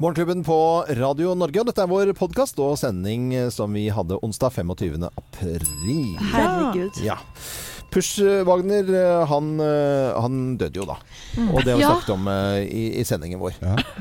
Morgenklubben 0.00 0.44
på 0.44 0.84
Radio 0.96 1.34
Norge, 1.36 1.60
og 1.60 1.66
dette 1.68 1.82
er 1.84 1.88
vår 1.90 2.10
podkast 2.16 2.56
og 2.64 2.78
sending 2.80 3.34
som 3.52 3.74
vi 3.76 3.82
hadde 3.92 4.16
onsdag 4.24 4.54
25. 4.56 4.94
april. 5.04 6.14
Herregud. 6.30 7.02
Ja. 7.04 7.18
Push 7.90 8.20
Wagner, 8.46 8.86
eh, 8.94 9.26
han, 9.26 9.48
eh, 9.60 10.20
han 10.20 10.36
døde 10.60 10.80
jo 10.80 10.86
da. 10.88 10.96
Og 11.50 11.60
det 11.64 11.72
har 11.74 11.78
vi 11.78 11.82
Ja. 11.82 11.90
snakket 11.94 12.12
om 12.14 12.28
eh, 12.28 12.60
i, 12.66 12.82
i 13.00 13.04
sendingen 13.04 13.40
vår. 13.42 13.56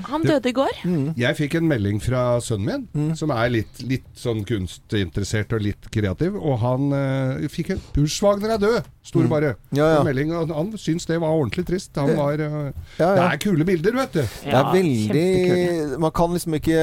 Han 0.09 0.21
døde 0.25 0.49
i 0.49 0.55
går. 0.55 0.79
Jeg 1.17 1.37
fikk 1.37 1.55
en 1.59 1.67
melding 1.69 1.99
fra 2.03 2.39
sønnen 2.43 2.87
min, 2.93 3.15
som 3.17 3.31
er 3.33 3.49
litt, 3.49 3.81
litt 3.87 4.07
sånn 4.17 4.43
kunstinteressert 4.47 5.53
og 5.57 5.63
litt 5.65 5.89
kreativ. 5.93 6.35
Og 6.37 6.59
han 6.61 6.91
uh, 6.93 7.47
fikk 7.49 7.71
en 7.75 7.81
'Push 7.93 8.21
Wagner 8.23 8.55
er 8.55 8.61
død, 8.61 8.89
sto 9.03 9.21
det 9.23 9.29
bare. 9.31 9.55
Ja, 9.75 9.95
ja. 9.95 10.03
Melding, 10.05 10.31
han, 10.35 10.49
han 10.53 10.71
syntes 10.77 11.07
det 11.09 11.19
var 11.21 11.33
ordentlig 11.33 11.65
trist. 11.67 11.91
Han 11.97 12.15
var, 12.17 12.39
uh, 12.39 12.71
Ja, 12.99 13.13
Det 13.15 13.25
er 13.25 13.37
kule 13.43 13.65
bilder, 13.65 13.95
vet 14.03 14.13
du. 14.13 14.21
Det 14.21 14.53
er 14.53 14.71
veldig 14.73 15.99
Man 15.99 16.11
kan 16.15 16.33
liksom 16.33 16.55
ikke 16.59 16.79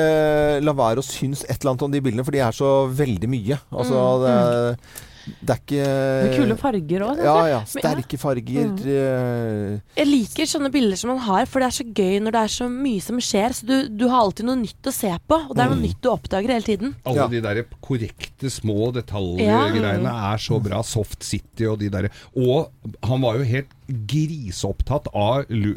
la 0.62 0.72
være 0.76 1.02
å 1.02 1.06
synes 1.06 1.44
et 1.46 1.60
eller 1.60 1.74
annet 1.74 1.86
om 1.86 1.92
de 1.92 2.00
bildene, 2.04 2.24
for 2.26 2.34
de 2.34 2.42
er 2.44 2.56
så 2.56 2.70
veldig 2.90 3.28
mye. 3.30 3.58
Altså, 3.72 4.00
det, 4.24 4.32
er, 4.32 5.04
det 5.26 5.50
er 5.50 5.58
ikke 5.58 5.86
Med 6.22 6.34
kule 6.38 6.56
farger 6.60 7.02
òg, 7.06 7.22
Ja, 7.24 7.36
ja. 7.50 7.60
Sterke 7.66 8.18
farger. 8.18 8.68
eh, 8.86 9.80
Jeg 9.98 10.06
liker 10.06 10.46
sånne 10.46 10.70
bilder 10.70 10.96
som 11.00 11.10
man 11.14 11.18
har, 11.26 11.46
for 11.50 11.60
det 11.60 11.66
er 11.70 11.76
så 11.82 11.86
gøy 11.92 12.20
når 12.22 12.36
det 12.36 12.42
er 12.46 12.52
så 12.54 12.68
mye 12.70 13.02
som 13.02 13.18
skjer. 13.18 13.54
Så 13.58 13.66
du, 13.66 13.88
du 13.88 14.06
har 14.08 14.20
alltid 14.22 14.46
noe 14.46 14.56
nytt 14.60 14.86
å 14.86 14.94
se 14.94 15.10
på, 15.28 15.38
og 15.48 15.54
det 15.56 15.64
er 15.64 15.72
noe 15.74 15.82
nytt 15.82 16.00
du 16.04 16.10
oppdager 16.12 16.52
hele 16.54 16.66
tiden. 16.68 16.94
Alle 17.04 17.16
Ja. 17.24 17.28
de 17.28 17.40
der 17.40 17.62
korrekte 17.82 18.50
små 18.52 18.86
Ja. 18.86 19.00
detaljgreiene 19.00 20.12
er 20.32 20.38
så 20.38 20.60
bra. 20.62 20.82
Soft 20.82 21.22
City 21.24 21.66
og 21.66 21.78
de 21.80 21.88
der. 21.90 22.08
Og 22.36 22.70
han 23.02 23.20
var 23.20 23.38
jo 23.38 23.44
helt 23.44 23.72
griseopptatt 23.86 25.08
av 25.14 25.50
lu 25.52 25.74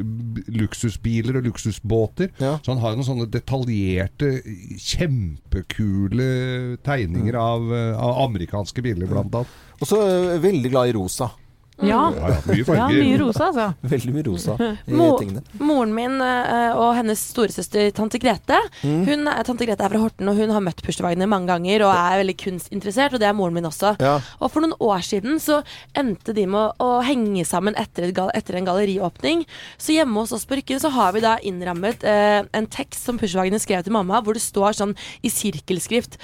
luksusbiler 0.49 1.39
og 1.39 1.49
luksusbåter. 1.49 2.31
Ja. 2.41 2.57
Så 2.63 2.73
han 2.73 2.81
har 2.83 2.95
noen 2.97 3.07
sånne 3.07 3.27
detaljerte, 3.31 4.31
kjempekule 4.81 6.29
tegninger 6.85 7.38
av, 7.39 7.69
eh, 7.75 7.93
av 7.97 8.23
amerikanske 8.27 8.83
biler, 8.85 9.09
blant 9.09 9.35
annet. 9.41 9.59
Og 9.79 9.88
så 9.89 10.01
eh, 10.05 10.39
veldig 10.41 10.73
glad 10.73 10.91
i 10.91 10.97
rosa. 10.97 11.31
Ja. 11.81 11.99
Ja, 12.11 12.30
ja, 12.33 12.39
mye 12.45 12.75
ja, 12.75 12.88
mye 12.91 13.17
rosa, 13.22 13.49
altså. 13.49 13.67
Veldig 13.94 14.13
mye 14.16 14.25
rosa 14.27 14.55
i 14.59 14.95
Mo 14.99 15.09
tingene. 15.19 15.44
moren 15.63 15.94
min 15.95 16.17
eh, 16.23 16.73
og 16.75 16.94
hennes 16.97 17.22
storesøster 17.31 17.91
tante 17.95 18.19
Grete 18.22 18.58
Mm. 18.83 19.02
hun 19.08 19.27
er, 19.27 19.44
Tante 19.44 19.66
Grete 19.67 19.83
er 19.83 19.91
fra 19.91 20.00
Horten, 20.00 20.27
og 20.30 20.38
hun 20.39 20.52
har 20.53 20.61
møtt 20.63 20.81
Push 20.85 21.02
mange 21.03 21.47
ganger 21.50 21.83
og 21.85 21.91
er 21.91 22.19
veldig 22.22 22.35
kunstinteressert, 22.39 23.13
og 23.16 23.22
det 23.22 23.27
er 23.27 23.35
moren 23.35 23.55
min 23.55 23.67
også. 23.67 23.94
Ja. 24.00 24.17
Og 24.39 24.52
for 24.52 24.63
noen 24.63 24.75
år 24.80 25.02
siden 25.03 25.39
så 25.41 25.59
endte 25.97 26.33
de 26.35 26.45
med 26.47 26.59
å, 26.80 27.00
å 27.00 27.02
henge 27.05 27.44
sammen 27.47 27.75
etter, 27.80 28.09
et 28.09 28.19
etter 28.35 28.57
en 28.59 28.67
galleriåpning. 28.67 29.44
Så 29.80 29.95
hjemme 29.95 30.22
hos 30.22 30.33
oss 30.35 30.45
på 30.47 30.59
Rykken 30.59 30.81
så 30.83 30.91
har 30.95 31.13
vi 31.16 31.23
da 31.23 31.35
innrammet 31.45 32.03
eh, 32.07 32.41
en 32.55 32.67
tekst 32.72 33.07
som 33.07 33.19
Push 33.19 33.35
skrev 33.35 33.83
til 33.83 33.95
mamma, 33.95 34.22
hvor 34.23 34.38
det 34.38 34.44
står 34.44 34.77
sånn 34.80 34.95
i 35.23 35.30
sirkelskrift 35.31 36.17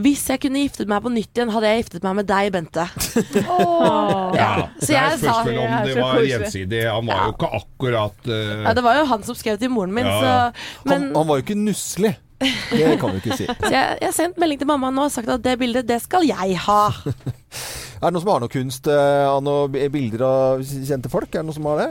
Hvis 0.00 0.26
jeg 0.30 0.40
kunne 0.42 0.62
giftet 0.64 0.90
meg 0.90 1.02
på 1.04 1.12
nytt 1.12 1.32
igjen, 1.36 1.52
hadde 1.54 1.70
jeg 1.70 1.84
giftet 1.84 2.06
meg 2.06 2.20
med 2.20 2.28
deg, 2.30 2.52
Bente. 2.52 2.88
Ja, 4.42 4.68
Så 4.80 4.92
er 4.96 5.01
jeg 5.10 5.18
spørsmål 5.20 5.58
om 5.62 5.72
Det 5.72 5.94
det 5.94 6.02
var 6.02 6.12
koselig. 6.14 6.30
gjensidig. 6.32 6.82
Han 6.92 7.06
var 7.10 7.22
jo 7.26 7.32
ikke 7.36 7.50
akkurat 7.60 8.28
uh... 8.28 8.62
Ja, 8.66 8.74
det 8.78 8.84
var 8.86 8.98
jo 9.00 9.04
han 9.12 9.22
som 9.28 9.34
skrev 9.38 9.58
til 9.58 9.70
moren 9.74 9.94
min, 9.96 10.06
Ja, 10.06 10.18
ja. 10.22 10.50
så 10.52 10.84
Men 10.88 11.08
Han, 11.08 11.16
han 11.16 11.28
var 11.32 11.40
jo 11.40 11.44
ikke 11.46 11.58
nusselig. 11.58 12.14
Det 12.42 12.94
kan 12.98 13.12
vi 13.14 13.20
ikke 13.22 13.36
si. 13.38 13.44
Så 13.62 13.70
jeg, 13.70 13.98
jeg 14.00 14.08
har 14.08 14.14
sendt 14.16 14.38
melding 14.42 14.58
til 14.58 14.66
mamma 14.66 14.88
nå 14.90 15.04
og 15.06 15.12
sagt 15.14 15.28
at 15.30 15.42
det 15.44 15.52
bildet, 15.60 15.86
det 15.86 16.00
skal 16.02 16.24
jeg 16.26 16.56
ha. 16.64 16.80
Er 18.02 18.08
det 18.10 18.14
noen 18.16 18.22
som 18.24 18.32
har 18.32 18.40
noe 18.42 18.50
kunst 18.50 18.88
eh, 18.90 19.26
av 19.30 19.44
noen 19.46 19.76
bilder 19.94 20.24
av 20.26 20.64
kjente 20.66 21.10
folk? 21.12 21.28
Er 21.30 21.44
det 21.44 21.46
noen 21.52 21.54
som 21.60 21.68
har 21.70 21.78
det? 21.84 21.90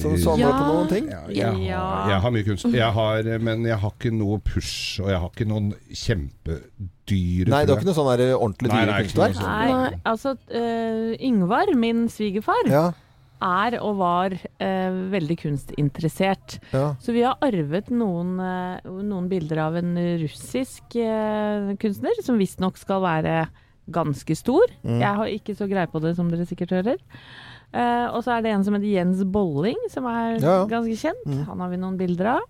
Som 0.00 0.14
samler 0.16 0.46
Ja. 0.46 0.52
på 0.56 0.64
noen 0.70 0.88
ting? 0.88 1.10
ja, 1.10 1.20
jeg, 1.28 1.74
har, 1.76 2.08
jeg 2.08 2.20
har 2.24 2.30
mye 2.32 2.46
kunst. 2.46 2.68
Jeg 2.72 2.92
har, 2.96 3.28
men 3.42 3.66
jeg 3.68 3.76
har 3.82 3.92
ikke 3.98 4.12
noe 4.14 4.38
push, 4.46 5.00
og 5.02 5.10
jeg 5.10 5.18
har 5.20 5.28
ikke 5.34 5.48
noen 5.50 5.72
kjempedyre 7.06 7.50
Nei, 7.52 7.62
det 7.66 7.72
var 7.74 7.80
ikke 7.80 7.88
noe 7.90 7.96
sånn 7.98 8.10
der 8.16 8.34
ordentlig 8.36 8.70
dyre 8.72 8.96
er 8.96 9.06
kunstverk? 9.06 9.40
Nei, 9.42 9.70
Nei. 9.72 10.00
altså 10.08 10.34
uh, 10.36 11.14
Yngvar, 11.18 11.72
min 11.78 12.04
svigerfar, 12.12 12.68
Ja, 12.70 12.84
er 13.42 13.74
og 13.82 13.96
var 13.98 14.34
uh, 14.38 14.98
veldig 15.10 15.36
kunstinteressert. 15.40 16.60
ja. 16.72 16.94
Så 17.02 17.12
vi 17.12 17.24
har 17.26 17.36
arvet 17.42 17.88
noen, 17.90 18.36
uh, 18.38 18.78
noen 19.02 19.26
bilder 19.28 19.58
av 19.64 19.76
en 19.80 19.96
russisk 20.22 20.94
eh, 20.94 21.72
kunstner, 21.82 22.22
som 22.22 22.38
visstnok 22.38 22.78
skal 22.78 23.02
være 23.02 23.48
ganske 23.92 24.36
stor. 24.38 24.70
Mm. 24.86 25.00
Jeg 25.02 25.18
har 25.18 25.26
ikke 25.34 25.56
så 25.58 25.66
greie 25.66 25.90
på 25.90 25.98
det, 26.04 26.14
som 26.14 26.30
dere 26.30 26.46
sikkert 26.46 26.70
hører. 26.76 27.00
Eh, 27.74 28.06
og 28.14 28.22
så 28.22 28.36
er 28.36 28.44
det 28.44 28.52
en 28.54 28.62
som 28.62 28.76
heter 28.76 28.92
Jens 28.92 29.24
Bolling, 29.26 29.80
som 29.90 30.06
er 30.06 30.36
Ja, 30.38 30.60
ja. 30.60 30.64
ganske 30.70 30.94
kjent. 31.00 31.26
Mm. 31.26 31.42
Han 31.48 31.64
har 31.64 31.72
vi 31.72 31.80
noen 31.82 31.98
bilder 31.98 32.36
av. 32.36 32.46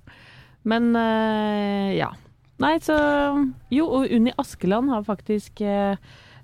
Men 0.69 0.93
eh, 0.99 1.97
ja. 1.97 2.11
Nei, 2.61 2.77
så 2.85 2.97
Jo, 3.73 3.87
og 3.89 4.11
Unni 4.13 4.33
Askeland 4.39 4.91
har 4.93 5.03
faktisk 5.07 5.61
eh, 5.65 5.97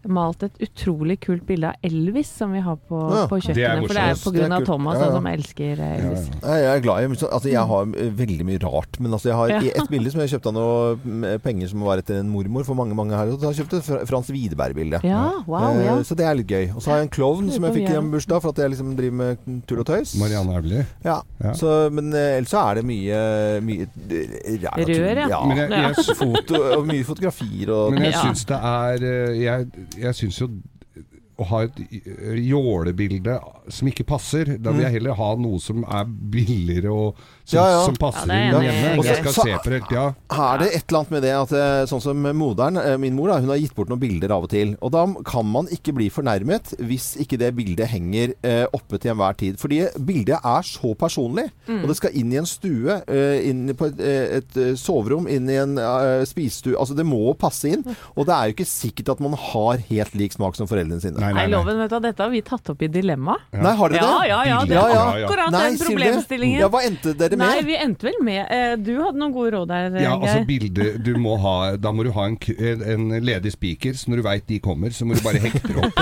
malt 0.06 0.42
et 0.46 0.52
utrolig 0.62 1.18
kult 1.20 1.44
bilde 1.46 1.70
av 1.72 1.74
Elvis 1.82 2.28
som 2.38 2.52
vi 2.52 2.60
har 2.62 2.76
på, 2.88 2.98
Ja, 3.14 3.26
på 3.26 3.38
kjøkkenet. 3.42 3.86
For 3.88 3.94
det 3.94 4.04
er 4.04 4.14
Det 4.38 4.44
er 4.44 4.54
av. 4.58 4.64
Thomas, 4.68 4.98
Ja, 4.98 5.06
ja. 5.06 5.12
som 5.16 5.26
elsker 5.26 5.80
eh, 5.80 5.96
Elvis. 5.98 6.28
Jeg 6.42 6.64
er 6.76 6.80
glad 6.84 7.02
i 7.02 7.26
Altså, 7.28 7.48
jeg 7.50 7.66
har 7.72 7.82
eh, 7.98 8.10
veldig 8.18 8.44
mye 8.46 8.58
rart, 8.62 9.00
men 9.00 9.12
altså, 9.12 9.28
jeg 9.30 9.36
har 9.36 9.48
Ja. 9.48 9.60
et 9.82 9.88
bilde 9.90 10.10
som 10.12 10.20
jeg 10.20 10.30
kjøpte 10.30 10.46
av 10.46 10.54
noe 10.54 10.96
mm, 11.04 11.40
penger 11.42 11.68
som 11.68 11.80
var 11.80 11.98
etter 11.98 12.20
en 12.20 12.28
mormor 12.30 12.64
for 12.64 12.74
mange 12.78 12.94
mange 12.94 13.16
her, 13.16 13.26
kjøpte 13.38 13.80
jeg 13.80 13.82
Fra- 13.88 14.04
Frans 14.06 14.30
Widerberg-bilde. 14.30 15.00
Ja, 15.04 15.32
wow, 15.46 15.72
Eh, 15.78 15.84
ja. 15.86 15.96
Så 16.02 16.14
det 16.16 16.24
er 16.26 16.34
litt 16.34 16.46
gøy. 16.48 16.74
Og 16.76 16.82
så 16.82 16.90
har 16.90 16.98
jeg 17.02 17.08
en 17.08 17.14
klovn 17.16 17.50
som 17.50 17.64
jeg 17.64 17.74
fikk 17.74 17.90
i 17.90 17.96
en 17.98 18.10
bursdag 18.12 18.40
for 18.42 18.50
at 18.50 18.56
jeg 18.62 18.70
liksom 18.70 18.94
driver 18.96 19.16
med 19.16 19.62
tull 19.66 19.80
og 19.80 19.86
tøys. 19.86 20.14
Marianne 20.18 20.54
Aulie. 20.56 20.86
Ja. 21.04 21.20
Ja. 21.42 21.52
Så, 21.54 21.90
men 21.92 22.12
eh, 22.14 22.38
ellers 22.38 22.50
så 22.50 22.62
er 22.70 22.74
det 22.80 22.84
mye, 22.88 23.18
mye 23.62 23.88
eh. 24.10 24.58
Rør, 24.88 25.22
ja. 25.28 25.40
Men 25.46 25.56
jeg, 25.58 25.70
jeg, 25.70 26.16
Foto, 26.18 26.60
og 26.78 26.86
mye 26.88 27.04
fotografier 27.06 27.70
og 27.74 27.92
men 27.94 28.02
jeg 28.08 28.12
Ja. 28.14 28.22
syns 28.24 28.44
det 28.48 28.58
er 28.58 29.04
eh, 29.04 29.36
Jeg, 29.38 29.66
jeg 30.02 30.18
syns 30.18 30.40
jo 30.42 30.50
å 31.38 31.46
ha 31.52 31.62
et 31.66 31.80
eh, 31.86 32.38
jålebilde 32.48 33.36
som 33.70 33.90
ikke 33.90 34.06
passer, 34.08 34.56
da 34.58 34.72
vil 34.74 34.86
jeg 34.86 34.98
heller 34.98 35.18
ha 35.18 35.32
noe 35.38 35.60
som 35.62 35.84
er 35.86 36.08
billigere 36.08 36.90
og 36.90 37.20
som. 37.48 37.58
Ja, 37.58 37.66
ja. 37.72 37.82
som 37.88 37.96
passer 38.00 38.28
Ja, 38.28 38.58
inn 38.58 38.66
hjemme. 38.68 38.92
Og 38.98 39.04
så- 39.04 39.16
skal 39.22 39.32
så- 39.32 39.46
se 39.48 39.56
på 39.58 39.70
det 39.72 39.78
hele 39.78 39.88
tida. 39.88 40.06
Er 40.30 40.58
det 40.58 40.68
et 40.74 40.84
eller 40.88 40.98
annet 41.00 41.10
med 41.10 41.22
det 41.22 41.32
at 41.32 41.52
eh, 41.52 41.86
sånn 41.88 42.02
som 42.02 42.16
moderen, 42.36 42.76
eh, 42.76 42.96
min 42.98 43.14
mor, 43.16 43.28
da, 43.32 43.40
hun 43.40 43.48
har 43.48 43.58
gitt 43.58 43.74
bort 43.74 43.88
noen 43.88 44.00
bilder 44.00 44.30
av 44.34 44.44
og 44.44 44.50
til. 44.50 44.76
Og 44.82 44.92
da 44.92 45.06
kan 45.24 45.46
man 45.46 45.66
ikke 45.72 45.94
bli 45.96 46.10
fornærmet 46.10 46.74
hvis 46.78 47.16
ikke 47.18 47.38
det 47.38 47.54
bildet 47.56 47.88
henger 47.88 48.34
eh, 48.44 48.66
oppe 48.72 48.98
til 49.00 49.12
enhver 49.12 49.36
tid. 49.36 49.56
Fordi 49.58 49.80
bildet 49.98 50.38
er 50.44 50.62
så 50.62 50.94
personlig. 50.98 51.48
Mm. 51.66 51.82
Og 51.82 51.88
det 51.88 51.96
skal 51.96 52.10
inn 52.14 52.32
i 52.32 52.36
en 52.36 52.46
stue, 52.46 53.00
eh, 53.08 53.48
inn 53.48 53.72
på 53.74 53.88
et, 53.88 54.00
et 54.00 54.78
soverom, 54.78 55.26
inn 55.28 55.48
i 55.48 55.56
en 55.60 55.76
uh, 55.78 56.24
spisestue. 56.28 56.76
Altså 56.78 56.94
det 56.96 57.06
må 57.06 57.32
passe 57.38 57.64
inn. 57.70 57.84
Og 58.16 58.26
det 58.28 58.34
er 58.34 58.50
jo 58.50 58.56
ikke 58.56 58.68
sikkert 58.68 59.12
at 59.14 59.20
man 59.24 59.32
har 59.38 59.80
helt 59.88 60.14
lik 60.18 60.32
smak 60.36 60.56
som 60.58 60.68
foreldrene 60.68 61.00
sine. 61.00 61.16
Nei, 61.18 61.32
Nei, 61.32 61.46
nei, 61.46 61.56
loven, 61.56 61.78
vet 61.78 61.90
du, 61.90 61.98
dette 62.04 62.22
har 62.24 62.30
vi 62.32 62.42
tatt 62.42 62.68
opp 62.72 62.82
i 62.82 62.88
Dilemma. 62.92 63.36
Nei, 63.52 63.74
har 63.78 63.88
dere 63.94 64.02
det? 64.02 64.28
ja, 64.28 64.40
ja. 64.44 64.44
ja. 64.48 64.58
Det 64.68 64.76
er 64.76 65.24
akkurat 65.24 65.52
Nei, 65.54 65.64
den 65.70 65.78
problemstillingen. 65.82 66.60
Ja, 66.60 66.68
hva 66.72 66.82
endte 66.86 67.14
dere 67.18 67.37
med? 67.38 67.46
Nei, 67.48 67.62
vi 67.68 67.76
endte 67.78 68.08
vel 68.08 68.18
med 68.26 68.40
eh, 68.50 68.74
Du 68.82 68.90
hadde 69.00 69.18
noen 69.20 69.32
gode 69.34 69.52
råd 69.54 69.70
der, 69.70 69.96
Ja, 70.02 70.12
altså 70.18 70.40
Geir. 70.40 70.46
bilde 70.48 70.88
du 71.06 71.12
må 71.22 71.36
ha, 71.42 71.54
Da 71.80 71.92
må 71.94 72.04
du 72.06 72.10
ha 72.16 72.26
en, 72.28 72.36
en 72.94 73.08
ledig 73.24 73.52
spiker, 73.54 73.94
så 73.98 74.10
når 74.12 74.20
du 74.22 74.26
veit 74.28 74.46
de 74.50 74.58
kommer, 74.64 74.90
så 74.94 75.06
må 75.08 75.14
du 75.18 75.22
bare 75.24 75.40
hekte 75.46 75.72
det 75.74 75.84
opp. 75.86 75.98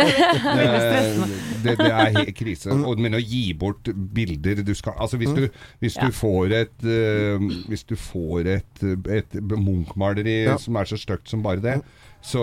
Eh, 0.00 1.24
det, 1.64 1.76
det 1.78 1.90
er 1.90 2.12
helt 2.18 2.34
krise. 2.38 2.70
Og, 2.74 3.00
men 3.02 3.16
å 3.18 3.22
gi 3.22 3.44
bort 3.58 3.90
bilder 4.14 4.62
du 4.66 4.72
skal 4.78 4.96
Altså 5.00 5.18
hvis 5.20 5.32
du, 5.36 5.46
hvis 5.82 5.96
du 5.98 6.06
Ja. 6.08 6.12
får 6.16 6.54
et 6.62 6.84
eh, 6.86 7.48
Hvis 7.68 7.84
du 7.88 7.96
får 7.98 8.48
et, 8.56 8.84
et 9.20 9.36
Munch-maleri 9.50 10.38
Ja. 10.46 10.56
som 10.60 10.76
er 10.80 10.88
så 10.88 10.98
stygt 11.00 11.28
som 11.30 11.42
bare 11.44 11.60
det, 11.64 11.80
så, 12.22 12.42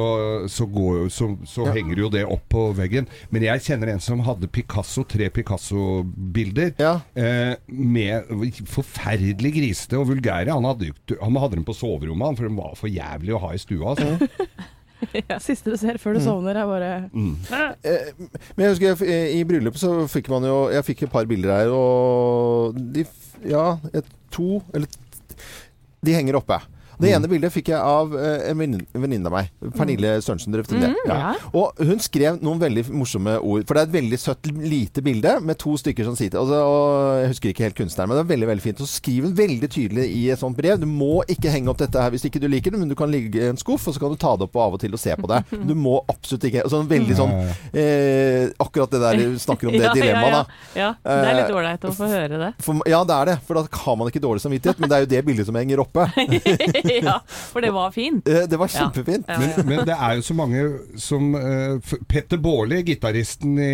så, 0.49 0.65
går, 0.65 1.09
så, 1.13 1.27
så 1.45 1.65
Ja. 1.67 1.73
henger 1.75 1.99
jo 2.01 2.09
det 2.09 2.23
opp 2.25 2.45
på 2.49 2.63
veggen. 2.77 3.07
Men 3.29 3.43
jeg 3.45 3.61
kjenner 3.67 3.91
en 3.93 3.99
som 4.03 4.19
hadde 4.25 4.47
Picasso, 4.49 5.03
tre 5.05 5.29
Picasso-bilder. 5.33 6.73
Ja. 6.81 6.95
Eh, 7.15 7.55
med 7.67 8.31
forferdelig 8.69 9.53
grisete 9.57 9.99
og 9.99 10.07
vulgære. 10.13 10.53
Han 10.53 10.65
hadde, 10.65 10.91
han 11.21 11.35
hadde 11.41 11.59
dem 11.59 11.67
på 11.67 11.75
soverommet, 11.77 12.25
han, 12.31 12.39
for 12.39 12.47
de 12.49 12.57
var 12.57 12.73
for 12.79 12.89
jævlig 12.91 13.35
å 13.37 13.41
ha 13.45 13.53
i 13.53 13.61
stua. 13.61 13.93
Altså. 13.93 14.17
Siste 15.45 15.69
du 15.69 15.77
ser 15.77 15.99
før 16.01 16.15
du 16.17 16.23
sovner, 16.25 16.57
er 16.57 16.65
bare 16.65 16.91
Eh, 17.85 18.07
Men 18.57 18.63
jeg 18.65 18.71
husker 18.71 18.87
jeg, 18.87 18.97
eh, 19.05 19.35
i 19.37 19.43
bryllupet 19.45 19.77
så 19.77 19.91
fikk 20.09 20.31
man 20.33 20.47
jo 20.47 20.55
Jeg 20.73 20.87
fikk 20.87 21.03
et 21.05 21.11
par 21.13 21.27
bilder 21.29 21.53
her, 21.53 21.69
og 21.69 22.73
de 22.95 23.05
Ja, 23.45 23.75
et, 23.93 24.09
to 24.33 24.57
eller 24.73 24.89
De 26.01 26.15
henger 26.17 26.39
oppe. 26.41 26.57
Det 26.97 27.11
ene 27.13 27.29
bildet 27.29 27.53
fikk 27.53 27.69
jeg 27.73 27.77
av 27.77 28.13
eh, 28.17 28.47
en 28.51 28.57
venninne 28.57 29.29
av 29.29 29.33
meg. 29.35 29.49
Pernille 29.77 30.15
Sørensen 30.25 30.53
drøftet 30.55 30.81
det. 30.81 30.91
ja. 31.05 31.33
Og 31.53 31.77
hun 31.85 31.99
skrev 32.01 32.39
noen 32.41 32.61
veldig 32.61 32.87
morsomme 32.93 33.35
ord. 33.37 33.65
For 33.67 33.77
det 33.77 33.83
er 33.83 33.89
et 33.89 33.95
veldig 33.97 34.19
søtt, 34.21 34.49
lite 34.57 35.03
bilde 35.05 35.35
med 35.45 35.59
to 35.61 35.75
stykker 35.77 36.07
som 36.07 36.17
sitter 36.17 36.41
og, 36.41 36.51
og 36.57 37.21
Jeg 37.21 37.31
husker 37.33 37.51
ikke 37.53 37.65
helt 37.67 37.77
kunstneren, 37.77 38.09
men 38.11 38.17
det 38.19 38.23
er 38.25 38.31
veldig 38.33 38.49
veldig 38.51 38.65
fint. 38.65 38.81
Så 38.81 38.99
skriver 39.01 39.29
hun 39.29 39.37
veldig 39.37 39.69
tydelig 39.73 40.07
i 40.17 40.23
et 40.33 40.41
sånt 40.41 40.57
brev 40.57 40.79
Du 40.81 40.87
må 40.89 41.21
ikke 41.29 41.51
henge 41.53 41.69
opp 41.71 41.81
dette 41.81 42.01
her 42.01 42.13
hvis 42.13 42.25
ikke 42.29 42.41
du 42.43 42.47
liker 42.49 42.73
det, 42.73 42.81
men 42.81 42.89
du 42.91 42.95
kan 42.97 43.11
ligge 43.13 43.41
i 43.41 43.49
en 43.51 43.59
skuff, 43.61 43.87
og 43.89 43.95
så 43.95 44.01
kan 44.01 44.13
du 44.13 44.19
ta 44.21 44.33
det 44.37 44.47
opp 44.49 44.57
av 44.61 44.77
og 44.77 44.81
til 44.81 44.93
og 44.97 45.01
se 45.01 45.13
på 45.17 45.29
det. 45.31 45.43
Du 45.67 45.73
må 45.77 45.97
absolutt 46.09 46.47
ikke 46.49 46.65
Sånn 46.71 46.87
veldig 46.89 47.15
sånn 47.17 47.33
eh, 47.77 48.49
Akkurat 48.61 48.91
det 48.93 48.99
der 49.03 49.19
du 49.19 49.37
snakker 49.41 49.69
om 49.69 49.75
det 49.77 49.83
Ja, 49.87 49.91
ja, 49.91 49.95
dilemmaet, 49.95 50.33
ja. 50.33 50.41
da. 50.41 50.81
Ja, 50.81 50.89
det 51.03 51.29
er 51.31 51.37
litt 51.41 51.47
Eh, 51.47 51.55
ålreit 51.57 51.85
å 51.87 51.91
få 51.95 52.07
høre 52.09 52.39
det. 52.41 52.49
For, 52.63 52.81
ja, 52.89 52.99
det 53.07 53.15
er 53.15 53.29
det. 53.31 53.35
For 53.47 53.57
da 53.57 53.63
har 53.85 53.95
man 53.99 54.09
ikke 54.11 54.21
dårlig 54.23 54.41
samvittighet. 54.43 54.79
Men 54.81 54.91
det 54.91 54.97
er 54.97 55.05
jo 55.05 55.09
det 55.13 55.21
bildet 55.27 55.47
som 55.47 55.55
henger 55.59 55.81
oppe. 55.83 56.07
ja, 57.09 57.17
for 57.27 57.61
det 57.65 57.71
var 57.75 57.91
fint. 57.95 58.27
Eh, 58.27 58.45
Det 58.47 58.59
var 58.59 58.67
kjempefint. 58.71 59.25
Ja, 59.27 59.37
Men, 59.41 59.65
men 59.67 59.81
det 59.89 59.95
er 59.97 60.15
jo 60.19 60.25
så 60.27 60.35
mange 60.37 60.63
som 61.01 61.29
uh, 61.35 61.95
Petter 62.09 62.37
Baarli, 62.41 62.81
gitaristen 62.87 63.57
i 63.59 63.71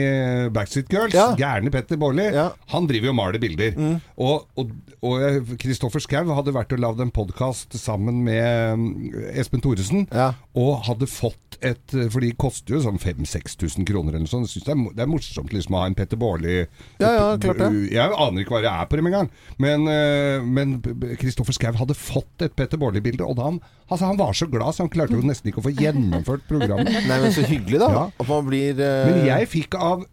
Backstreet 0.54 0.89
Girls, 0.94 1.13
Ja. 1.18 1.30
gærne 1.39 1.71
Petter 1.74 2.00
Baarli, 2.01 2.30
Ja. 2.33 2.50
han 2.74 2.88
driver 2.89 3.10
jo 3.12 3.13
og 3.15 3.19
maler 3.19 3.39
bilder. 3.44 3.77
Og, 4.18 4.48
og, 4.57 4.71
og 5.04 5.54
Kristoffer 5.62 6.01
Schou 6.04 6.33
hadde 6.36 6.54
vært 6.56 6.74
og 6.75 6.81
lagd 6.83 7.01
en 7.04 7.12
podkast 7.13 7.75
sammen 7.80 8.24
med 8.25 8.77
mm, 8.80 8.92
Espen 9.39 9.62
Thoresen, 9.63 10.07
Ja. 10.13 10.31
og 10.56 10.83
hadde 10.89 11.07
fått 11.09 11.52
et 11.63 11.95
For 12.13 12.24
de 12.24 12.31
koster 12.39 12.75
jo 12.75 12.81
sånn 12.83 13.00
5000-6000 13.01 13.88
kroner 13.88 14.15
eller 14.15 14.25
noe 14.25 14.31
sånt. 14.31 14.51
Syns 14.51 14.68
det, 14.68 14.75
er 14.75 14.95
det 14.98 15.06
er 15.06 15.12
morsomt 15.12 15.54
liksom 15.56 15.77
å 15.77 15.83
ha 15.83 15.89
en 15.89 15.98
Petter 15.98 16.19
Baarli 16.19 16.56
Ja, 16.57 17.10
ja, 17.10 17.25
klart 17.42 17.62
det. 17.62 17.69
Jeg 17.94 18.18
aner 18.25 18.44
ikke 18.44 18.57
hva 18.57 18.63
det 18.65 18.74
er 18.74 18.89
på 18.89 19.00
dem 19.00 19.10
engang. 19.10 19.31
Men 19.63 19.88
eh, 19.92 20.44
men 20.44 20.77
Kristoffer 21.19 21.56
Schou 21.56 21.80
hadde 21.80 21.98
fått 21.98 22.45
et 22.45 22.56
Petter 22.57 22.80
Baarli-bilde, 22.81 23.25
og 23.25 23.38
da 23.39 23.48
han, 23.50 23.60
altså, 23.88 24.07
han 24.07 24.19
var 24.19 24.36
så 24.38 24.48
glad 24.51 24.75
så 24.75 24.86
han 24.86 24.94
klarte 24.94 25.18
jo 25.18 25.25
nesten 25.25 25.51
ikke 25.51 25.63
å 25.63 25.68
få 25.68 25.75
gjennomført 25.77 26.45
programmet. 26.50 26.95
Nei, 27.10 27.19
men 27.24 27.33
så 27.36 27.45
hyggelig, 27.48 27.80
da. 27.83 27.92
Ja. 27.94 28.04
At 28.13 28.30
man 28.30 28.50
blir 28.50 28.77
uh... 28.80 29.07
Men 29.09 29.24
jeg 29.27 29.50
fikk 29.51 29.80
av 29.80 30.06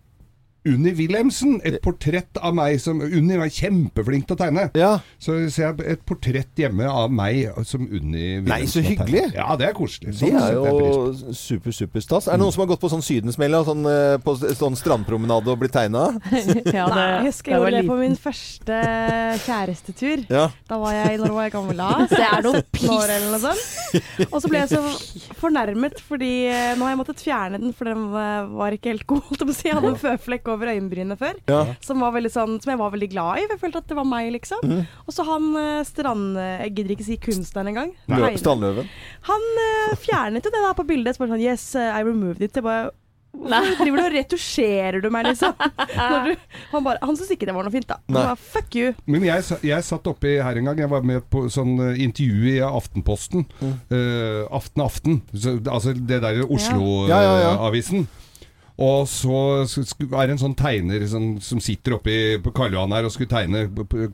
Unni 0.69 0.93
Wilhelmsen 0.99 1.61
et 1.65 1.79
portrett 1.85 2.37
av 2.41 2.53
meg 2.57 2.77
som 2.83 2.99
Unni 3.01 3.39
var 3.41 3.49
kjempeflink 3.53 4.27
til 4.29 4.37
å 4.37 4.41
tegne. 4.41 4.67
Ja. 4.77 4.91
Så 5.23 5.39
ser 5.53 5.71
jeg 5.71 5.87
et 5.95 6.03
portrett 6.09 6.61
hjemme 6.61 6.89
av 6.91 7.09
meg 7.13 7.49
som 7.69 7.87
Unni 7.87 8.41
Wilhelmsen. 8.43 8.51
Nei, 8.51 8.61
så 8.69 8.83
hyggelig. 8.85 9.23
Ja, 9.37 9.55
det 9.61 9.71
er 9.71 9.77
koselig. 9.77 10.13
Det 10.13 10.19
Sånn 10.21 10.37
er 10.37 10.53
jeg 10.53 10.75
pris 10.77 10.99
på. 10.99 11.07
jo 11.31 11.37
super, 11.41 11.77
super 11.77 12.05
stas. 12.05 12.29
Er 12.29 12.37
det 12.37 12.45
noen 12.45 12.55
som 12.57 12.65
har 12.65 12.71
gått 12.75 12.83
på 12.83 12.91
sånn 12.93 13.05
sydensmell 13.05 13.57
sånn, 13.65 13.87
eh, 13.89 14.17
på 14.23 14.37
sånn 14.59 14.77
strandpromenade 14.79 15.53
og 15.53 15.61
blitt 15.63 15.75
tegna? 15.77 16.11
Ja, 16.71 16.87
Nei, 16.93 17.07
jeg 17.07 17.25
husker 17.31 17.53
jeg 17.55 17.61
var 17.63 17.71
gjorde 17.73 17.81
det 17.81 17.89
på 17.89 17.97
min 18.01 18.17
første 18.21 18.77
kjærestetur. 19.47 20.23
Ja. 20.31 20.45
Da 20.69 20.79
var 20.81 20.95
jeg 20.95 21.21
når 21.21 21.35
var 21.35 21.49
jeg 21.49 21.55
gammel 21.57 21.81
da? 21.81 21.89
Det 22.11 22.21
er 22.27 22.45
noe 22.45 22.63
17 22.63 22.91
eller 22.91 23.27
noe 23.33 23.41
sånt. 23.43 23.67
Og 24.33 24.37
så 24.43 24.51
ble 24.51 24.63
jeg 24.63 24.71
så 24.75 25.35
fornærmet 25.41 26.01
fordi 26.07 26.33
eh, 26.51 26.73
nå 26.79 26.87
har 26.87 26.95
jeg 26.95 27.01
måttet 27.01 27.25
fjerne 27.25 27.61
den, 27.63 27.75
for 27.77 27.91
den 27.91 28.07
eh, 28.13 28.53
var 28.61 28.77
ikke 28.77 28.93
helt 28.95 29.07
god. 29.11 29.25
holdt 29.31 29.43
Jeg 29.43 29.49
på 29.51 29.55
å 29.55 29.59
si. 29.59 29.69
Jeg 29.71 29.79
hadde 29.79 29.93
en 29.95 30.01
føflekk 30.05 30.50
over 30.55 30.73
øyenbrynene 30.75 31.17
før. 31.21 31.41
Ja. 31.51 31.63
Som, 31.85 32.05
var 32.05 32.17
sånn, 32.31 32.59
som 32.63 32.75
jeg 32.75 32.81
var 32.81 32.95
veldig 32.95 33.11
glad 33.13 33.41
i. 33.41 33.47
for 33.47 33.57
Jeg 33.57 33.65
følte 33.65 33.83
at 33.85 33.91
det 33.91 33.99
var 33.99 34.09
meg, 34.09 34.31
liksom. 34.37 34.65
Mm. 34.65 34.81
Og 35.07 35.17
så 35.17 35.27
han 35.29 35.51
eh, 35.61 35.83
Strand... 35.89 36.39
Jeg 36.41 36.75
gidder 36.77 36.97
ikke 36.97 37.09
si 37.09 37.19
kunstneren 37.21 37.73
engang. 37.73 37.93
Lø- 38.11 38.33
Strandløven. 38.41 38.89
Han 39.29 39.51
uh, 39.59 39.99
fjernet 40.01 40.47
jo 40.47 40.55
det 40.55 40.65
da 40.65 40.73
på 40.77 40.87
bildet. 40.89 41.21
Bare 41.21 41.35
sånn 41.35 41.45
Yes, 41.45 41.71
eh, 41.79 41.93
I 41.95 42.03
removed 42.07 42.43
it. 42.43 42.57
Jeg 42.57 42.67
bare 42.67 42.91
Hvorfor 43.31 43.77
driver 43.79 44.01
du 44.01 44.03
og 44.03 44.15
retusjerer 44.17 45.03
du 45.05 45.07
meg, 45.15 45.29
liksom? 45.29 45.53
Når 46.11 46.25
du, 46.27 46.47
han 46.73 46.87
bare, 46.87 46.99
han 47.03 47.15
syntes 47.15 47.31
ikke 47.37 47.47
det 47.47 47.55
var 47.55 47.67
noe 47.67 47.75
fint, 47.75 47.87
da. 47.87 48.01
Han 48.09 48.17
bare, 48.19 48.39
Fuck 48.57 48.75
you. 48.75 48.95
Men 49.07 49.27
jeg, 49.29 49.45
jeg 49.67 49.87
satt 49.87 50.09
oppi 50.11 50.35
her 50.43 50.59
en 50.59 50.71
gang. 50.71 50.83
Jeg 50.83 50.91
var 50.91 51.07
med 51.07 51.23
på 51.31 51.45
sånn 51.53 51.77
intervju 51.95 52.57
i 52.57 52.59
Aftenposten. 52.67 53.47
Mm. 53.61 53.77
Uh, 53.93 54.43
aften 54.59 54.83
Aften. 54.85 55.21
Så, 55.31 55.59
altså 55.63 55.95
det 55.95 56.21
der 56.25 56.43
Ja, 56.43 57.21
ja, 57.23 57.37
ja. 57.47 57.55
Og 58.81 59.05
så 59.13 59.37
er 59.61 60.27
det 60.27 60.33
en 60.35 60.41
sånn 60.41 60.55
tegner 60.57 61.03
som, 61.07 61.35
som 61.45 61.61
sitter 61.61 61.99
oppe 61.99 62.09
i- 62.09 62.39
på 62.41 62.49
Karl 62.57 62.73
Johan 62.73 62.95
her 62.97 63.05
og 63.05 63.13
skulle 63.13 63.29
tegne 63.29 63.67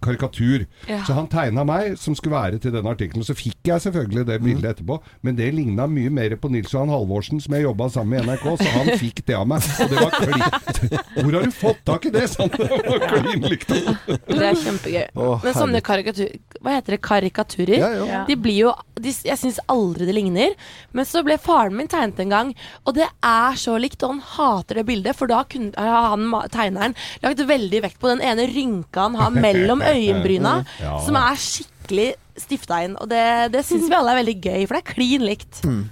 karikatur. 0.02 0.64
Ja. 0.88 1.04
Så 1.06 1.14
han 1.14 1.28
tegna 1.30 1.62
meg 1.64 1.94
som 2.02 2.16
skulle 2.18 2.34
være 2.34 2.58
til 2.58 2.72
denne 2.74 2.90
artikkelen. 2.90 3.22
Så 3.22 3.36
fikk 3.38 3.70
jeg 3.70 3.80
selvfølgelig 3.84 4.24
det 4.26 4.40
Mm. 4.40 4.44
bildet 4.48 4.70
etterpå, 4.76 4.98
men 5.22 5.36
det 5.38 5.54
ligna 5.54 5.86
mye 5.86 6.10
mer 6.10 6.34
på 6.36 6.50
Nils 6.50 6.72
Johan 6.74 6.88
Halvorsen, 6.90 7.40
som 7.40 7.54
jeg 7.54 7.62
jobba 7.62 7.88
sammen 7.94 8.10
med 8.10 8.24
i 8.24 8.26
NRK, 8.26 8.56
så 8.58 8.68
han 8.74 8.86
fikk 9.04 9.22
det 9.26 9.36
av 9.38 9.46
meg. 9.46 9.62
Og 9.62 9.88
det 9.88 10.02
var 10.02 10.10
klin 10.10 10.98
Hvor 11.22 11.32
har 11.32 11.42
du 11.46 11.50
fått 11.52 11.84
tak 11.86 12.06
i 12.06 12.10
det? 12.10 12.26
Sånn, 12.34 12.50
det 12.58 12.68
var 12.90 13.06
klin 13.06 13.46
likt. 13.46 13.68
Det 13.70 14.42
er 14.50 14.58
kjempegøy. 14.66 15.06
Å, 15.14 15.30
Men 15.46 15.54
sånne 15.54 15.80
karikatur... 15.86 16.28
Hva 16.66 16.74
heter 16.74 16.96
det? 16.96 17.00
Karikaturer? 17.06 17.78
Ja, 17.78 17.88
ja. 18.10 18.20
De 18.26 18.34
blir 18.42 18.56
jo 18.64 18.72
de, 18.98 19.12
Jeg 19.22 19.38
syns 19.38 19.60
aldri 19.70 20.08
det 20.08 20.16
ligner. 20.16 20.56
Men 20.92 21.06
så 21.06 21.22
ble 21.22 21.36
faren 21.38 21.76
min 21.78 21.86
tegnet 21.92 22.18
en 22.24 22.32
gang, 22.34 22.50
og 22.84 22.96
det 22.98 23.06
er 23.22 23.54
så 23.60 23.76
likt, 23.78 24.02
og 24.02 24.16
han 24.16 24.22
hater 24.34 24.80
det 24.80 24.86
bildet. 24.88 25.14
For 25.14 25.30
da 25.30 25.44
kunne 25.46 25.70
har 25.78 26.10
han 26.16 26.26
tegneren 26.50 26.96
lagt 27.22 27.44
veldig 27.46 27.82
vekt 27.86 28.00
på 28.02 28.10
den 28.10 28.24
ene 28.26 28.48
rynka 28.50 29.06
han 29.06 29.14
har 29.20 29.30
mellom 29.30 29.84
øyenbryna, 29.94 30.58
Ja. 30.82 30.98
som 31.06 31.14
er 31.22 31.38
skikkelig 31.38 32.08
stifta 32.36 32.82
inn. 32.84 32.96
Og 33.00 33.08
det, 33.08 33.22
det 33.54 33.62
syns 33.64 33.86
vi 33.88 33.94
alle 33.96 34.12
er 34.16 34.20
veldig 34.24 34.40
gøy, 34.44 34.66
for 34.66 34.76
det 34.76 34.82
er 34.82 34.90
klin 34.94 35.22
likt. 35.30 35.62
Eh, 35.64 35.84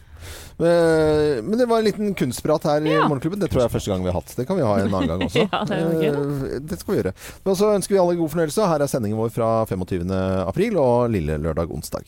Men 0.58 1.58
det 1.58 1.66
var 1.66 1.78
en 1.82 1.84
liten 1.88 2.14
kunstprat 2.14 2.64
her 2.64 2.86
i 2.86 2.94
Morgenklubben. 2.94 3.40
Det 3.42 3.50
tror 3.50 3.64
jeg 3.64 3.70
er 3.70 3.74
første 3.74 3.90
gang 3.90 4.04
vi 4.04 4.10
har 4.12 4.20
hatt. 4.20 4.34
Det 4.38 4.46
kan 4.48 4.56
vi 4.58 4.66
ha 4.66 4.76
en 4.78 4.94
annen 4.94 5.10
gang 5.10 5.24
også. 5.28 5.46
Ja, 5.50 5.64
det 5.68 5.80
Eh, 6.14 6.60
det 6.60 6.78
skal 6.80 6.94
vi 6.94 7.00
gjøre. 7.00 7.14
Men 7.44 7.56
så 7.58 7.72
ønsker 7.74 7.94
vi 7.96 8.00
alle 8.02 8.16
god 8.20 8.32
fornøyelse. 8.34 8.68
Her 8.70 8.84
er 8.84 8.90
sendingen 8.90 9.18
vår 9.18 9.32
fra 9.34 9.50
25. 9.68 10.10
april 10.46 10.78
og 10.80 11.10
lille 11.14 11.38
lørdag 11.42 11.72
onsdag. 11.74 12.06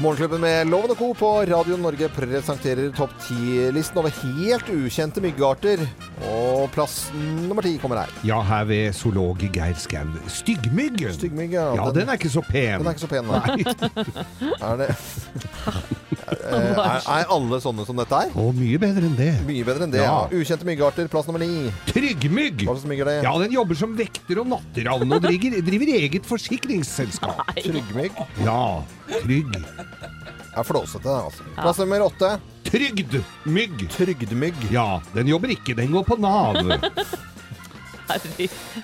Morgenklubben 0.00 0.40
med 0.40 0.68
Loven 0.72 0.94
og 0.94 0.96
Co. 0.96 1.06
på 1.12 1.28
Radio 1.44 1.76
Norge 1.76 2.06
presenterer 2.14 2.88
topp 2.96 3.10
10-listen 3.20 3.98
over 4.00 4.14
helt 4.22 4.70
ukjente 4.72 5.20
myggarter. 5.20 5.82
Og 6.30 6.70
plass 6.72 7.10
nummer 7.44 7.60
ti 7.66 7.74
kommer 7.82 8.00
her. 8.00 8.14
Ja, 8.24 8.38
her 8.48 8.64
ved 8.70 8.96
zoolog 8.96 9.44
Geir 9.52 9.76
Skau. 9.76 10.08
Styggmyggen. 10.32 11.12
Styggmygg, 11.18 11.52
ja. 11.58 11.66
Ja, 11.76 11.90
den 11.92 12.08
er 12.08 12.16
ikke 12.16 12.32
så 12.32 12.40
pen. 12.48 12.80
Den 12.80 12.88
er 12.88 12.96
ikke 12.96 13.04
så 13.04 13.12
pen, 13.12 13.28
nei. 13.28 13.60
er 14.70 14.80
det 14.80 14.90
er, 16.30 17.00
er 17.00 17.32
alle 17.34 17.58
sånne 17.62 17.84
som 17.88 17.98
dette 18.00 18.20
er? 18.26 18.32
Og 18.38 18.54
mye 18.56 18.78
bedre 18.82 19.06
enn 19.08 19.16
det. 19.18 19.30
Mye 19.48 19.66
bedre 19.66 19.86
enn 19.86 19.94
det. 19.94 20.02
Ja. 20.04 20.12
Ja. 20.30 20.40
Ukjente 20.40 20.66
myggarter, 20.68 21.08
plass 21.12 21.28
nummer 21.30 21.42
ni. 21.42 21.70
Tryggmygg. 21.90 22.64
Hva 22.66 22.76
slags 22.76 22.88
mygg 22.90 23.02
er 23.04 23.10
det? 23.12 23.16
Ja, 23.26 23.34
den 23.42 23.54
jobber 23.54 23.78
som 23.78 23.96
vekter 23.98 24.42
og 24.42 24.50
natteravn 24.52 25.16
og 25.16 25.24
driver, 25.26 25.58
driver 25.66 25.94
eget 25.98 26.28
forsikringsselskap. 26.28 27.42
Tryggmygg. 27.58 28.22
Ja, 28.46 28.60
trygg. 29.20 29.58
Er 30.50 30.66
flåsete, 30.66 31.10
altså. 31.10 31.46
Plass 31.58 31.78
nummer 31.82 32.06
åtte. 32.08 32.34
Trygdmygg. 32.70 33.86
Trygdmygg. 33.96 34.64
Ja, 34.74 35.00
den 35.14 35.30
jobber 35.30 35.52
ikke, 35.54 35.74
den 35.78 35.92
går 35.94 36.06
på 36.06 36.18
Nav. 36.22 36.58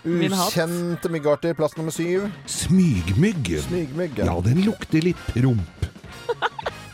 Ukjente 0.06 1.10
myggarter, 1.10 1.54
plass 1.58 1.75
nummer 1.76 1.90
syv. 1.94 2.28
Smygmygg. 2.46 3.50
Smygmygg. 3.66 4.20
Ja, 4.22 4.37
den 4.44 4.62
lukter 4.66 5.02
litt 5.02 5.22
promp. 5.34 5.75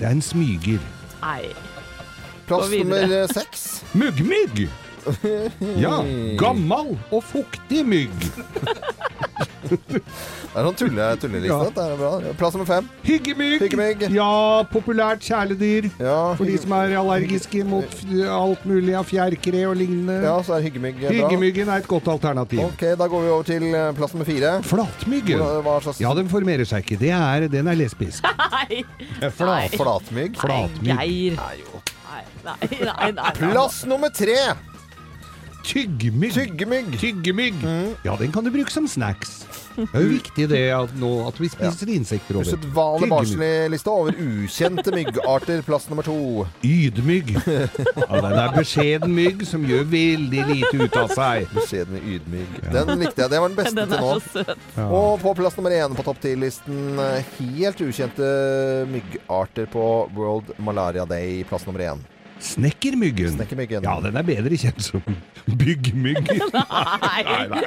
Det 0.03 0.09
er 0.09 0.15
en 0.17 0.23
smyger. 0.23 0.79
Nei. 1.23 1.45
Plass 2.49 2.73
nummer 2.75 2.97
eh, 3.23 3.29
seks. 3.31 3.85
Muggmygg. 4.01 4.65
Ja, 5.79 6.01
gammal 6.39 6.99
og 7.13 7.23
fuktig 7.23 7.85
mygg. 7.87 8.11
Det 9.63 10.01
er 10.59 10.67
sånn 10.67 10.77
tulle, 10.79 11.07
tulleliste. 11.23 11.55
Ja. 11.55 11.71
Det 11.73 11.85
er 11.85 11.99
bra. 12.01 12.33
Plass 12.41 12.57
nummer 12.57 12.69
fem. 12.69 12.89
Hyggemygg. 13.07 13.63
Hyggemygg. 13.63 14.05
Ja, 14.15 14.29
populært 14.73 15.23
kjæledyr. 15.25 15.89
Ja, 16.03 16.17
For 16.39 16.49
de 16.49 16.57
som 16.61 16.75
er 16.77 16.97
allergiske 16.99 17.63
mot 17.69 17.97
alt 18.33 18.67
mulig 18.69 18.97
av 18.99 19.07
fjærkre 19.09 19.63
og 19.71 19.77
lignende. 19.81 20.19
ja 20.27 20.35
så 20.45 20.57
er 20.59 20.67
hyggemygg 20.67 20.99
bra. 21.01 21.15
Hyggemyggen 21.15 21.71
er 21.73 21.85
et 21.85 21.89
godt 21.91 22.11
alternativ. 22.13 22.65
Ok, 22.67 22.85
da 22.99 23.09
går 23.13 23.25
vi 23.27 23.33
over 23.37 23.49
til 23.49 23.69
eh, 23.71 23.93
plass 23.99 24.17
nummer 24.17 24.29
fire. 24.29 24.53
Slags 24.67 26.03
Ja, 26.03 26.13
den 26.19 26.29
formerer 26.33 26.69
seg 26.69 26.85
ikke. 26.85 26.99
Det 27.01 27.13
er, 27.15 27.49
den 27.53 27.71
er 27.71 27.79
lesbisk. 27.79 28.27
Nei. 28.57 28.83
Flat. 29.31 29.77
flatmygg? 29.79 30.37
Flatmygg. 30.43 30.93
Geir. 30.93 31.39
Nei, 31.39 31.55
jo. 31.63 31.83
Nei, 32.11 32.23
nei, 32.45 32.59
nei. 32.61 32.85
nei, 32.91 33.11
nei. 33.21 33.33
Plass 33.39 33.83
nummer 33.89 34.13
tre. 34.15 34.39
Tyggemygg. 35.63 36.33
Tyggemygg. 36.35 36.99
Tyggemygg. 37.01 37.55
Mm. 37.63 37.95
Ja, 38.05 38.17
den 38.19 38.33
kan 38.35 38.45
du 38.45 38.51
bruke 38.55 38.73
som 38.73 38.89
snacks. 38.91 39.43
Det 39.73 39.87
er 39.97 40.03
jo 40.05 40.09
viktig 40.13 40.47
det 40.51 40.61
at, 40.77 40.91
nå, 41.01 41.11
at 41.31 41.39
vi 41.41 41.49
spiser 41.49 41.89
insekter 41.95 42.37
over. 42.37 42.45
Usedvanlig 42.45 43.09
barnslig 43.09 43.51
liste 43.73 43.89
over 43.93 44.19
ukjente 44.21 44.93
myggarter. 44.93 45.63
Plass 45.65 45.87
nummer 45.89 46.05
to. 46.05 46.17
Ydmygg. 46.67 47.33
Ja, 47.47 48.21
den 48.21 48.37
er 48.37 48.53
beskjeden 48.57 49.15
mygg 49.17 49.47
som 49.49 49.65
gjør 49.69 49.87
veldig 49.93 50.45
lite 50.51 50.73
ut 50.83 50.99
av 51.01 51.15
seg. 51.17 51.49
Beskjeden 51.57 52.01
ydmygg. 52.03 52.61
Den 52.75 52.95
likte 53.01 53.25
jeg. 53.25 53.33
Det 53.33 53.41
var 53.41 53.53
den 53.53 53.59
beste 53.63 53.79
Den 53.81 53.95
til 53.95 54.05
nå. 54.05 54.13
så 54.21 54.45
søt. 54.45 54.69
Og 54.85 55.11
på 55.25 55.35
plass 55.41 55.57
nummer 55.57 55.73
én 55.79 55.97
på 55.97 56.05
topp 56.07 56.21
ti-listen 56.27 57.01
helt 57.41 57.85
ukjente 57.87 58.33
myggarter 58.93 59.71
på 59.73 59.87
World 60.17 60.53
Malaria 60.61 61.09
Day. 61.09 61.47
Plass 61.49 61.65
nummer 61.69 61.87
én. 61.95 62.05
Snekkermyggen. 62.43 63.37
Snekkermyggen. 63.37 63.85
Ja, 63.87 63.95
den 64.03 64.17
er 64.19 64.27
bedre 64.27 64.59
kjent 64.59 64.83
som 64.83 65.05
byggmyggen. 65.47 66.43
Nei. 67.03 67.23
nei. 67.51 67.63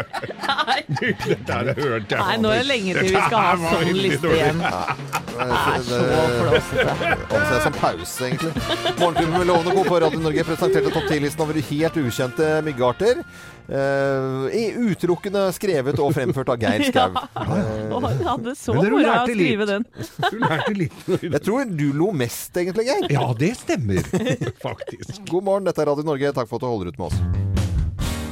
Dette 0.99 1.51
har 1.51 1.69
jeg 1.71 1.77
hørt. 1.79 2.11
jeg. 2.11 2.19
Nei, 2.19 2.35
nå 2.43 2.51
er 2.53 2.61
det 2.61 2.67
lenge 2.69 2.93
til 2.99 3.09
vi 3.09 3.23
skal 3.25 3.39
ha 3.39 3.71
sånn 3.71 3.97
liste 3.99 4.31
igjen. 4.35 4.61
Det 4.61 5.47
er 5.47 5.81
Så 5.87 5.99
flåsete. 6.35 7.09
Anser 7.35 7.65
som 7.65 7.75
pause, 7.79 8.29
egentlig. 8.29 8.53
Morgenklubben 8.99 9.35
med 9.41 9.49
Lovende 9.51 9.75
Co. 9.75 9.83
på 9.89 9.99
Radio 10.05 10.21
Norge 10.23 10.45
presenterte 10.47 10.93
topp 10.95 11.09
10-listen 11.11 11.43
over 11.47 11.59
helt 11.71 11.99
ukjente 12.05 12.53
myggarter. 12.67 13.23
Uh, 13.65 14.45
i- 14.53 14.75
utelukkende 14.91 15.47
skrevet 15.55 15.97
og 15.97 16.11
fremført 16.13 16.51
av 16.53 16.59
Geir 16.61 16.83
Skau. 16.91 17.15
Ja. 17.35 17.97
Uh, 17.97 18.05
hadde 18.25 18.51
så 18.57 18.73
moro 18.75 18.99
å 18.99 19.01
lærte 19.01 19.33
litt. 19.33 19.47
skrive 19.47 19.65
den. 19.69 19.85
Du 20.29 20.37
lærte 20.43 20.73
litt. 20.77 20.99
Jeg 21.23 21.41
tror 21.45 21.65
du 21.69 21.85
lo 21.97 22.11
mest, 22.15 22.53
egentlig, 22.61 22.85
Geir. 22.91 23.07
Ja, 23.15 23.25
det 23.39 23.51
stemmer, 23.57 24.05
faktisk. 24.65 25.25
God 25.29 25.45
morgen, 25.45 25.67
dette 25.67 25.83
er 25.83 25.91
Radio 25.91 26.05
Norge. 26.07 26.33
Takk 26.35 26.49
for 26.49 26.59
at 26.59 26.65
du 26.65 26.71
holder 26.71 26.93
ut 26.93 27.01
med 27.01 27.11
oss. 27.11 27.45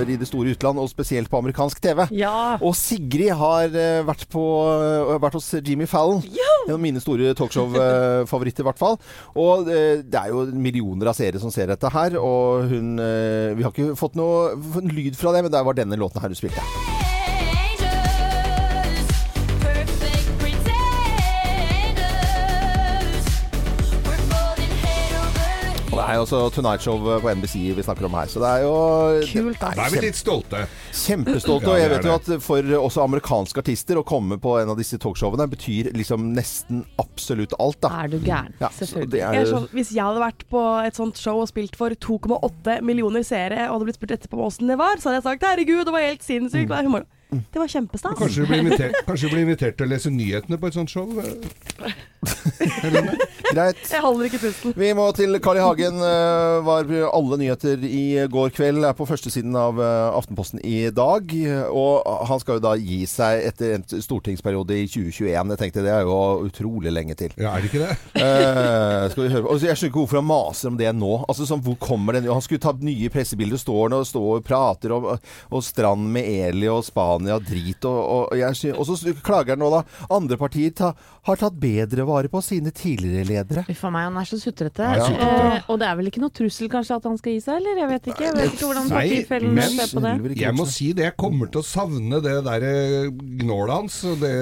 I 0.04 0.18
det 0.20 0.26
store 0.28 0.52
utland, 0.52 0.80
og 0.82 0.90
spesielt 0.90 1.30
på 1.32 1.40
amerikansk 1.40 1.80
TV. 1.80 2.02
Ja. 2.18 2.58
Og 2.66 2.74
Sigrid 2.76 3.30
har 3.40 3.70
eh, 3.70 4.02
vært, 4.04 4.26
på, 4.34 4.42
eh, 4.74 5.14
vært 5.22 5.38
hos 5.38 5.48
Jimmy 5.64 5.86
Fallon. 5.88 6.24
En 6.66 6.74
av 6.76 6.82
mine 6.82 7.00
store 7.04 7.32
talkshow-favoritter, 7.38 8.66
i 8.66 8.68
hvert 8.68 8.82
fall. 8.82 8.98
Og 9.40 9.70
eh, 9.72 10.02
det 10.02 10.20
er 10.20 10.34
jo 10.34 10.48
millioner 10.52 11.14
av 11.14 11.16
seere 11.20 11.40
som 11.40 11.54
ser 11.54 11.72
dette 11.72 11.94
her. 11.94 12.18
Og 12.20 12.68
hun 12.74 12.98
Vi 12.98 13.64
har 13.64 13.72
ikke 13.72 13.96
fått 14.00 14.18
noe 14.20 14.58
lyd 14.90 15.16
fra 15.20 15.36
det, 15.36 15.46
men 15.46 15.54
det 15.54 15.64
var 15.64 15.78
denne 15.78 16.00
låten 16.00 16.24
her 16.24 16.34
hun 16.34 16.42
spilte. 16.42 17.03
Er 26.14 26.20
jo 26.20 26.26
også 26.28 26.40
Tonight 26.56 26.84
Show 26.86 27.00
på 27.24 27.34
NBC 27.40 27.56
vi 27.78 27.86
snakker 27.86 28.08
om 28.08 28.16
her. 28.18 28.30
Så 28.32 28.42
det 28.44 28.50
er 28.50 28.66
jo 28.66 28.74
Kult, 29.30 29.60
da. 29.62 29.72
Da 29.78 29.88
er 29.88 29.94
vi 29.94 30.04
litt 30.06 30.20
stolte. 30.20 30.64
Kjempestolte. 30.94 31.70
Og 31.74 31.80
jeg 31.82 31.92
vet 31.94 32.06
er 32.06 32.12
jo 32.12 32.18
at 32.20 32.30
for 32.46 32.74
også 32.80 33.06
amerikanske 33.08 33.64
artister 33.64 34.00
å 34.00 34.06
komme 34.08 34.38
på 34.42 34.56
en 34.62 34.74
av 34.74 34.80
disse 34.80 35.00
talkshowene 35.02 35.48
betyr 35.52 35.92
liksom 35.98 36.30
nesten 36.38 36.84
absolutt 37.02 37.56
alt, 37.60 37.80
da. 37.84 37.94
Er 38.04 38.14
du 38.14 38.20
gæren? 38.20 38.54
Ja, 38.62 38.70
Selvfølgelig. 38.78 39.12
det 39.16 39.24
Jeg 39.24 39.42
er 39.42 39.48
er 39.48 39.52
sånn, 39.52 39.68
hvis 39.74 39.94
jeg 39.96 40.06
hadde 40.06 40.24
vært 40.24 40.46
på 40.54 40.64
et 40.86 41.00
sånt 41.00 41.20
show 41.22 41.42
og 41.44 41.50
spilt 41.52 41.78
for 41.80 41.94
2,8 41.94 42.80
millioner 42.86 43.26
seere, 43.28 43.68
og 43.68 43.80
hadde 43.80 43.90
blitt 43.90 44.00
spurt 44.02 44.16
etterpå 44.18 44.46
åssen 44.48 44.72
det 44.72 44.80
var, 44.80 45.02
så 45.02 45.10
hadde 45.10 45.22
jeg 45.22 45.28
sagt 45.32 45.50
'herregud, 45.50 45.84
det 45.88 45.96
var 45.96 46.08
helt 46.08 46.26
sinnssykt'. 46.26 46.72
Og 46.72 46.78
jeg 46.78 46.90
humor. 46.90 47.10
Det 47.34 47.58
var 47.58 47.68
kjempestas. 47.68 48.14
Kanskje 48.18 48.44
du 48.44 48.48
blir 48.52 48.60
invitert, 48.62 48.94
kanskje 49.08 49.30
du 49.30 49.34
blir 49.34 49.46
invitert 49.48 49.78
til 49.78 49.88
å 49.88 49.90
lese 49.90 50.12
nyhetene 50.14 50.60
på 50.62 50.70
et 50.70 50.76
sånt 50.78 50.92
show? 50.94 51.08
Greit. 53.54 53.80
Jeg 53.92 54.02
holder 54.02 54.28
ikke 54.30 54.40
pusten. 54.42 54.74
Vi 54.80 54.90
må 54.98 55.06
til 55.16 55.38
Carl 55.44 55.60
I. 55.60 55.64
Hagen. 55.64 56.00
eh, 56.02 56.60
Var 56.66 56.90
alle 57.14 57.38
nyheter 57.38 57.84
i 57.86 58.26
går 58.32 58.50
kveld. 58.56 58.84
Er 58.88 58.96
på 58.98 59.06
førstesiden 59.10 59.54
av 59.60 59.78
eh, 59.82 60.18
Aftenposten 60.18 60.62
i 60.66 60.90
dag. 60.90 61.30
Og 61.70 62.08
han 62.30 62.42
skal 62.42 62.58
jo 62.58 62.64
da 62.66 62.74
gi 62.80 63.04
seg 63.10 63.44
etter 63.52 63.76
en 63.78 63.86
stortingsperiode 64.02 64.78
i 64.82 64.88
2021. 64.90 65.54
Jeg 65.54 65.62
tenkte 65.62 65.84
det 65.86 65.94
er 65.94 66.08
jo 66.08 66.18
utrolig 66.48 66.94
lenge 66.94 67.16
til. 67.20 67.36
Ja, 67.38 67.54
er 67.56 67.62
det 67.66 67.72
ikke 67.72 67.86
det? 67.86 67.98
Eh, 68.24 69.10
skal 69.12 69.26
vi 69.26 69.32
høre 69.34 69.44
på. 69.46 69.56
Jeg 69.60 69.76
skjønner 69.78 69.92
ikke 69.92 70.00
hvorfor 70.02 70.20
han 70.22 70.28
maser 70.30 70.70
om 70.72 70.78
det 70.80 70.90
nå. 70.96 71.12
Altså 71.30 71.46
sånn, 71.48 71.62
hvor 71.66 71.76
kommer 71.82 72.16
den? 72.18 72.30
Han 72.32 72.42
skulle 72.44 72.62
ta 72.64 72.72
nye 72.80 73.10
pressebilder. 73.14 73.60
Står 73.62 73.82
han 73.90 73.98
og 74.00 74.08
står 74.08 74.30
og 74.40 74.46
prater 74.48 74.94
om 74.96 75.08
og 75.14 75.62
strand 75.66 76.08
med 76.14 76.26
Eli 76.50 76.70
og 76.72 76.82
Spania 76.88 77.38
drit. 77.44 77.84
Og, 77.86 78.00
og, 78.00 78.24
og, 78.32 78.40
jeg, 78.40 78.74
og 78.74 78.88
så 78.88 79.14
klager 79.26 79.54
han 79.58 79.62
nå, 79.64 79.70
da. 79.74 79.84
Andre 80.16 80.38
partier 80.40 80.72
ta, 80.78 80.94
har 81.28 81.40
tatt 81.42 81.58
bedre 81.60 82.06
vare 82.08 82.32
på 82.32 82.42
sine 82.44 82.72
tidligere 82.76 83.28
ledere. 83.28 83.43
Uff 83.74 83.84
a 83.84 83.90
meg, 83.94 84.04
han 84.10 84.18
er 84.22 84.28
så 84.30 84.38
sutrete. 84.42 84.88
Ja, 84.98 85.08
ja. 85.10 85.30
Eh, 85.58 85.62
og 85.72 85.80
det 85.82 85.88
er 85.90 85.96
vel 86.00 86.08
ikke 86.12 86.22
noe 86.24 86.34
trussel 86.34 86.70
kanskje 86.72 86.96
at 86.98 87.04
han 87.10 87.18
skal 87.20 87.34
gi 87.36 87.42
seg, 87.44 87.60
eller? 87.62 87.82
Jeg 87.84 87.90
vet 87.94 88.08
ikke. 88.14 88.24
Jeg 88.28 88.36
vet 88.38 88.54
ikke 88.54 88.70
hvordan 88.70 88.90
partifellene 88.94 89.68
ser 89.74 89.94
på 89.94 90.04
det. 90.06 90.14
Jeg 90.44 90.54
må 90.58 90.66
si 90.70 90.92
det, 90.94 91.04
jeg 91.10 91.18
kommer 91.20 91.52
til 91.54 91.62
å 91.62 91.66
savne 91.68 92.22
det 92.24 92.36
der 92.48 92.68
eh, 92.70 93.10
gnålet 93.44 93.74
hans. 93.76 94.00
Det, 94.24 94.34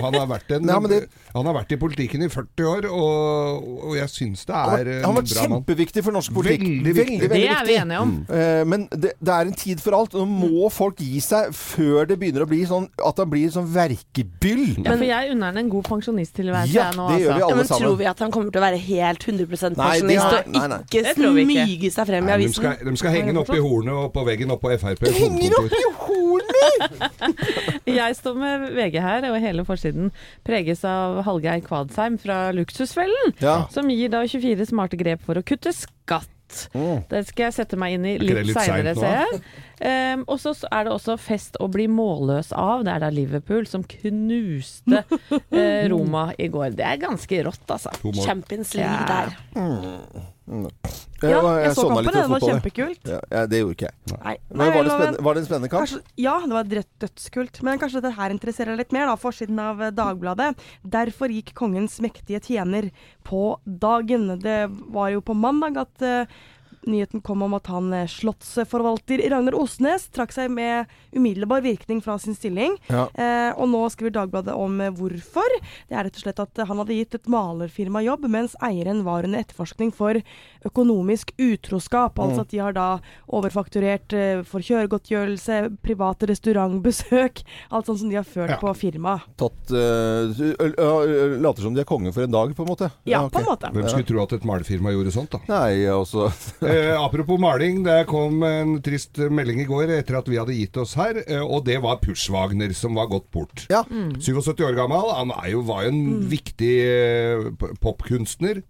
han, 0.00 0.14
har 0.14 0.26
vært 0.34 0.50
en, 0.58 0.66
Nei, 0.70 0.80
men 0.80 0.90
det- 0.90 1.04
han 1.34 1.46
har 1.50 1.54
vært 1.56 1.72
i 1.74 1.76
politikken 1.82 2.22
i 2.22 2.28
40 2.30 2.66
år, 2.70 2.84
og, 2.94 3.64
og 3.88 3.94
jeg 3.98 4.06
syns 4.12 4.44
det 4.46 4.54
er 4.54 4.90
han 5.02 5.08
har 5.08 5.16
vært 5.18 5.32
kjempeviktig 5.34 6.04
for 6.06 6.14
norsk 6.14 6.30
politikk. 6.36 6.62
Veldig. 6.62 6.92
Veldig, 6.94 7.28
veldig 7.28 7.30
Det 7.42 7.48
er 7.50 7.64
vi 7.66 7.74
enige 7.80 8.02
om. 8.04 8.12
Eh, 8.30 8.62
men 8.70 8.84
det, 8.92 9.14
det 9.18 9.32
er 9.34 9.50
en 9.50 9.56
tid 9.58 9.82
for 9.82 9.96
alt. 9.98 10.14
Nå 10.14 10.24
må 10.30 10.68
folk 10.70 11.00
gi 11.02 11.18
seg 11.24 11.50
før 11.54 12.06
det 12.06 12.18
begynner 12.20 12.44
å 12.44 12.48
bli 12.50 12.60
sånn 12.70 12.86
at 13.02 13.18
han 13.18 13.30
blir 13.32 13.50
sånn 13.50 13.66
verkebyll. 13.74 14.84
Ja, 14.84 14.94
for 14.94 15.04
jeg 15.08 15.32
unner 15.34 15.50
han 15.50 15.58
en 15.64 15.70
god 15.72 15.88
pensjonisttilværelse, 15.90 16.74
Ja, 16.76 16.86
jeg 16.92 16.98
nå, 17.00 17.08
det 17.10 17.18
gjør 17.24 17.34
vi 17.34 17.34
altså. 17.34 17.44
alle 17.44 17.54
Ja, 17.54 17.58
men 17.58 17.68
sammen. 17.72 17.98
At 18.14 18.22
han 18.24 18.32
kommer 18.34 18.54
til 18.54 18.62
å 18.62 18.64
være 18.64 18.80
helt 18.80 19.26
100 19.26 19.44
Nei, 19.44 19.54
det 19.54 19.78
pensjonist 19.78 20.26
og 20.30 20.58
ikke 20.60 21.02
Det 21.04 21.14
tror 21.18 21.38
smyge 21.40 21.90
seg 21.94 22.10
frem 22.10 22.24
i 22.24 22.30
Nei, 22.30 22.38
de, 22.44 22.50
skal, 22.54 22.76
de 22.88 22.96
skal 23.00 23.16
henge 23.16 23.32
den 23.32 23.40
opp 23.42 23.52
i 23.54 23.60
hornet 23.62 23.94
og 23.94 24.12
på 24.14 24.24
veggen 24.28 24.54
opp 24.54 24.62
på 24.64 24.72
Frp. 24.80 25.06
Henger 25.18 25.56
opp 25.60 25.74
i 25.78 25.84
hornet! 26.04 27.24
Jeg 27.98 28.18
står 28.18 28.38
med 28.40 28.68
VG 28.76 29.00
her, 29.04 29.26
og 29.30 29.40
hele 29.42 29.64
forsiden 29.68 30.12
preges 30.46 30.84
av 30.88 31.20
Hallgeir 31.26 31.62
Kvadsheim 31.66 32.18
fra 32.22 32.38
Luksusfellen, 32.56 33.34
Ja. 33.42 33.64
som 33.74 33.90
gir 33.92 34.12
da 34.12 34.24
24 34.26 34.70
smarte 34.70 34.98
grep 35.00 35.24
for 35.26 35.38
å 35.40 35.44
kutte 35.46 35.74
skatt. 35.76 36.30
Det 37.10 37.22
skal 37.28 37.48
jeg 37.48 37.56
sette 37.58 37.78
meg 37.80 37.96
inn 37.96 38.04
i 38.08 38.14
litt 38.22 38.46
litt 38.50 38.56
seinere, 38.56 38.94
ser 38.98 39.20
jeg. 39.22 39.40
Um, 39.84 40.22
og 40.30 40.38
så 40.40 40.52
er 40.70 40.86
det 40.86 40.92
også 40.94 41.16
fest 41.20 41.58
å 41.60 41.66
bli 41.72 41.86
målløs 41.90 42.52
av. 42.56 42.84
Det 42.86 42.92
er 42.94 43.02
da 43.04 43.10
Liverpool 43.12 43.66
som 43.70 43.82
knuste 43.90 45.02
uh, 45.04 45.84
Roma 45.92 46.28
i 46.38 46.48
går. 46.52 46.76
Det 46.78 46.86
er 46.86 47.02
ganske 47.02 47.42
rått, 47.48 47.66
altså. 47.74 47.92
Champions 48.24 48.74
League 48.78 49.02
Ja. 49.04 49.26
der. 49.58 50.30
Ja, 51.22 51.40
jeg 51.62 51.74
så 51.74 51.84
sovna 51.84 52.02
kampen, 52.02 52.16
det 52.16 52.24
var 52.32 52.44
kjempekult. 52.44 53.10
Ja, 53.10 53.44
det 53.50 53.60
gjorde 53.60 53.76
ikke 53.76 53.86
jeg. 53.88 54.16
Nei, 54.24 54.34
Men 54.50 54.72
var, 54.74 54.88
det 54.88 55.24
var 55.24 55.36
det 55.36 55.42
en 55.42 55.46
spennende 55.48 55.70
kamp? 55.72 55.84
Kanskje, 55.84 56.00
ja, 56.20 56.34
det 56.42 56.56
var 56.56 56.72
dødskult. 57.04 57.60
Men 57.66 57.82
kanskje 57.82 58.02
dette 58.02 58.14
her 58.18 58.34
interesserer 58.34 58.80
litt 58.80 58.94
mer, 58.96 59.06
da. 59.10 59.18
Forsiden 59.20 59.60
av 59.62 59.82
eh, 59.82 59.94
Dagbladet. 59.94 60.50
Derfor 60.96 61.32
gikk 61.32 61.54
kongens 61.58 62.00
mektige 62.04 62.42
tjener 62.44 62.90
på 63.26 63.46
dagen. 63.64 64.34
Det 64.42 64.58
var 64.94 65.14
jo 65.14 65.22
på 65.24 65.36
mandag 65.38 65.78
at 65.84 66.04
uh, 66.04 66.42
nyheten 66.88 67.22
kom 67.24 67.42
om 67.44 67.54
at 67.56 67.68
han 67.72 67.92
eh, 67.96 68.08
slottsforvalter 68.10 69.22
Ragnar 69.32 69.56
Osnes 69.58 70.06
trakk 70.14 70.34
seg 70.34 70.52
med 70.52 70.90
umiddelbar 71.14 71.64
virkning 71.64 72.02
fra 72.04 72.16
sin 72.20 72.36
stilling. 72.36 72.76
Ja. 72.90 73.06
Eh, 73.12 73.50
og 73.56 73.70
nå 73.72 73.82
skriver 73.92 74.14
Dagbladet 74.18 74.56
om 74.56 74.80
hvorfor. 74.98 75.58
Det 75.88 75.96
er 75.96 76.08
rett 76.08 76.18
og 76.18 76.26
slett 76.26 76.42
at 76.42 76.64
han 76.68 76.82
hadde 76.82 76.98
gitt 76.98 77.18
et 77.18 77.30
malerfirma 77.30 78.04
jobb, 78.04 78.28
mens 78.32 78.56
eieren 78.64 79.04
var 79.06 79.26
under 79.26 79.44
etterforskning 79.44 79.94
for 79.94 80.20
økonomisk 80.66 81.32
utroskap. 81.40 82.18
Altså 82.18 82.40
at 82.44 82.50
de 82.54 82.58
har 82.62 82.72
da 82.76 82.86
overfakturert 83.28 84.12
eh, 84.16 84.42
for 84.48 84.64
kjøregodtgjørelse, 84.64 85.58
private 85.84 86.28
restaurantbesøk, 86.30 87.42
alt 87.74 87.86
sånt 87.90 88.00
som 88.02 88.10
de 88.12 88.16
har 88.20 88.24
ført 88.28 88.54
Ja. 88.54 88.58
på 88.60 88.72
firmaet. 88.76 89.24
Tatt 89.40 89.72
uh, 89.74 91.38
Later 91.40 91.62
som 91.64 91.74
de 91.74 91.82
er 91.82 91.88
konge 91.88 92.12
for 92.14 92.24
en 92.26 92.32
dag, 92.34 92.52
på 92.56 92.64
en 92.64 92.70
måte? 92.70 92.90
Ja, 93.08 93.22
ok. 93.26 93.32
på 93.34 93.42
en 93.42 93.48
måte. 93.48 93.70
Hvem 93.74 93.88
skulle 93.90 94.08
tro 94.08 94.22
at 94.22 94.32
et 94.38 94.44
malefirma 94.48 94.92
gjorde 94.94 95.12
sånt, 95.14 95.34
da? 95.34 95.40
Nei, 95.50 95.84
altså 95.90 96.28
Eh, 96.74 96.94
apropos 96.96 97.38
maling, 97.40 97.82
det 97.84 98.06
kom 98.08 98.40
en 98.46 98.76
trist 98.84 99.18
melding 99.18 99.60
i 99.62 99.66
går 99.68 99.90
etter 99.98 100.16
at 100.18 100.28
vi 100.30 100.38
hadde 100.40 100.54
gitt 100.56 100.76
oss 100.80 100.94
her, 100.98 101.18
eh, 101.26 101.42
og 101.44 101.64
det 101.66 101.76
var 101.84 101.98
Pushwagner 102.02 102.72
som 102.76 102.94
var 102.96 103.08
gått 103.10 103.26
bort. 103.34 103.66
Ja. 103.72 103.82
77 103.90 104.62
år 104.64 104.76
gammel. 104.78 105.10
Han 105.18 105.32
er 105.34 105.50
jo, 105.52 105.60
var 105.66 105.84
jo 105.84 105.92
en 105.92 106.02
viktig 106.30 106.72
eh, 106.84 107.44
p- 107.60 107.72
popkunstner, 107.82 108.62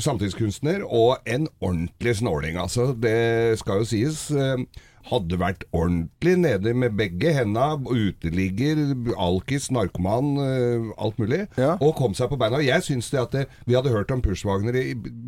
samtidskunstner, 0.00 0.84
og 0.86 1.18
en 1.26 1.33
ordentlig 1.60 2.16
snåling, 2.22 2.56
altså. 2.56 2.92
Det 2.98 3.58
skal 3.60 3.82
jo 3.84 3.84
sies. 3.84 4.30
eh, 4.30 4.56
Hadde 5.04 5.36
vært 5.36 5.66
ordentlig 5.76 6.32
nede 6.40 6.70
med 6.80 6.94
begge 6.96 7.28
henda. 7.36 7.74
Uteligger, 7.76 8.78
alkis, 9.20 9.66
narkoman, 9.74 10.30
eh, 10.40 10.86
alt 10.96 11.18
mulig. 11.20 11.42
Ja. 11.60 11.74
Og 11.84 11.92
kom 11.98 12.14
seg 12.16 12.30
på 12.32 12.38
beina. 12.40 12.56
Jeg 12.64 12.80
syns 12.86 13.10
det 13.12 13.20
at 13.20 13.34
det, 13.36 13.42
vi 13.68 13.76
hadde 13.76 13.92
hørt 13.92 14.10
om 14.14 14.22
Pushwagner 14.24 14.72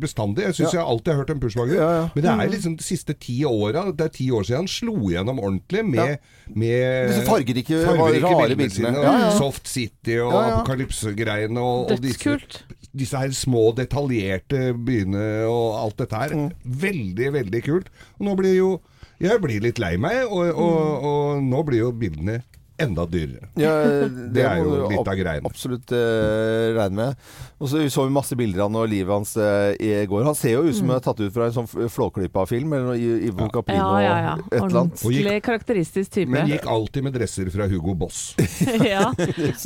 bestandig. 0.01 0.47
Jeg 0.47 0.55
syns 0.57 0.73
Ja. 0.73 0.79
jeg 0.79 0.87
alltid 0.87 1.13
har 1.13 1.19
hørt 1.21 1.29
om 1.35 1.39
Pushwagner. 1.43 1.75
Ja, 1.77 1.91
ja. 1.99 2.09
Men 2.15 2.23
det 2.25 2.31
er 2.33 2.49
liksom 2.55 2.77
de 2.79 2.83
siste 2.87 3.13
ti 3.19 3.37
åra. 3.45 3.85
Det 3.95 4.01
er 4.07 4.13
ti 4.17 4.31
år 4.33 4.47
siden 4.49 4.65
han 4.65 4.67
slo 4.67 4.95
gjennom 5.13 5.37
ordentlig 5.45 5.85
med, 5.85 6.17
med 6.55 7.09
Disse 7.13 7.27
fargerike, 7.29 7.85
fargerike 7.85 8.33
rare 8.33 8.55
bildene 8.57 8.71
sine. 8.79 8.95
Ja, 8.97 9.13
ja. 9.27 9.37
Soft 9.37 9.67
City 9.69 10.17
og 10.17 10.33
Ja, 10.33 10.41
ja. 10.41 10.57
apokalypsegreiene 10.57 11.59
og, 11.61 11.91
og 11.91 12.01
Dødskult. 12.01 12.63
disse 12.65 12.86
her 13.05 13.31
små, 13.35 13.71
detaljerte 13.77 14.73
byene 14.73 15.45
og 15.45 15.77
alt 15.83 15.97
dette 16.01 16.15
her. 16.15 16.35
Mm. 16.35 16.49
Veldig, 16.63 17.31
veldig 17.33 17.63
kult. 17.63 17.89
Og 18.17 18.29
nå 18.29 18.35
blir 18.35 18.55
jo 18.57 18.77
Jeg 19.17 19.41
blir 19.41 19.63
litt 19.63 19.79
lei 19.81 19.95
meg, 19.97 20.27
og, 20.29 20.51
og, 20.53 21.05
og 21.09 21.39
nå 21.41 21.63
blir 21.65 21.79
jo 21.79 21.87
bildene 21.89 22.43
enda 22.77 23.05
dyrere. 23.09 23.49
Ja, 23.57 23.73
Det 24.35 24.43
er 24.45 24.61
jo 24.61 24.87
litt 24.91 25.07
av 25.07 25.17
greiene. 25.17 25.49
Absolutt 25.49 25.91
uh, 25.95 26.73
regne 26.77 26.97
med. 26.97 27.27
Og 27.57 27.71
så 27.71 27.81
så 27.89 28.03
vi 28.05 28.13
masse 28.13 28.35
bilder 28.37 28.61
av 28.63 28.69
han 28.69 28.77
og 28.83 28.89
livet 28.91 29.09
hans 29.13 29.33
uh, 29.39 29.71
i 29.81 29.91
går. 30.09 30.25
Han 30.27 30.35
ser 30.37 30.57
jo 30.57 30.65
ut 30.67 30.75
som 30.77 30.89
mm. 30.89 30.95
er 30.97 31.03
tatt 31.07 31.21
ut 31.23 31.33
fra 31.33 31.47
en 31.49 31.55
sånn 31.55 31.67
f- 31.69 31.89
Flåklypa-film, 31.95 32.73
eller 32.77 32.91
noe 32.91 32.97
i 32.99 33.31
ja. 33.31 33.47
Caprino 33.53 33.87
Ja, 33.97 34.01
ja, 34.03 34.17
ja. 34.27 34.33
et 34.51 34.59
eller 34.59 34.81
annet. 34.83 35.01
Ordentlig 35.01 35.41
karakteristisk 35.47 36.13
type. 36.19 36.31
Men 36.33 36.51
gikk 36.51 36.67
alltid 36.69 37.07
med 37.07 37.17
dresser 37.17 37.49
fra 37.53 37.67
Hugo 37.71 37.95
Boss. 37.97 38.35
ja. 38.91 39.07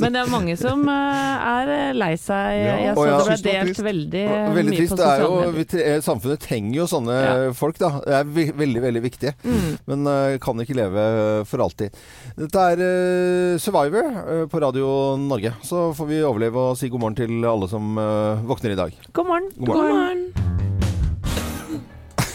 Men 0.00 0.16
det 0.16 0.22
er 0.22 0.32
mange 0.32 0.56
som 0.60 0.86
uh, 0.88 1.52
er 1.52 1.92
lei 1.98 2.12
seg. 2.20 2.56
Ja. 2.62 2.78
Jeg 2.86 2.96
så 2.96 3.06
ja. 3.08 3.18
det 3.18 3.28
ble 3.28 3.36
det 3.36 3.46
delt 3.50 3.72
trist. 3.72 3.84
veldig, 3.88 4.24
Veldig 4.56 4.66
mye 4.70 4.80
trist. 4.80 4.94
på 4.94 5.00
Det 5.02 5.10
sosiale 5.12 5.52
medier. 5.58 6.06
samfunnet 6.08 6.44
trenger 6.48 6.78
jo 6.80 6.88
sånne 6.94 7.20
Ja. 7.22 7.36
folk, 7.56 7.76
da. 7.82 7.92
Det 8.06 8.16
er 8.22 8.52
veldig, 8.62 8.82
veldig 8.88 9.04
viktig. 9.04 9.34
Mm. 9.44 9.68
Men 9.92 10.08
uh, 10.08 10.38
kan 10.42 10.64
ikke 10.64 10.78
leve 10.78 11.06
for 11.50 11.66
alltid. 11.66 12.00
Dette 12.38 12.66
er 12.72 12.86
Survivor 13.62 14.08
eh, 14.22 14.44
på 14.50 14.60
Radio 14.62 14.88
Norge. 15.20 15.54
Så 15.66 15.90
får 15.96 16.08
vi 16.08 16.22
overleve 16.24 16.68
og 16.70 16.78
si 16.80 16.90
god 16.92 17.04
morgen 17.04 17.18
til 17.18 17.46
alle 17.48 17.68
som 17.70 17.98
eh, 18.00 18.42
våkner 18.48 18.74
i 18.74 18.78
dag. 18.78 18.96
God 19.12 19.30
morgen. 19.30 19.50
God 19.58 19.76
morgen. 19.76 20.24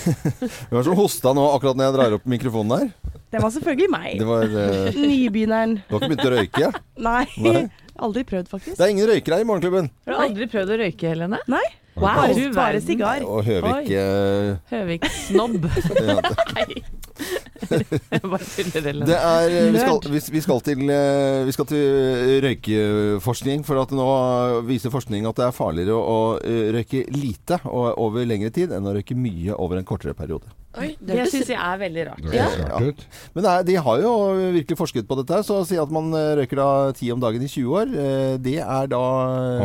Hvem 0.08 0.78
er 0.78 0.80
det 0.80 0.88
som 0.88 0.98
hosta 0.98 1.34
nå 1.36 1.44
akkurat 1.56 1.78
når 1.78 1.90
jeg 1.90 1.96
drar 1.98 2.16
opp 2.18 2.30
mikrofonen 2.32 2.78
her? 2.78 3.18
Det 3.28 3.42
var 3.44 3.52
selvfølgelig 3.52 3.90
meg. 3.92 4.14
Det 4.22 4.28
var 4.28 4.46
uh... 4.54 5.00
Nybegynneren. 5.10 5.76
Du 5.88 5.98
har 5.98 6.06
ikke 6.06 6.14
begynt 6.14 6.30
å 6.30 6.32
røyke? 6.36 6.72
Nei. 7.10 7.26
Nei. 7.44 7.66
Aldri 7.98 8.24
prøvd, 8.30 8.48
faktisk. 8.52 8.78
Det 8.78 8.86
er 8.86 8.94
ingen 8.94 9.10
røykere 9.10 9.40
her 9.40 9.44
i 9.44 9.50
Morgenklubben. 9.50 9.90
Har 10.08 10.16
du 10.16 10.24
aldri 10.28 10.48
prøvd 10.52 10.74
å 10.76 10.80
røyke, 10.84 11.12
Helene? 11.12 11.42
Nei. 11.50 11.66
Wow, 11.98 12.30
Bare, 12.54 12.78
sigar. 12.86 13.24
Og 13.26 13.42
Høvik 13.48 13.90
eh, 13.90 14.52
Høvik-snobb. 14.70 15.66
ja. 15.98 16.20
Bare 16.22 16.36
tuller, 16.38 16.54
Helene. 16.62 16.97
Det 17.68 19.18
er 19.18 19.50
eh, 19.50 19.72
vi 19.74 19.80
skal, 19.82 19.98
vi, 20.12 20.20
vi, 20.38 20.42
skal 20.44 20.62
til, 20.64 20.84
eh, 20.94 21.42
vi 21.48 21.54
skal 21.56 21.68
til 21.70 22.38
røykeforskning. 22.46 23.64
For 23.68 23.82
at 23.82 23.92
nå 23.96 24.06
viser 24.68 24.94
forskning 24.94 25.26
at 25.30 25.40
det 25.40 25.48
er 25.48 25.56
farligere 25.56 25.96
å, 25.98 26.04
å 26.04 26.20
eh, 26.42 26.70
røyke 26.78 27.04
lite 27.16 27.60
og 27.68 27.98
over 28.04 28.28
lengre 28.30 28.52
tid 28.56 28.74
enn 28.78 28.88
å 28.88 28.94
røyke 28.98 29.18
mye 29.18 29.56
over 29.58 29.80
en 29.82 29.88
kortere 29.88 30.16
periode. 30.18 30.48
Oi, 30.78 30.92
Det 31.02 31.16
hørtes- 31.18 31.34
syns 31.34 31.50
jeg 31.50 31.58
er 31.58 31.78
veldig 31.82 32.04
rart. 32.12 32.22
Det 32.28 32.38
Ja. 32.38 32.48
rart 32.70 32.82
ut. 32.92 33.06
Men 33.34 33.44
det 33.48 33.52
er, 33.56 33.64
de 33.72 33.76
har 33.88 34.02
jo 34.04 34.14
virkelig 34.54 34.78
forsket 34.78 35.08
på 35.10 35.18
dette. 35.24 35.42
Så 35.48 35.62
å 35.64 35.66
si 35.68 35.80
at 35.82 35.90
man 35.94 36.12
eh, 36.14 36.36
røyker 36.44 36.62
da 36.62 36.70
ti 36.98 37.10
om 37.12 37.20
dagen 37.24 37.42
i 37.42 37.50
20 37.50 37.74
år, 37.82 37.94
eh, 37.98 38.38
det 38.38 38.60
er 38.62 38.88
da 38.94 39.04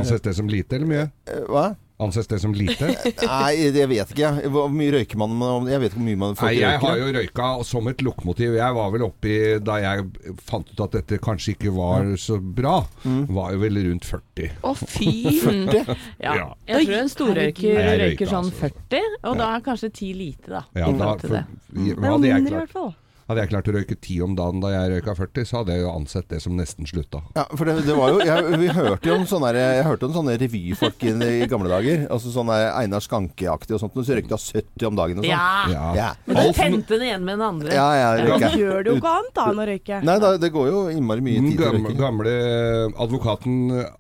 Ansett 0.01 0.25
det 0.25 0.35
som 0.39 0.49
lite 0.49 0.79
eller 0.81 0.89
mye? 0.89 1.07
eh, 1.29 1.45
Hva? 1.53 1.75
Anses 2.03 2.27
det 2.27 2.39
som 2.43 2.55
lite? 2.57 2.89
Nei, 3.29 3.51
jeg 3.69 3.89
vet 3.91 4.13
ikke. 4.15 4.31
Hvor 4.51 4.71
mye 4.73 4.95
røyker 4.97 5.21
man? 5.21 5.35
Jeg 5.71 5.83
vet 5.83 5.93
ikke 5.93 6.01
hvor 6.01 6.07
mye 6.09 6.21
man 6.23 6.39
får 6.39 6.49
Nei, 6.49 6.55
jeg 6.63 6.81
har 6.83 6.97
jo 6.99 7.11
røyka 7.19 7.49
som 7.69 7.91
et 7.93 8.03
lokomotiv. 8.03 8.57
Jeg 8.59 8.77
var 8.79 8.91
vel 8.95 9.05
oppi 9.07 9.37
da 9.63 9.77
jeg 9.83 10.09
fant 10.49 10.73
ut 10.73 10.83
at 10.87 10.97
dette 10.99 11.21
kanskje 11.23 11.55
ikke 11.57 11.75
var 11.77 12.09
så 12.19 12.39
bra. 12.43 12.79
Mm. 13.05 13.21
Var 13.37 13.53
jo 13.55 13.63
vel 13.63 13.81
rundt 13.91 14.09
40. 14.09 14.51
Å, 14.67 14.75
fy! 14.83 15.13
40? 15.45 15.93
Ja. 16.23 16.35
Ja. 16.43 16.49
Jeg 16.73 16.89
tror 16.89 16.99
en 17.03 17.13
storrøyker. 17.13 17.77
Røyker 17.77 18.03
røyker, 18.07 18.33
sånn 18.33 18.51
altså. 18.51 18.73
40, 18.91 19.17
og 19.29 19.39
da 19.43 19.53
er 19.57 19.65
kanskje 19.69 19.93
10 19.93 20.13
lite, 20.19 20.49
da. 20.57 20.65
Ja, 20.79 20.91
da, 20.91 21.13
for, 21.21 21.37
det. 21.37 21.45
ja, 21.45 21.93
Det 21.93 21.93
er 21.93 22.11
hadde, 22.11 22.29
jeg 22.33 22.43
mindre, 22.43 22.51
i 22.51 22.57
klart, 22.57 22.61
hvert 22.67 22.77
fall. 22.79 22.93
Hadde 23.33 23.43
jeg 23.47 23.51
klart 23.53 23.69
å 23.69 23.75
røyke 23.75 23.97
ti 24.05 24.19
om 24.25 24.37
dagen 24.39 24.61
da 24.63 24.71
jeg 24.75 24.93
røyka 24.95 25.15
40, 25.19 25.47
så 25.49 25.59
hadde 25.61 25.75
jeg 25.77 25.83
jo 25.85 25.91
ansett 25.93 26.29
det 26.31 26.39
som 26.45 26.55
nesten 26.59 26.87
slutta. 26.89 27.23
Ja, 27.37 27.45
for 27.57 27.69
det, 27.69 27.75
det 27.89 27.97
var 27.99 28.13
jo 28.15 28.21
jeg, 28.23 28.61
Vi 28.63 28.69
hørte 28.77 29.09
jo 29.11 29.17
om 29.19 29.27
sånne, 29.29 29.51
jeg 29.57 29.87
hørte 29.89 30.09
om 30.09 30.15
sånne 30.17 30.37
revyfolk 30.41 31.03
i, 31.09 31.13
i 31.43 31.49
gamle 31.51 31.71
dager. 31.73 32.05
Altså 32.13 32.33
sånne 32.35 32.59
Einar 32.79 33.03
Skanke-aktige 33.05 33.79
og 33.79 33.83
sånt. 33.83 33.99
Så 34.03 34.17
røykte 34.19 34.37
jeg 34.39 34.63
70 34.63 34.89
om 34.93 35.01
dagen 35.01 35.19
og 35.21 35.27
sånn. 35.27 35.33
Ja! 35.33 35.49
Ja. 35.73 35.87
Ja. 35.99 36.09
Men 36.29 36.39
du 36.41 36.53
tente 36.57 36.95
den 36.99 37.07
igjen 37.09 37.27
med 37.27 37.39
den 37.39 37.47
andre. 37.49 37.75
Ja, 37.75 37.89
ja, 37.99 38.09
Du 38.23 38.31
røyker. 38.33 38.57
gjør 38.61 38.79
det 38.87 38.93
jo 38.93 38.97
ikke 39.01 39.15
annet 39.19 39.35
da 39.41 39.49
enn 39.53 39.63
å 39.63 39.69
røyke. 39.73 40.01
Nei, 40.07 40.17
da, 40.23 40.33
det 40.43 40.53
går 40.55 40.71
jo 40.71 40.83
innmari 40.93 41.25
mye 41.25 41.43
tid 41.43 41.57
til 41.57 41.65
gamle, 41.65 41.83
røyking. 41.89 42.01
gamle 42.03 42.37
advokaten 43.07 43.59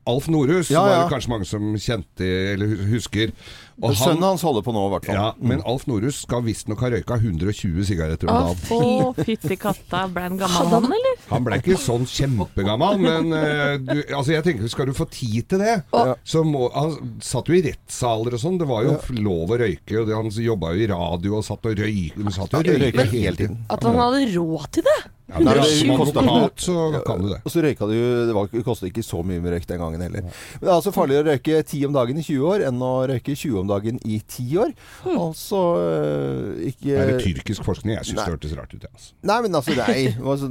Alf 0.09 0.29
Norhus 0.33 0.71
Ja, 0.73 0.83
var 0.85 1.03
det 1.05 1.13
kanskje 1.13 1.33
mange 1.33 1.49
som 1.49 1.73
kjente 1.81 2.29
eller 2.55 2.77
husker. 2.93 3.33
Og 3.81 3.95
Sønnen 3.97 4.25
hans 4.27 4.43
holder 4.45 4.65
på 4.67 4.73
nå, 4.75 4.83
i 4.87 4.93
hvert 4.93 5.07
fall. 5.09 5.17
ja, 5.17 5.29
men 5.41 5.63
Alf 5.69 5.87
Norhus 5.89 6.21
skal 6.27 6.43
visstnok 6.45 6.83
ha 6.85 6.91
røyka 6.93 7.17
120 7.19 7.87
sigaretter 7.89 8.29
om 8.29 8.51
dagen. 8.51 8.61
Å, 8.77 9.25
fytti 9.25 9.57
katta. 9.61 10.03
Ble 10.13 10.27
han 10.27 10.37
gammel, 10.41 10.69
han, 10.75 10.89
eller? 10.99 11.17
Han 11.31 11.47
ble 11.47 11.59
ikke 11.63 11.79
sånn 11.81 12.05
kjempegammel, 12.11 13.01
men 13.03 13.33
uh, 13.33 13.79
du, 13.81 13.95
altså 14.13 14.35
jeg 14.37 14.47
tenker, 14.49 14.69
skal 14.73 14.91
du 14.91 14.95
få 14.97 15.07
tid 15.13 15.49
til 15.49 15.63
det 15.65 15.79
Ja. 15.95 16.15
så 16.25 16.43
må, 16.47 16.69
Han 16.75 17.17
satt 17.25 17.49
jo 17.49 17.57
i 17.57 17.63
rettssaler 17.65 18.37
og 18.37 18.43
sånn. 18.43 18.59
Det 18.61 18.69
var 18.69 18.85
jo 18.87 18.99
lov 19.23 19.55
å 19.55 19.59
røyke. 19.63 19.97
Og 20.03 20.09
det, 20.11 20.17
han 20.19 20.31
jobba 20.43 20.75
jo 20.77 20.85
i 20.85 20.91
radio 20.93 21.39
og 21.41 21.47
satt 21.47 21.67
og 21.71 21.79
røyke. 21.79 22.19
Han 22.21 22.35
satt 22.35 22.55
jo 22.59 22.63
og 22.63 22.85
røyka 22.85 23.09
hele 23.13 23.37
tiden. 23.39 23.59
At 23.73 23.85
han 23.89 23.99
hadde 24.01 24.27
råd 24.37 24.71
til 24.77 24.87
det! 24.91 25.01
Ja, 25.31 25.39
det, 25.39 25.63
det 25.63 25.97
koster- 25.97 26.19
advokat 26.21 26.61
så 26.61 26.75
kan 27.07 27.23
du 27.23 27.29
det. 27.31 27.39
Og 27.47 27.51
så 27.55 27.63
røyka 27.65 27.87
du 27.89 27.95
Det 28.27 28.35
var- 28.35 28.49
det 28.53 28.65
kostet 28.67 28.89
ikke 28.91 29.05
så 29.07 29.23
mye 29.25 29.41
med 29.41 29.53
røyk 29.55 29.67
den 29.67 29.79
gangen 29.81 30.01
heller. 30.03 30.23
Men 30.23 30.61
det 30.61 30.69
er 30.69 30.75
altså 30.75 30.93
farligere 30.93 31.25
å 31.25 31.29
røyke 31.31 31.63
10 31.65 31.85
om 31.87 31.93
dagen 31.93 32.19
i 32.19 32.23
20 32.23 32.43
år 32.53 32.65
enn 32.69 32.79
å 32.83 32.91
røyke 33.09 33.37
20 33.37 33.61
om 33.61 33.67
dagen 33.71 34.01
i 34.05 34.19
10 34.27 34.59
år. 34.59 34.75
Altså 35.07 35.61
øh, 35.79 36.67
ikke 36.69 36.97
Er 36.99 37.07
det 37.13 37.23
tyrkisk 37.25 37.65
forskning? 37.65 37.97
Jeg 37.97 38.05
syns 38.11 38.25
det 38.25 38.35
hørtes 38.35 38.57
rart 38.59 38.75
ut. 38.75 38.85
Altså. 38.93 39.13
Nei, 39.23 39.41
men 39.43 39.55
altså, 39.55 39.75
det 39.75 39.89
er, 39.89 40.19
altså, 40.33 40.49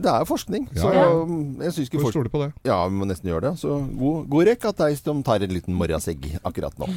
det 0.00 0.06
er 0.14 0.24
forskning. 0.24 0.68
Ja, 0.74 0.80
Så 0.80 0.92
ja. 0.94 1.04
jeg 1.64 1.72
syns 1.74 1.88
ikke 1.90 1.98
Får 2.00 2.06
folk 2.08 2.14
stole 2.14 2.30
på 2.30 2.44
det. 2.46 2.52
Ja, 2.64 2.80
vi 2.88 2.94
må 2.94 3.04
nesten 3.10 3.28
gjøre 3.28 3.50
det. 3.50 3.58
Så 3.60 3.80
god, 3.98 4.28
god 4.30 4.46
røyk 4.46 4.64
at 4.70 4.76
deg 4.86 4.96
som 5.02 5.22
tar 5.22 5.42
en 5.42 5.50
liten 5.58 5.74
morrasegg 5.74 6.38
akkurat 6.44 6.78
nå. 6.78 6.88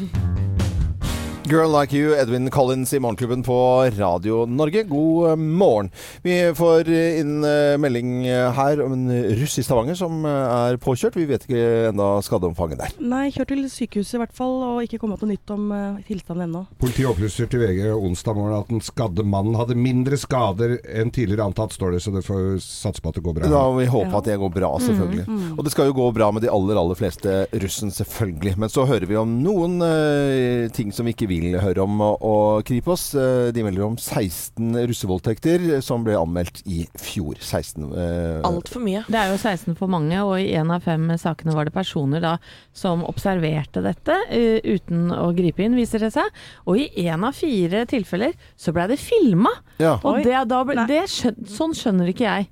Girl 1.48 1.72
Like 1.72 1.96
You, 1.96 2.12
Edwin 2.20 2.50
Collins 2.52 2.94
i 2.94 3.00
Morgenklubben 3.00 3.44
på 3.44 3.56
Radio 3.98 4.46
Norge. 4.46 4.82
God 4.84 5.30
eh, 5.30 5.36
morgen. 5.36 5.90
Vi 6.22 6.34
får 6.56 6.90
eh, 6.92 7.20
inn 7.22 7.46
eh, 7.48 7.78
melding 7.80 8.26
her 8.58 8.82
om 8.84 8.92
en 8.92 9.06
russ 9.40 9.56
i 9.56 9.64
Stavanger 9.64 9.96
som 9.96 10.26
er 10.28 10.76
påkjørt. 10.84 11.16
Vi 11.16 11.24
vet 11.30 11.46
ikke 11.48 11.62
enda 11.94 12.10
skadeomfanget 12.26 12.82
der. 12.82 12.96
Nei, 13.00 13.30
kjørt 13.32 13.54
til 13.54 13.64
sykehuset 13.72 14.18
i 14.18 14.22
hvert 14.26 14.36
fall, 14.36 14.58
og 14.66 14.82
ikke 14.84 15.00
kommet 15.00 15.24
noe 15.24 15.32
nytt 15.32 15.54
om 15.56 15.70
tilstanden 16.10 16.50
ennå. 16.50 16.66
Politiet 16.84 17.08
opplyser 17.14 17.48
til 17.48 17.64
VG 17.64 17.80
onsdag 17.96 18.36
morgen 18.36 18.58
at 18.58 18.74
den 18.74 18.84
skadde 18.84 19.24
mannen 19.24 19.56
hadde 19.56 19.80
mindre 19.80 20.20
skader 20.20 20.76
enn 21.00 21.14
tidligere 21.16 21.48
antatt, 21.48 21.78
står 21.78 21.96
det. 21.96 22.04
Så 22.04 22.12
det 22.18 22.26
får 22.28 22.60
satse 22.66 23.00
på 23.06 23.14
at 23.14 23.22
det 23.22 23.24
går 23.24 23.38
bra. 23.40 23.54
Da 23.56 23.64
vi 23.78 23.88
håpe 23.88 24.12
Ja. 24.12 24.18
at 24.20 24.28
det 24.28 24.40
går 24.44 24.52
bra, 24.58 24.74
selvfølgelig. 24.84 25.40
Og 25.56 25.64
det 25.64 25.72
skal 25.78 25.94
jo 25.94 25.96
gå 26.02 26.12
bra 26.20 26.28
med 26.36 26.44
de 26.44 26.52
aller, 26.52 26.76
aller 26.84 27.00
fleste 27.00 27.40
russen, 27.56 27.96
selvfølgelig. 27.96 28.58
Men 28.60 28.74
så 28.74 28.84
hører 28.90 29.08
vi 29.08 29.16
om 29.24 29.40
noen 29.48 29.80
uh, 29.80 30.68
ting 30.76 30.92
som 30.92 31.08
vi 31.08 31.16
ikke 31.16 31.32
vil 31.38 31.58
høre 31.62 31.84
om. 31.84 32.02
Og, 32.02 32.64
Kripos 32.68 33.10
eh, 33.18 33.50
de 33.56 33.64
melder 33.66 33.86
om 33.86 33.98
16 34.00 34.76
russevoldtekter 34.90 35.68
som 35.86 36.06
ble 36.06 36.18
anmeldt 36.20 36.62
i 36.66 36.86
fjor. 37.02 37.38
16 37.40 37.88
eh, 37.92 38.42
Altfor 38.48 38.84
mye. 38.84 39.04
Det 39.08 39.20
er 39.20 39.32
jo 39.32 39.40
16 39.40 39.78
for 39.80 39.92
mange, 39.92 40.20
og 40.24 40.38
i 40.42 40.52
én 40.58 40.72
av 40.74 40.86
fem 40.86 41.10
sakene 41.20 41.56
var 41.56 41.70
det 41.70 41.76
personer 41.76 42.24
da 42.24 42.36
som 42.76 43.06
observerte 43.08 43.82
dette 43.86 44.16
uh, 44.30 44.60
uten 44.66 45.12
å 45.14 45.32
gripe 45.38 45.64
inn, 45.66 45.78
viser 45.78 46.04
det 46.04 46.12
seg. 46.16 46.28
Og 46.68 46.82
i 46.82 47.08
én 47.08 47.24
av 47.26 47.36
fire 47.38 47.86
tilfeller 47.90 48.36
så 48.60 48.74
blei 48.76 48.90
det 48.92 49.00
filma! 49.02 49.54
Ja. 49.82 49.98
Og 50.04 50.22
det, 50.26 50.38
da, 50.50 50.62
ble- 50.68 50.88
det 50.90 51.06
skjøn, 51.14 51.42
sånn 51.50 51.76
skjønner 51.78 52.14
ikke 52.14 52.28
jeg. 52.28 52.50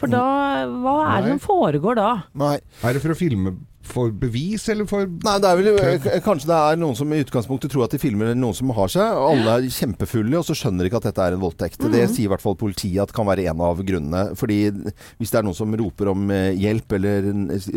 For 0.00 0.10
da 0.10 0.22
Hva 0.66 0.94
er 1.04 1.22
det 1.22 1.28
Nei. 1.28 1.34
som 1.36 1.42
foregår 1.44 1.98
da? 1.98 2.08
Nei. 2.38 2.56
Er 2.82 2.96
det 2.96 3.02
for 3.04 3.14
å 3.14 3.18
filme 3.18 3.54
for 3.86 4.12
bevis, 4.14 4.68
eller 4.72 4.86
for 4.88 5.06
Nei, 5.06 5.34
det 5.42 5.48
er 5.48 5.58
vel 5.58 6.20
Kanskje 6.24 6.48
det 6.50 6.58
er 6.58 6.80
noen 6.80 6.96
som 6.98 7.12
i 7.12 7.20
utgangspunktet 7.22 7.72
tror 7.72 7.86
at 7.86 7.94
de 7.94 8.00
filmer 8.02 8.32
noen 8.38 8.56
som 8.56 8.70
har 8.76 8.90
seg, 8.92 9.02
alle 9.02 9.56
er 9.58 9.68
kjempefulle, 9.74 10.38
og 10.38 10.46
så 10.46 10.56
skjønner 10.58 10.84
de 10.84 10.90
ikke 10.90 11.00
at 11.02 11.08
dette 11.10 11.26
er 11.26 11.36
en 11.36 11.42
voldtekt. 11.42 11.86
Det 11.92 12.04
sier 12.10 12.28
i 12.28 12.32
hvert 12.32 12.44
fall 12.44 12.58
politiet 12.58 13.02
at 13.04 13.14
kan 13.14 13.28
være 13.28 13.48
en 13.50 13.64
av 13.64 13.80
grunnene. 13.86 14.36
Fordi 14.38 14.60
hvis 14.72 15.32
det 15.32 15.40
er 15.40 15.46
noen 15.46 15.58
som 15.58 15.74
roper 15.78 16.12
om 16.12 16.30
eh, 16.34 16.52
hjelp, 16.62 16.96
eller 16.98 17.30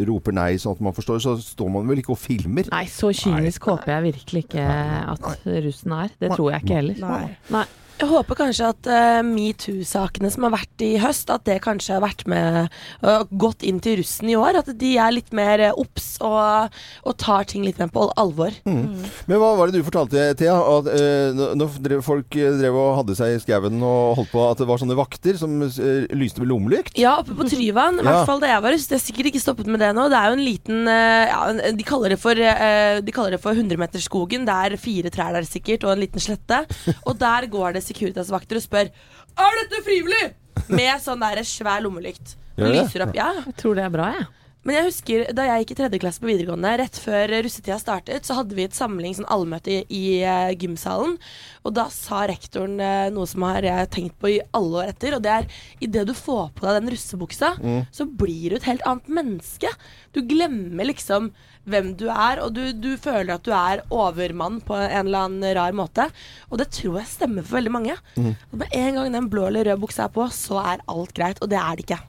roper 0.10 0.36
nei 0.38 0.52
sånn 0.62 0.78
at 0.78 0.84
man 0.86 0.96
forstår, 0.98 1.24
så 1.24 1.38
står 1.41 1.72
man 1.74 1.89
vel 1.89 2.04
ikke 2.04 2.13
og 2.15 2.22
filmer. 2.22 2.70
Nei, 2.74 2.86
så 2.91 3.12
kynisk 3.15 3.72
håper 3.72 3.96
jeg 3.96 4.10
virkelig 4.12 4.46
ikke 4.48 4.68
at 5.15 5.50
russen 5.65 5.98
er. 5.98 6.13
Det 6.22 6.32
tror 6.36 6.54
jeg 6.54 6.65
ikke 6.65 6.80
heller. 6.82 7.02
Nei. 7.06 7.26
Nei. 7.56 7.65
Jeg 7.95 8.10
håper 8.12 8.36
kanskje 8.36 8.67
at 8.73 8.88
uh, 8.91 9.21
metoo-sakene 9.23 10.27
som 10.34 10.43
har 10.43 10.51
vært 10.58 10.81
i 10.84 10.89
høst, 10.99 11.29
at 11.31 11.45
det 11.47 11.62
kanskje 11.63 11.93
har 11.95 12.01
vært 12.03 12.25
med 12.27 12.65
og 13.08 13.29
gått 13.39 13.63
inn 13.63 13.77
til 13.84 14.01
russen 14.01 14.27
i 14.27 14.36
år. 14.36 14.58
At 14.60 14.67
de 14.81 14.89
er 14.99 15.13
litt 15.15 15.31
mer 15.36 15.63
obs 15.71 16.17
og, 16.19 16.75
og 17.08 17.15
tar 17.23 17.47
ting 17.47 17.63
litt 17.63 17.79
mer 17.79 17.88
på 17.93 18.03
alvor. 18.19 18.51
Men 18.67 19.39
hva 19.39 19.53
var 19.55 19.71
det 19.71 19.79
du 19.79 19.88
fortalte, 19.88 20.25
Thea? 20.41 20.58
At 20.60 20.89
uh, 20.91 21.45
når- 21.55 21.79
drev, 21.86 22.01
folk 22.05 22.36
drev 22.36 22.75
og 22.81 22.97
hadde 22.99 23.15
seg 23.17 23.38
i 23.38 23.39
skauen 23.45 23.79
og 23.79 24.19
holdt 24.19 24.34
på 24.34 24.43
at 24.49 24.60
det 24.60 24.67
var 24.67 24.81
sånne 24.84 24.99
vakter 24.99 25.39
som 25.39 25.55
lyste 25.63 26.43
med 26.43 26.51
lommelykt? 26.51 26.99
Ja, 26.99 27.15
oppe 27.23 27.38
på 27.39 27.47
Tryvann. 27.47 28.01
I 28.03 28.08
hvert 28.10 28.27
fall 28.27 28.43
da 28.43 28.51
jeg 28.51 28.65
var 28.67 28.75
russ. 28.75 28.89
Det 28.91 28.99
er 28.99 29.05
sikkert 29.05 29.31
ikke 29.31 29.43
stoppet 29.45 29.71
med 29.71 29.79
det 29.84 29.93
nå. 29.95 30.10
Det 30.12 30.19
er 30.19 30.34
jo 30.34 30.38
en 30.41 30.45
liten 30.45 30.91
ja, 30.91 31.71
De 31.79 31.88
kaller 31.88 32.15
det 32.17 32.19
for, 32.19 32.36
uh, 32.43 32.99
de 32.99 33.15
kaller 33.15 33.38
det 33.38 33.41
for 33.43 33.55
100-meterskogen. 33.55 34.43
Det 34.51 34.60
er 34.67 34.77
fire 34.84 35.15
trær 35.15 35.31
der 35.39 35.47
sikkert, 35.47 35.88
og 35.88 35.95
en 35.95 36.03
liten 36.03 36.23
slette. 36.27 36.62
Og 37.08 37.15
der 37.23 37.47
går 37.55 37.77
det 37.79 37.85
Securitas-vakter 37.88 38.60
og 38.60 38.65
spør 38.65 38.89
Er 38.89 39.62
dette 39.62 39.84
frivillig! 39.86 40.34
Med 40.71 41.04
sånn 41.04 41.21
der 41.21 41.43
svær 41.45 41.84
lommelykt. 41.86 42.38
Og? 42.56 42.71
Lyser 42.71 43.06
opp. 43.06 43.15
Ja. 43.17 43.32
Jeg 43.45 43.58
tror 43.60 43.78
det 43.78 43.86
er 43.86 43.93
bra, 43.93 44.10
jeg. 44.15 44.28
Men 44.65 44.80
jeg 44.80 44.88
husker 44.88 45.28
da 45.38 45.43
jeg 45.45 45.62
gikk 45.62 45.71
i 45.76 45.78
tredje 45.78 46.00
klasse 46.02 46.21
på 46.24 46.30
videregående, 46.32 46.71
rett 46.82 46.95
før 46.98 47.30
russetida 47.45 47.76
startet, 47.78 48.26
så 48.26 48.39
hadde 48.39 48.56
vi 48.58 48.63
et 48.65 48.74
samling, 48.74 49.13
sånn 49.13 49.28
allmøte 49.30 49.69
i, 49.69 49.84
i 49.93 50.06
eh, 50.26 50.56
gymsalen. 50.58 51.19
Og 51.62 51.76
da 51.78 51.86
sa 51.93 52.24
rektoren 52.26 52.80
eh, 52.82 53.12
noe 53.13 53.30
som 53.30 53.45
har 53.45 53.67
jeg 53.67 53.91
tenkt 53.93 54.17
på 54.17 54.32
i 54.34 54.39
alle 54.58 54.82
år 54.82 54.93
etter, 54.95 55.19
og 55.19 55.21
det 55.21 55.36
er 55.36 55.45
idet 55.86 56.08
du 56.10 56.15
får 56.17 56.50
på 56.58 56.65
deg 56.65 56.80
den 56.80 56.93
russebuksa, 56.95 57.52
så 57.93 58.08
blir 58.10 58.56
du 58.56 58.58
et 58.58 58.65
helt 58.71 58.86
annet 58.89 59.13
menneske. 59.19 59.69
Du 60.17 60.24
glemmer 60.26 60.89
liksom 60.89 61.30
hvem 61.69 61.91
du 61.97 62.06
er, 62.12 62.41
og 62.43 62.54
du, 62.56 62.63
du 62.78 62.93
føler 63.01 63.36
at 63.36 63.45
du 63.45 63.51
er 63.56 63.84
overmann 63.93 64.62
på 64.65 64.78
en 64.78 65.06
eller 65.06 65.28
annen 65.28 65.58
rar 65.58 65.75
måte. 65.75 66.08
Og 66.51 66.62
det 66.62 66.69
tror 66.78 67.01
jeg 67.01 67.12
stemmer 67.12 67.45
for 67.45 67.60
veldig 67.60 67.73
mange. 67.73 67.97
Mm. 68.15 68.34
Med 68.62 68.80
en 68.80 68.99
gang 68.99 69.13
den 69.17 69.30
blå 69.34 69.47
eller 69.49 69.69
røde 69.69 69.82
buksa 69.82 70.08
er 70.08 70.15
på, 70.15 70.28
så 70.34 70.62
er 70.62 70.86
alt 70.91 71.15
greit, 71.17 71.41
og 71.41 71.51
det 71.51 71.62
er 71.62 71.78
det 71.78 71.88
ikke. 71.88 72.01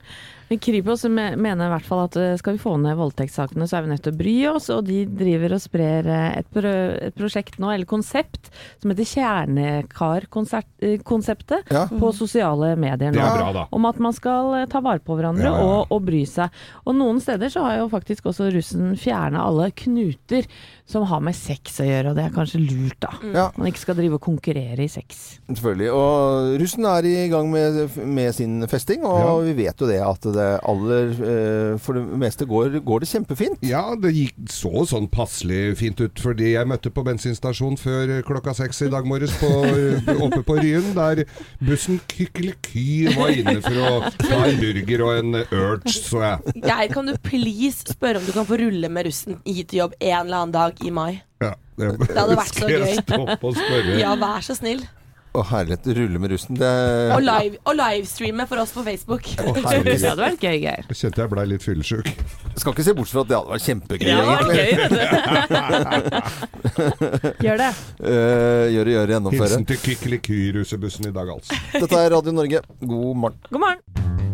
Men 0.49 0.59
Kripos 0.63 1.03
me- 1.11 1.35
mener 1.35 1.67
i 1.67 1.71
hvert 1.73 1.83
fall 1.87 2.05
at 2.05 2.15
eh, 2.15 2.37
skal 2.39 2.53
vi 2.55 2.61
få 2.63 2.77
ned 2.79 2.95
voldtektssakene, 2.99 3.65
så 3.67 3.77
er 3.77 3.81
vi 3.83 3.89
nødt 3.91 4.03
til 4.05 4.13
å 4.13 4.17
bry 4.21 4.35
oss. 4.53 4.67
Og 4.71 4.81
de 4.87 5.01
driver 5.19 5.51
og 5.57 5.61
sprer 5.63 6.03
eh, 6.07 6.37
et, 6.39 6.47
pro 6.53 6.71
et 6.71 7.15
prosjekt 7.17 7.59
nå, 7.59 7.67
eller 7.73 7.85
konsept, 7.89 8.43
som 8.81 8.91
heter 8.93 9.07
Kjernekar-konseptet 9.11 11.61
Ja. 11.73 11.83
på 11.91 12.11
sosiale 12.15 12.75
medier 12.79 13.11
Det 13.11 13.19
nå. 13.19 13.25
er 13.25 13.37
bra, 13.37 13.51
da. 13.53 13.65
Om 13.71 13.85
at 13.89 13.99
man 13.99 14.13
skal 14.15 14.53
eh, 14.61 14.65
ta 14.71 14.79
vare 14.83 14.99
på 15.03 15.15
hverandre 15.17 15.43
Ja, 15.47 15.53
ja. 15.57 15.63
Og, 15.63 15.85
og 15.91 16.01
bry 16.07 16.23
seg. 16.27 16.49
Og 16.85 16.95
noen 16.97 17.19
steder 17.23 17.49
så 17.53 17.59
har 17.65 17.77
jo 17.81 17.89
faktisk 17.91 18.25
også 18.31 18.43
russen 18.53 18.95
fjerna 18.99 19.39
alle 19.47 19.69
knuter 19.71 20.43
som 20.87 21.03
har 21.09 21.19
med 21.23 21.35
sex 21.35 21.81
å 21.83 21.87
gjøre, 21.87 22.09
og 22.13 22.15
det 22.15 22.23
er 22.29 22.35
kanskje 22.35 22.61
lurt, 22.63 22.95
da. 23.03 23.09
Ja. 23.35 23.45
Man 23.59 23.67
ikke 23.67 23.81
skal 23.83 23.97
drive 23.99 24.15
og 24.15 24.23
konkurrere 24.23 24.79
i 24.85 24.89
sex. 24.91 25.39
Selvfølgelig. 25.49 25.89
Og 25.91 26.53
russen 26.61 26.85
er 26.87 27.03
i 27.09 27.27
gang 27.31 27.49
med, 27.51 27.89
med 28.07 28.31
sin 28.37 28.61
festing, 28.71 29.03
og 29.03 29.17
Ja. 29.19 29.33
vi 29.49 29.53
vet 29.65 29.75
jo 29.83 29.87
det 29.89 29.99
at 29.99 30.23
det 30.36 30.36
aller 30.39 31.11
eh, 31.13 31.73
For 31.81 31.97
det 31.97 32.19
meste 32.21 32.47
går, 32.49 32.79
går 32.85 33.03
det 33.03 33.09
kjempefint. 33.11 33.63
Ja, 33.65 33.83
det 33.99 34.13
gikk 34.15 34.37
så 34.51 34.85
sånn 34.89 35.09
passelig 35.11 35.77
fint 35.79 35.99
ut, 36.01 36.19
fordi 36.21 36.53
jeg 36.53 36.69
møtte 36.69 36.91
på 36.93 37.03
bensinstasjonen 37.07 37.79
før 37.81 38.13
klokka 38.27 38.55
seks 38.57 38.83
i 38.87 38.91
dag 38.93 39.07
morges 39.07 39.35
på, 39.41 39.51
oppe 40.27 40.41
på 40.47 40.57
Ryen, 40.61 40.91
der 40.97 41.23
bussen 41.63 42.01
Kykkeliky 42.11 43.13
var 43.17 43.33
inne 43.35 43.59
for 43.65 43.81
å 43.81 44.11
ta 44.21 44.43
en 44.47 44.59
burger 44.61 45.05
og 45.05 45.21
en 45.21 45.39
urge, 45.43 45.95
så 45.95 46.23
jeg. 46.23 46.57
Geir, 46.63 46.91
kan 46.93 47.09
du 47.09 47.15
please 47.23 47.87
spørre 47.93 48.21
om 48.21 48.27
du 48.27 48.33
kan 48.35 48.47
få 48.47 48.59
rulle 48.61 48.91
med 48.91 49.09
russen 49.09 49.39
hit 49.45 49.71
til 49.71 49.83
jobb 49.83 49.97
en 49.99 50.19
eller 50.25 50.43
annen 50.43 50.55
dag 50.55 50.85
i 50.85 50.93
mai? 50.93 51.21
Ja, 51.43 51.53
det, 51.77 51.91
hadde 52.17 52.37
vært 52.39 52.57
så 52.57 52.69
gøy. 52.69 53.97
Ja, 54.01 54.15
vær 54.17 54.45
så 54.45 54.57
snill. 54.57 54.81
Å 55.37 55.43
herlighet, 55.51 55.85
rulle 55.93 56.17
med 56.21 56.31
russen. 56.33 56.57
Det 56.57 56.69
Og, 57.13 57.21
live, 57.21 57.59
og 57.69 57.75
livestreame 57.77 58.47
for 58.49 58.57
oss 58.63 58.71
på 58.73 58.81
Facebook. 58.87 59.27
Å, 59.37 59.53
Det 59.85 59.97
hadde 60.01 60.17
vært 60.23 60.41
gøy, 60.41 60.55
Geir. 60.63 60.87
Jeg 60.89 60.97
kjente 61.01 61.21
jeg 61.21 61.31
blei 61.33 61.45
litt 61.51 61.65
fyllesyk. 61.65 62.09
Skal 62.57 62.73
ikke 62.73 62.85
se 62.87 62.95
bort 62.97 63.11
fra 63.11 63.21
at 63.21 63.29
det 63.29 63.37
hadde 63.37 63.51
vært 63.53 63.65
kjempegøy, 63.67 64.09
Ja, 64.09 64.17
det 64.41 64.55
Gøy, 64.57 64.69
gjør 64.81 64.89
det. 64.97 65.09
Uh, 67.37 67.43
Gjør 67.45 67.57
det. 67.61 67.71
gjør 68.73 68.93
gjøre, 68.95 69.11
gjennomføre. 69.13 69.43
Hilsen 69.45 69.67
til 69.69 69.83
Kykeliky-russebussen 69.85 71.11
i 71.11 71.13
dag, 71.19 71.35
altså. 71.37 71.61
Dette 71.77 72.01
er 72.01 72.15
Radio 72.17 72.33
Norge. 72.33 72.63
God 72.81 73.21
morgen. 73.25 73.43
God 73.51 73.61
morgen. 73.67 74.26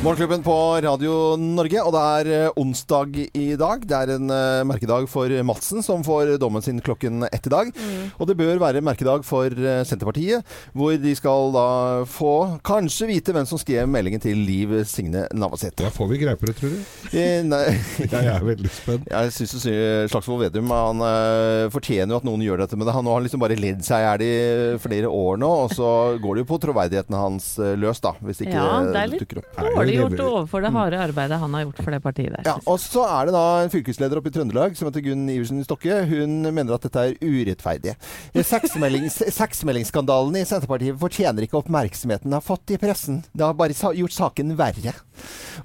Morgenklubben 0.00 0.40
på 0.40 0.54
Radio 0.80 1.36
Norge, 1.36 1.82
og 1.84 1.92
det 1.92 2.00
er 2.00 2.28
eh, 2.32 2.54
onsdag 2.56 3.18
i 3.36 3.50
dag. 3.60 3.82
Det 3.84 3.96
er 3.98 4.12
en 4.14 4.30
uh, 4.32 4.62
merkedag 4.64 5.04
for 5.12 5.28
Madsen, 5.44 5.82
som 5.84 6.00
får 6.00 6.38
dommen 6.40 6.64
sin 6.64 6.78
klokken 6.80 7.26
ett 7.28 7.44
i 7.44 7.52
dag. 7.52 7.68
Og 8.16 8.24
det 8.30 8.38
bør 8.38 8.62
være 8.62 8.80
merkedag 8.80 9.26
for 9.28 9.52
uh, 9.52 9.82
Senterpartiet, 9.84 10.40
hvor 10.72 10.96
de 10.96 11.12
skal 11.18 11.52
da 11.52 11.64
få 12.08 12.32
kanskje 12.64 13.10
vite 13.10 13.34
hvem 13.36 13.44
som 13.50 13.60
skrev 13.60 13.90
meldingen 13.92 14.24
til 14.24 14.40
Liv 14.40 14.72
Signe 14.88 15.26
Navarsete. 15.36 15.84
Ja, 15.84 15.92
får 15.92 16.08
vi 16.14 16.22
greie 16.22 16.40
på 16.40 16.48
det, 16.48 16.56
tror 16.62 16.72
du? 16.72 16.80
Eh, 17.12 17.44
nei, 17.44 17.60
Jeg 18.06 18.32
er 18.32 18.48
veldig 18.48 18.72
spent. 18.72 19.12
jeg 19.12 19.36
syns 19.36 19.68
Slagsvold 20.14 20.46
Vedum 20.46 20.72
han 20.72 21.04
uh, 21.04 21.66
fortjener 21.76 22.16
jo 22.16 22.22
at 22.22 22.28
noen 22.30 22.46
gjør 22.46 22.64
dette 22.64 22.80
med 22.80 22.88
det. 22.88 22.96
Han 22.96 23.12
har 23.12 23.20
liksom 23.26 23.44
bare 23.44 23.60
ledd 23.60 23.84
seg 23.84 24.00
i 24.00 24.08
hjel 24.08 24.26
i 24.30 24.80
flere 24.80 25.12
år 25.12 25.44
nå, 25.44 25.52
og 25.66 25.76
så 25.76 25.92
går 26.24 26.40
det 26.40 26.46
jo 26.46 26.50
på 26.54 26.62
troverdigheten 26.64 27.20
hans 27.20 27.52
løs, 27.60 28.00
da. 28.00 28.16
Hvis 28.24 28.40
ikke 28.46 28.56
Ja, 28.56 28.80
det 28.88 29.04
er 29.04 29.16
dukker 29.20 29.44
opp. 29.44 29.52
Er 29.60 29.89
Dårlig 29.89 29.89
gjort 29.96 30.16
lever- 30.16 30.30
overfor 30.30 30.64
det 30.64 30.72
harde 30.74 31.00
arbeidet 31.06 31.38
han 31.42 31.54
har 31.58 31.64
gjort 31.66 31.82
for 31.84 31.90
det 31.96 32.02
partiet 32.04 32.36
der. 32.36 32.44
Ja, 32.46 32.56
og 32.66 32.78
så 32.82 33.04
er 33.08 33.30
det 33.30 33.34
da 33.36 33.44
en 33.64 33.72
fylkesleder 33.72 34.20
oppe 34.20 34.30
i 34.32 34.34
Trøndelag 34.36 34.76
som 34.78 34.88
heter 34.90 35.04
Gunn 35.04 35.26
Iversen 35.32 35.64
Stokke. 35.66 36.00
Hun 36.10 36.40
mener 36.50 36.74
at 36.76 36.86
dette 36.86 37.06
er 37.10 37.16
urettferdig. 37.20 37.96
Sexmeldingsskandalen 38.36 39.36
seksmeldingsskandalen 39.40 40.36
i 40.40 40.44
Senterpartiet 40.48 40.98
fortjener 41.00 41.46
ikke 41.46 41.58
oppmerksomheten 41.60 42.28
den 42.30 42.36
har 42.36 42.44
fått 42.44 42.70
i 42.74 42.78
pressen. 42.80 43.22
Det 43.32 43.44
har 43.44 43.54
bare 43.58 43.74
gjort 43.96 44.14
saken 44.14 44.54
verre. 44.58 44.94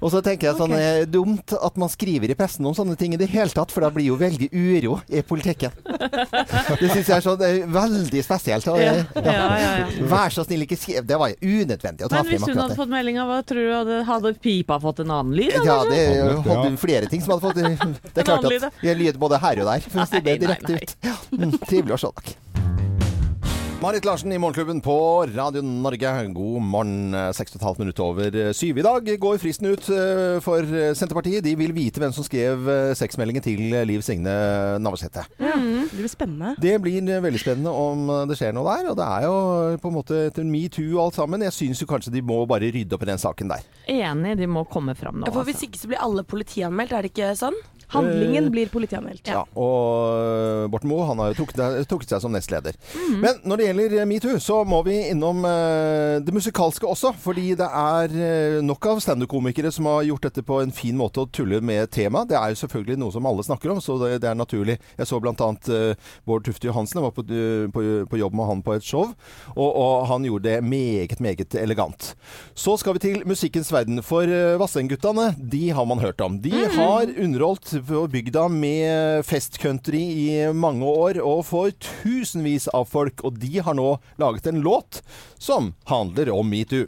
Og 0.04 0.10
så 0.12 0.20
tenker 0.24 0.50
jeg 0.50 0.58
sånn 0.58 0.74
okay. 0.74 1.02
eh, 1.02 1.06
dumt 1.08 1.54
at 1.56 1.78
man 1.80 1.88
skriver 1.88 2.28
i 2.32 2.36
pressen 2.36 2.66
om 2.68 2.74
sånne 2.76 2.96
ting 3.00 3.14
i 3.16 3.20
det 3.20 3.28
hele 3.32 3.48
tatt, 3.54 3.72
for 3.72 3.80
da 3.86 3.88
blir 3.94 4.10
jo 4.10 4.18
veldig 4.20 4.50
uro 4.52 4.98
i 5.08 5.22
politikken. 5.24 5.72
Det 6.76 6.90
syns 6.92 7.08
jeg 7.08 7.14
er 7.16 7.24
sånn 7.24 7.42
eh, 7.46 7.62
veldig 7.72 8.22
spesielt. 8.24 8.66
Og, 8.68 8.80
Ja, 8.82 8.92
eh, 8.92 9.22
ja, 9.24 9.46
ja, 9.56 9.70
ja. 9.80 9.86
Vær 10.10 10.34
så 10.34 10.44
snill, 10.44 10.66
ikke 10.66 10.76
skriv 10.78 11.06
Det 11.08 11.16
var 11.18 11.32
unødvendig 11.40 12.04
å 12.04 12.10
ta 12.10 12.20
Men 12.20 12.28
hvis 12.28 12.44
hun 12.44 12.58
hadde 12.58 12.74
det. 12.74 12.78
fått 12.78 12.92
meldinga, 12.92 13.24
hva 13.28 13.38
tror 13.48 13.62
du 13.64 13.72
hadde, 13.72 14.00
hadde 14.16 14.32
pipa 14.42 14.78
fått 14.82 15.04
en 15.04 15.12
annen 15.14 15.36
lyd? 15.36 15.54
Ja, 15.66 15.78
det 15.88 16.00
hadde 16.46 16.72
flere 16.80 17.10
ting 17.10 17.22
som 17.24 17.36
hadde 17.36 17.46
fått 17.46 17.60
Det 18.14 18.24
er 18.24 18.28
klart 18.28 18.48
at 18.48 18.82
jeg 18.84 18.98
lyder 18.98 19.20
både 19.20 19.40
her 19.42 19.62
og 19.62 19.70
der, 19.70 19.86
for 19.86 20.04
å 20.04 20.08
si 20.10 20.22
det 20.24 20.38
direkte 20.42 20.80
ut. 20.80 20.96
Ja, 21.06 21.14
mm, 21.32 21.56
trivelig 21.66 21.96
å 21.98 22.02
se 22.06 22.12
dere. 22.18 22.36
Marit 23.82 24.04
Larsen 24.04 24.32
i 24.32 24.38
Morgenklubben 24.40 24.80
på 24.80 25.26
Radio 25.36 25.60
Norge. 25.62 26.10
God 26.32 26.62
morgen. 26.62 27.14
eh, 27.14 27.28
Seks 27.36 27.52
og 27.54 27.60
et 27.60 27.64
halvt 27.66 27.78
minutt 27.82 27.98
over 28.00 28.36
syv. 28.56 28.78
I 28.80 28.82
dag 28.82 29.10
går 29.20 29.36
fristen 29.38 29.68
ut 29.68 29.84
eh, 29.92 30.38
for 30.42 30.64
eh, 30.64 30.94
Senterpartiet. 30.96 31.44
De 31.44 31.52
vil 31.60 31.74
vite 31.76 32.00
hvem 32.00 32.12
som 32.16 32.24
skrev 32.24 32.64
eh, 32.72 32.94
sexmeldingen 32.96 33.44
til 33.44 33.60
Liv 33.86 34.00
Signe 34.02 34.32
Navarsete. 34.80 35.26
Det 35.38 35.92
blir 35.92 36.08
spennende. 36.10 36.54
Det 36.58 36.72
blir 36.82 37.04
veldig 37.22 37.38
spennende 37.42 37.70
om 37.70 38.08
det 38.30 38.38
skjer 38.40 38.56
noe 38.56 38.64
der. 38.80 38.90
Og 38.90 38.96
det 38.98 39.06
er 39.12 39.28
jo 39.28 39.36
på 39.84 39.92
en 39.92 39.96
måte 40.00 40.22
etter 40.32 40.48
metoo 40.48 40.96
og 40.96 41.04
alt 41.04 41.20
sammen. 41.20 41.44
Jeg 41.46 41.54
syns 41.60 41.84
jo 41.84 41.90
kanskje 41.92 42.14
de 42.16 42.24
må 42.26 42.40
bare 42.48 42.72
rydde 42.72 42.96
opp 42.96 43.04
i 43.06 43.10
den 43.12 43.20
saken 43.22 43.52
der. 43.52 43.68
Enig, 43.92 44.38
de 44.40 44.48
må 44.50 44.64
komme 44.72 44.96
fram 44.98 45.20
nå. 45.20 45.28
For 45.30 45.44
Hvis 45.46 45.60
Altså. 45.60 45.68
ikke 45.70 45.84
så 45.84 45.92
blir 45.92 46.02
alle 46.02 46.24
politianmeldt, 46.24 46.92
er 46.96 47.04
det 47.06 47.12
ikke 47.12 47.30
sånn? 47.38 47.54
Handlingen 47.94 48.48
blir 48.50 48.70
politianmeldt. 48.72 49.28
Ja, 49.30 49.44
og 49.54 50.16
øh, 50.18 50.66
Borten 50.72 50.90
Moe 50.90 51.06
han 51.06 51.20
har 51.22 51.36
trukket, 51.38 51.86
trukket 51.86 52.10
seg 52.10 52.22
som 52.24 52.34
nestleder. 52.34 52.74
Mhm. 52.96 53.20
Men 53.22 53.38
når 53.46 53.60
det 53.60 53.68
gjelder 53.68 53.96
eh, 54.00 54.08
metoo, 54.10 54.38
så 54.42 54.60
må 54.66 54.80
vi 54.86 54.96
innom 55.12 55.44
eh, 55.46 56.18
det 56.26 56.34
musikalske 56.34 56.88
også. 56.88 57.12
Fordi 57.22 57.54
det 57.58 57.68
er 57.68 58.16
eh, 58.16 58.58
nok 58.66 58.90
av 58.90 59.02
standup-komikere 59.04 59.70
som 59.74 59.88
har 59.90 60.06
gjort 60.08 60.26
dette 60.28 60.44
på 60.46 60.60
en 60.64 60.74
fin 60.74 60.96
måte 60.98 61.22
å 61.22 61.30
tulle 61.30 61.60
med 61.64 61.90
temaet. 61.94 62.32
Det 62.32 62.38
er 62.40 62.52
jo 62.52 62.60
selvfølgelig 62.64 62.98
noe 63.02 63.14
som 63.14 63.28
alle 63.30 63.46
snakker 63.46 63.76
om, 63.76 63.82
så 63.84 63.98
det, 64.02 64.16
det 64.24 64.30
er 64.32 64.38
naturlig. 64.38 64.78
Jeg 64.98 65.10
så 65.10 65.20
bl.a. 65.22 65.34
Uh, 65.36 66.10
Bård 66.26 66.46
Tufte 66.46 66.68
Johansen. 66.68 66.98
Jeg 66.98 67.06
var 67.06 67.14
på, 67.14 67.26
eh, 67.30 67.68
på, 67.72 67.84
på 68.10 68.20
jobb 68.20 68.36
med 68.36 68.50
han 68.50 68.64
på 68.66 68.74
et 68.76 68.86
show, 68.86 69.12
og, 69.54 69.70
og 69.70 70.06
han 70.10 70.26
gjorde 70.26 70.50
det 70.50 70.58
meget, 70.66 71.20
meget 71.22 71.54
elegant. 71.60 72.12
Så 72.58 72.76
skal 72.80 72.96
vi 72.96 73.04
til 73.06 73.22
musikkens 73.28 73.70
verden. 73.72 74.02
For 74.06 74.26
Vassendguttene, 74.60 75.30
de 75.38 75.68
har 75.76 75.86
man 75.88 76.02
hørt 76.02 76.20
om. 76.24 76.40
De 76.42 76.52
har 76.74 77.10
underholdt 77.14 77.75
på 77.82 78.06
bygda 78.08 78.48
med 78.48 79.26
festcountry 79.26 80.02
i 80.02 80.52
mange 80.52 80.86
år, 80.86 81.20
og 81.22 81.44
for 81.48 81.74
tusenvis 82.02 82.68
av 82.74 82.88
folk. 82.90 83.24
Og 83.26 83.40
de 83.42 83.58
har 83.62 83.76
nå 83.78 83.96
laget 84.20 84.48
en 84.50 84.62
låt 84.64 85.02
som 85.38 85.74
handler 85.90 86.32
om 86.34 86.48
metoo. 86.50 86.86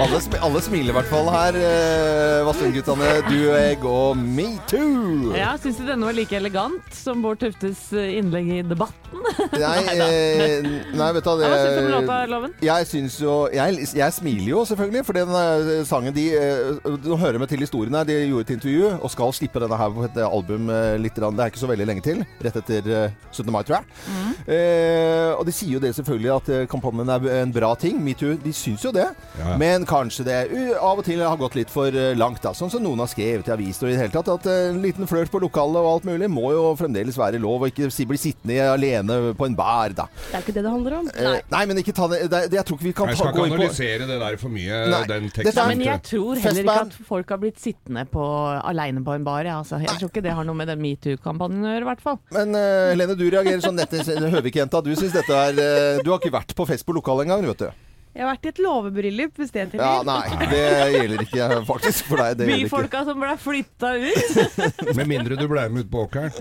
Alle, 0.00 0.16
sm 0.16 0.32
alle 0.40 0.60
smiler 0.64 0.94
i 0.94 0.96
hvert 0.96 1.08
fall 1.10 1.26
her. 1.28 1.56
Eh, 1.60 2.38
Vassendguttene, 2.46 3.08
du, 3.26 3.34
og 3.50 3.56
jeg 3.60 3.76
og 3.84 4.16
metoo. 4.16 5.34
Ja, 5.36 5.50
Syns 5.60 5.76
du 5.76 5.84
denne 5.84 6.08
var 6.08 6.16
like 6.16 6.32
elegant 6.38 6.86
som 6.96 7.20
Bård 7.20 7.42
Tuftes 7.42 7.90
eh, 7.92 8.14
innlegg 8.16 8.48
i 8.48 8.60
Debatten? 8.64 8.96
Nei, 9.60 9.80
eh, 9.92 10.64
nei, 10.96 11.08
vet 11.12 11.26
du 11.26 11.28
hva 11.28 11.34
Hva 11.42 11.58
syns 11.58 11.74
du 11.74 11.80
om 11.82 11.88
det 11.90 11.92
låta, 11.92 12.16
Loven? 12.30 12.54
Jeg 12.64 12.86
syns 12.88 13.18
jo 13.20 13.34
jeg, 13.52 13.88
jeg 13.98 14.14
smiler 14.16 14.48
jo 14.54 14.62
selvfølgelig, 14.70 15.02
for 15.04 15.18
den 15.18 15.34
eh, 15.36 15.82
sangen 15.88 16.16
de 16.16 16.24
eh, 16.38 16.88
Nå 17.04 17.18
hører 17.20 17.40
vi 17.42 17.50
til 17.52 17.64
historien 17.66 17.98
her. 17.98 18.08
De 18.08 18.16
gjorde 18.22 18.46
et 18.48 18.54
intervju 18.56 18.94
og 18.94 19.12
skal 19.12 19.36
slippe 19.36 19.60
denne 19.60 19.80
her 19.82 19.92
på 19.98 20.06
et 20.08 20.18
album 20.24 20.72
eh, 20.72 20.94
litt. 21.02 21.20
Det 21.20 21.28
er 21.28 21.52
ikke 21.52 21.60
så 21.66 21.68
veldig 21.74 21.90
lenge 21.90 22.06
til. 22.06 22.24
Rett 22.40 22.56
etter 22.62 22.90
eh, 23.02 23.18
17. 23.34 23.52
mai, 23.52 23.60
tror 23.68 23.82
jeg. 23.82 24.32
Eh, 24.56 25.34
og 25.36 25.44
de 25.44 25.52
sier 25.54 25.76
jo 25.76 25.84
det 25.84 25.92
selvfølgelig 25.98 26.32
at 26.38 26.50
eh, 26.56 26.66
kampanjen 26.72 27.12
er 27.12 27.28
en 27.42 27.52
bra 27.52 27.74
ting. 27.76 28.00
Metoo. 28.00 28.38
De 28.40 28.56
syns 28.56 28.88
jo 28.88 28.94
det. 28.96 29.10
Ja. 29.42 29.60
Men 29.60 29.84
kanskje 29.90 30.24
det 30.26 30.36
av 30.78 31.00
og 31.00 31.04
til 31.06 31.20
har 31.22 31.38
gått 31.40 31.56
litt 31.58 31.70
for 31.72 31.90
eh, 31.94 32.12
langt. 32.18 32.42
da, 32.44 32.52
Sånn 32.56 32.70
som 32.72 32.82
noen 32.84 33.02
har 33.02 33.10
skrevet 33.10 33.48
i 33.48 33.54
aviser 33.54 33.88
og 33.88 33.92
i 33.92 33.96
det 33.96 34.02
hele 34.04 34.14
tatt. 34.14 34.30
At 34.32 34.46
eh, 34.50 34.70
en 34.70 34.80
liten 34.84 35.08
flørt 35.10 35.32
på 35.32 35.40
lokalet 35.42 35.80
og 35.80 35.90
alt 35.94 36.08
mulig 36.08 36.28
må 36.32 36.52
jo 36.54 36.64
fremdeles 36.78 37.18
være 37.18 37.40
lov, 37.42 37.64
og 37.66 37.72
ikke 37.72 38.06
bli 38.10 38.20
sittende 38.20 38.60
alene 38.70 39.18
på 39.38 39.48
en 39.48 39.56
bar, 39.58 39.94
da. 39.96 40.06
Det 40.30 40.38
er 40.38 40.44
ikke 40.44 40.56
det 40.56 40.64
det 40.66 40.74
handler 40.74 40.98
om. 41.00 41.10
Nei, 41.10 41.36
nei, 41.54 41.62
men 41.70 41.82
ikke 41.82 41.94
ta 41.96 42.08
det, 42.12 42.22
det, 42.32 42.42
Jeg 42.58 42.66
tror 42.68 42.78
ikke 42.78 42.88
vi 42.88 42.94
kan 43.00 43.10
ta, 43.10 43.18
skal 43.18 43.34
gå 43.34 43.46
ikke 43.46 43.50
inn 43.50 43.56
på 43.56 43.60
analysere 43.64 44.08
det 44.10 44.20
der 44.22 44.38
for 44.40 44.54
mye, 44.54 44.80
Nei, 44.94 45.02
den 45.10 45.28
teksten. 45.30 45.60
er- 45.64 45.70
Men 45.74 45.84
jeg 45.86 46.04
tror 46.10 46.44
heller 46.46 46.64
ikke 46.64 46.78
at 46.86 46.98
folk 47.10 47.34
har 47.34 47.42
blitt 47.44 47.60
sittende 47.60 48.06
på, 48.10 48.24
alene 48.72 49.04
på 49.06 49.16
en 49.16 49.26
bar. 49.26 49.44
Ja, 49.50 49.58
altså. 49.60 49.80
Jeg 49.82 49.98
tror 49.98 50.12
ikke 50.12 50.24
det 50.24 50.34
har 50.36 50.46
noe 50.46 50.58
med 50.58 50.70
den 50.70 50.82
metoo-kampanjen 50.82 51.66
å 51.66 51.74
gjøre, 51.74 51.84
i 51.86 51.90
hvert 51.90 52.04
fall. 52.04 52.18
Men 52.36 52.54
uh, 52.54 52.90
Helene, 52.92 53.16
du 53.18 53.26
reagerer 53.26 53.62
sånn 53.64 53.78
nette 53.78 54.02
Høvik-jenta. 54.30 54.82
Du 54.84 54.92
syns 54.94 55.14
dette 55.16 55.34
er 55.34 55.56
uh, 55.58 56.02
Du 56.04 56.10
har 56.12 56.20
ikke 56.20 56.34
vært 56.34 56.54
på 56.56 56.66
fest 56.68 56.86
på 56.86 56.94
lokalet 56.96 57.26
engang, 57.28 57.46
vet 57.50 57.66
du. 57.66 57.89
Jeg 58.10 58.24
har 58.24 58.32
vært 58.32 58.46
i 58.46 58.50
et 58.50 58.58
låvebryllup, 58.64 59.36
hvis 59.38 59.52
det 59.54 59.64
teller. 59.70 59.84
Ja, 59.86 60.00
nei, 60.02 60.48
det 60.50 60.62
gjelder 60.96 61.22
ikke 61.22 61.46
faktisk 61.68 62.08
for 62.10 62.22
deg. 62.24 62.40
Det. 62.40 62.48
Byfolka 62.50 63.04
som 63.06 63.22
ble 63.22 63.36
flytta 63.38 63.92
ut. 64.02 64.96
Med 64.98 65.06
mindre 65.12 65.38
du 65.38 65.46
ble 65.50 65.68
med 65.70 65.86
ut 65.86 65.92
på 65.92 66.06
åkeren. 66.08 66.34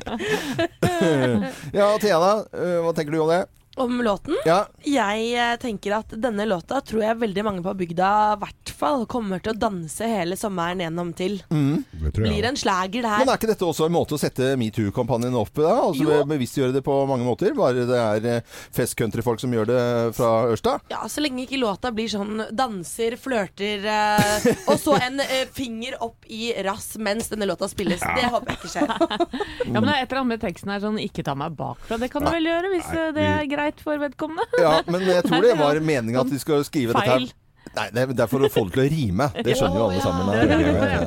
Ja, 1.72 1.94
Thea, 2.02 2.18
eh, 2.52 2.80
hva 2.84 2.92
tenker 2.96 3.14
du 3.14 3.22
om 3.24 3.30
det? 3.32 3.44
Om 3.80 4.02
låten? 4.04 4.36
Ja, 4.48 4.66
Jeg 4.86 5.30
eh, 5.40 5.56
tenker 5.62 5.98
at 6.00 6.14
denne 6.20 6.46
låta 6.50 6.82
tror 6.86 7.04
jeg 7.06 7.20
veldig 7.22 7.44
mange 7.48 7.64
på 7.66 7.74
bygda 7.80 8.10
i 8.36 8.40
hvert 8.42 8.74
fall 8.80 9.06
kommer 9.12 9.42
til 9.44 9.54
å 9.54 9.60
danse 9.60 10.08
hele 10.08 10.38
sommeren 10.40 10.80
gjennom 10.84 11.10
til. 11.18 11.40
Det 11.50 12.12
tror 12.16 12.26
jeg 12.26 12.34
Blir 12.34 12.48
en 12.50 12.60
slager, 12.60 13.04
det 13.04 13.12
her. 13.12 13.24
Men 13.24 13.32
er 13.34 13.40
ikke 13.40 13.50
dette 13.52 13.68
også 13.68 13.88
en 13.90 13.96
måte 13.96 14.16
å 14.16 14.20
sette 14.22 14.54
metoo-kampanjen 14.60 15.36
opp 15.40 15.52
på? 15.58 15.66
Altså 15.68 16.22
bevisstgjøre 16.30 16.76
det 16.78 16.84
på 16.86 16.96
mange 17.10 17.28
måter? 17.28 17.52
Bare 17.58 17.86
det 17.90 18.00
er 18.00 18.28
eh, 18.38 18.58
fest-countryfolk 18.76 19.42
som 19.44 19.54
gjør 19.56 19.68
det 19.72 19.82
fra 20.18 20.32
Ørsta? 20.54 20.78
Ja, 20.92 21.04
Så 21.12 21.24
lenge 21.24 21.44
ikke 21.46 21.60
låta 21.60 21.92
blir 21.96 22.08
sånn 22.12 22.44
danser, 22.56 23.16
flørter 23.20 23.84
eh, 23.90 24.50
Og 24.70 24.80
så 24.80 24.96
en 25.00 25.20
eh, 25.24 25.46
finger 25.56 25.98
opp 26.06 26.28
i 26.32 26.52
rass 26.66 26.94
mens 27.00 27.32
denne 27.32 27.48
låta 27.50 27.68
spilles. 27.72 28.00
Det 28.04 28.30
håper 28.32 28.54
jeg 28.56 28.62
ikke 28.62 28.74
skjer. 28.76 28.96
Ja, 29.70 29.76
men 29.78 29.86
det 29.90 29.94
er 29.94 30.04
et 30.06 30.12
eller 30.12 30.22
annet 30.24 30.32
med 30.34 30.42
teksten 30.42 30.72
her 30.72 30.80
sånn 30.82 30.98
'ikke 30.98 31.24
ta 31.28 31.34
meg 31.38 31.54
bakfra'. 31.58 32.00
Det 32.02 32.08
kan 32.12 32.24
du 32.26 32.30
vel 32.32 32.48
gjøre 32.48 32.70
hvis 32.74 32.88
Nei, 32.90 33.02
eh, 33.04 33.12
det 33.14 33.26
er 33.28 33.42
vi- 33.44 33.50
greit 33.70 33.86
for 33.86 34.02
vedkommende? 34.02 34.48
Ja, 34.62 34.80
men 34.90 35.06
jeg 35.08 35.24
tror 35.28 35.46
det 35.46 35.58
var 35.66 35.80
meninga 35.84 36.26
at 36.26 36.34
de 36.34 36.42
skulle 36.42 36.66
skrive 36.68 36.98
dette 36.98 37.06
her 37.10 37.30
Nei, 37.76 37.86
det 37.94 38.20
er- 38.20 38.28
for 38.30 38.42
å 38.42 38.50
få 38.50 38.64
det 38.66 38.74
til 38.74 38.82
å 38.82 38.88
rime. 38.90 39.26
Det 39.46 39.54
skjønner 39.58 39.78
jo 39.78 39.84
alle 39.90 40.02
sammen. 40.02 40.30
det 40.30 40.38
er 40.40 41.04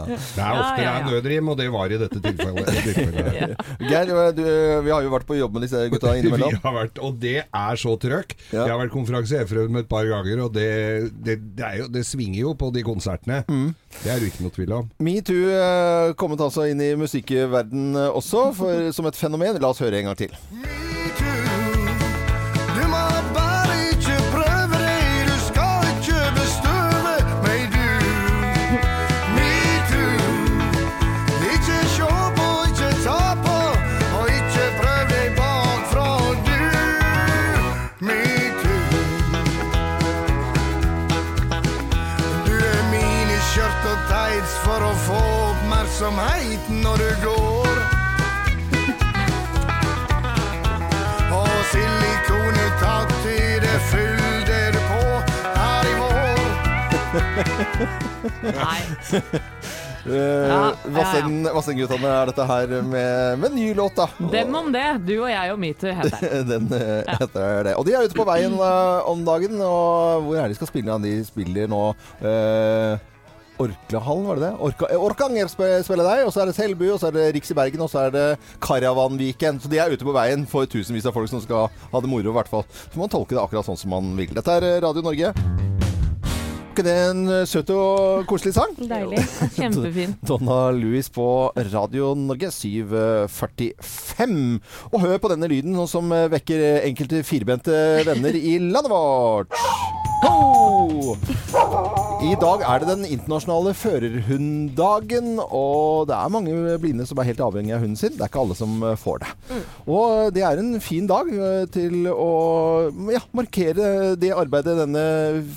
er 0.47 0.61
ofte 0.61 0.77
det 0.79 0.87
er 0.87 1.07
nødrim, 1.09 1.49
og 1.49 1.57
det 1.59 1.67
var 1.73 1.91
i 1.91 1.99
dette 1.99 2.21
tilfellet. 2.23 2.69
Geir, 3.91 4.13
vi 4.85 4.93
har 4.93 5.03
jo 5.03 5.11
vært 5.11 5.27
på 5.27 5.39
jobb 5.41 5.57
med 5.57 5.67
disse 5.67 5.81
gutta 5.91 6.15
innimellom. 6.21 6.55
Vi 6.55 6.61
har 6.63 6.77
vært, 6.77 7.01
og 7.03 7.19
det 7.23 7.35
er 7.49 7.81
så 7.83 7.97
trøkk. 7.99 8.37
Jeg 8.53 8.63
har 8.63 8.79
vært 8.79 8.95
konferansierfrøm 8.95 9.81
et 9.83 9.91
par 9.91 10.07
ganger, 10.07 10.45
og 10.47 10.55
det, 10.55 10.69
det, 11.19 11.39
det, 11.57 11.67
er 11.67 11.83
jo, 11.83 11.91
det 11.93 12.05
svinger 12.07 12.41
jo 12.45 12.55
på 12.55 12.71
de 12.75 12.87
konsertene. 12.87 13.43
Mm. 13.51 13.75
Det 13.99 14.15
er 14.15 14.23
det 14.23 14.31
ikke 14.31 14.47
noe 14.47 14.57
tvil 14.61 14.79
om. 14.79 14.95
Metoo 15.03 15.51
eh, 15.59 16.15
kommet 16.21 16.47
altså 16.47 16.69
inn 16.71 16.85
i 16.85 16.93
musikkverden 17.01 17.91
eh, 18.07 18.23
også, 18.23 18.49
for, 18.61 18.89
som 18.95 19.11
et 19.11 19.19
fenomen. 19.19 19.59
La 19.59 19.75
oss 19.75 19.83
høre 19.83 19.99
en 19.99 20.13
gang 20.13 20.25
til. 20.27 20.92
Nei. 58.43 58.81
Uh, 60.03 60.13
ja, 60.53 60.73
Vassenden- 60.97 61.53
Vassendguttene 61.55 62.11
er 62.11 62.33
dette 62.33 62.47
her 62.49 62.75
med, 62.89 63.39
med 63.43 63.55
ny 63.57 63.69
låt, 63.79 63.97
da. 63.99 64.09
Dem 64.33 64.55
om 64.59 64.73
det. 64.75 64.87
Du 65.07 65.15
og 65.21 65.31
jeg 65.31 65.55
og 65.55 65.61
metoo 65.63 65.95
heter. 66.01 66.37
Den 66.53 66.69
eh, 66.79 67.15
heter 67.21 67.69
det. 67.69 67.77
Og 67.79 67.87
de 67.87 67.97
er 67.97 68.09
ute 68.09 68.19
på 68.19 68.27
veien 68.29 68.57
uh, 68.59 69.05
om 69.11 69.25
dagen. 69.29 69.61
Og 69.61 70.27
hvor 70.27 70.43
er 70.43 70.51
de 70.51 70.59
skal 70.59 70.73
spille? 70.73 71.01
De 71.05 71.17
spiller 71.29 71.71
nå 71.71 71.85
uh, 72.25 73.09
Orklahallen, 73.63 74.27
var 74.27 74.39
det 74.41 74.47
det? 74.47 74.53
Orka, 74.59 74.89
eh, 74.91 75.05
Orkanger 75.07 75.51
spiller 75.51 76.05
deg, 76.07 76.25
og 76.27 76.33
så 76.35 76.43
er 76.43 76.51
det 76.51 76.57
Selbu, 76.57 76.87
og 76.95 77.01
så 77.01 77.11
er 77.11 77.19
det 77.19 77.27
Riks 77.37 77.53
i 77.53 77.59
Bergen, 77.59 77.85
og 77.85 77.91
så 77.93 78.07
er 78.07 78.15
det 78.15 78.27
Karavanviken. 78.65 79.61
Så 79.63 79.71
de 79.71 79.79
er 79.79 79.93
ute 79.93 80.07
på 80.09 80.15
veien 80.17 80.47
for 80.49 80.67
tusenvis 80.67 81.07
av 81.07 81.15
folk 81.17 81.31
som 81.31 81.43
skal 81.45 81.69
ha 81.93 82.03
det 82.03 82.11
moro, 82.11 82.33
i 82.33 82.39
hvert 82.41 82.51
fall. 82.51 82.67
Så 82.89 82.99
man 82.99 83.13
tolke 83.13 83.37
det 83.37 83.45
akkurat 83.45 83.69
sånn 83.69 83.79
som 83.79 83.95
man 83.95 84.15
vil. 84.19 84.33
Dette 84.35 84.59
er 84.59 84.69
eh, 84.73 84.81
Radio 84.83 85.05
Norge. 85.05 85.35
Er 86.73 86.77
ikke 86.79 86.89
det 86.89 87.01
en 87.05 87.27
eh, 87.29 87.43
søt 87.45 87.69
og 87.69 88.23
koselig 88.25 88.55
sang? 88.57 88.71
Deilig. 88.81 89.21
Kjempefin. 89.59 90.15
Donna 90.31 90.71
Louis 90.73 91.05
på 91.13 91.53
Radio 91.69 92.15
Norge 92.17 92.49
745. 92.49 94.57
Og 94.89 95.05
hør 95.05 95.21
på 95.21 95.29
denne 95.35 95.53
lyden, 95.53 95.77
som 95.85 96.09
eh, 96.17 96.31
vekker 96.33 96.65
eh, 96.65 96.89
enkelte 96.89 97.21
firbente 97.29 97.77
venner 98.09 98.41
i 98.41 98.57
landet 98.57 98.89
vårt. 98.89 99.53
I 102.23 102.35
dag 102.39 102.63
er 102.63 102.83
det 102.83 102.89
den 102.89 103.07
internasjonale 103.09 103.73
førerhunddagen, 103.75 105.35
og 105.43 106.07
det 106.11 106.17
er 106.17 106.33
mange 106.33 106.77
blinde 106.83 107.07
som 107.09 107.19
er 107.19 107.29
helt 107.31 107.43
avhengig 107.43 107.75
av 107.75 107.83
hunden 107.83 107.99
sin. 107.99 108.15
Det 108.15 108.23
er 108.23 108.31
ikke 108.31 108.43
alle 108.45 108.57
som 108.59 108.77
eh, 108.87 108.99
får 108.99 109.23
det. 109.25 109.31
Og 109.91 110.31
det 110.35 110.45
er 110.47 110.61
en 110.63 110.77
fin 110.83 111.09
dag 111.11 111.31
eh, 111.33 111.65
til 111.75 112.07
å 112.13 112.31
ja, 113.11 113.23
markere 113.35 114.15
det 114.21 114.31
arbeidet 114.37 114.79
denne 114.79 115.05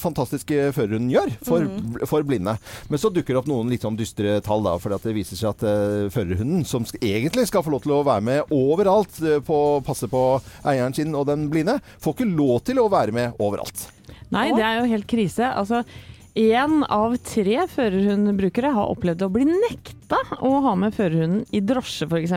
fantastiske 0.02 0.72
førerhunden 0.76 1.12
gjør 1.14 1.34
for, 1.46 1.70
for 2.10 2.26
blinde. 2.26 2.56
Men 2.90 3.02
så 3.02 3.12
dukker 3.14 3.36
det 3.36 3.42
opp 3.44 3.50
noen 3.52 3.70
litt 3.72 3.86
sånn 3.86 4.00
dystre 4.00 4.40
tall, 4.46 4.66
da, 4.66 4.78
for 4.82 4.96
det 4.96 5.16
viser 5.16 5.40
seg 5.40 5.54
at 5.54 5.66
uh, 5.66 6.08
førerhunden, 6.14 6.66
som 6.68 6.86
egentlig 7.02 7.48
skal 7.50 7.66
få 7.66 7.74
lov 7.76 7.86
til 7.86 7.96
å 7.98 8.04
være 8.06 8.26
med 8.26 8.56
overalt 8.56 9.22
eh, 9.24 9.42
på 9.46 9.60
passe 9.86 10.10
på 10.12 10.24
eieren 10.66 10.96
sin 10.96 11.16
og 11.18 11.28
den 11.30 11.48
blinde, 11.52 11.78
får 12.02 12.18
ikke 12.18 12.32
lov 12.34 12.58
til 12.68 12.82
å 12.82 12.90
være 12.92 13.16
med 13.16 13.42
overalt. 13.42 13.88
Nei, 14.34 14.50
det 14.56 14.66
er 14.66 14.80
jo 14.82 14.90
helt 14.90 15.08
krise. 15.10 15.48
Altså, 15.52 15.84
én 16.36 16.82
av 16.92 17.14
tre 17.24 17.62
førerhundbrukere 17.72 18.74
har 18.76 18.90
opplevd 18.92 19.24
å 19.24 19.30
bli 19.32 19.46
nekta 19.48 20.20
å 20.44 20.52
ha 20.66 20.74
med 20.80 20.96
førerhunden 20.98 21.46
i 21.56 21.62
drosje, 21.64 22.10
f.eks. 22.10 22.34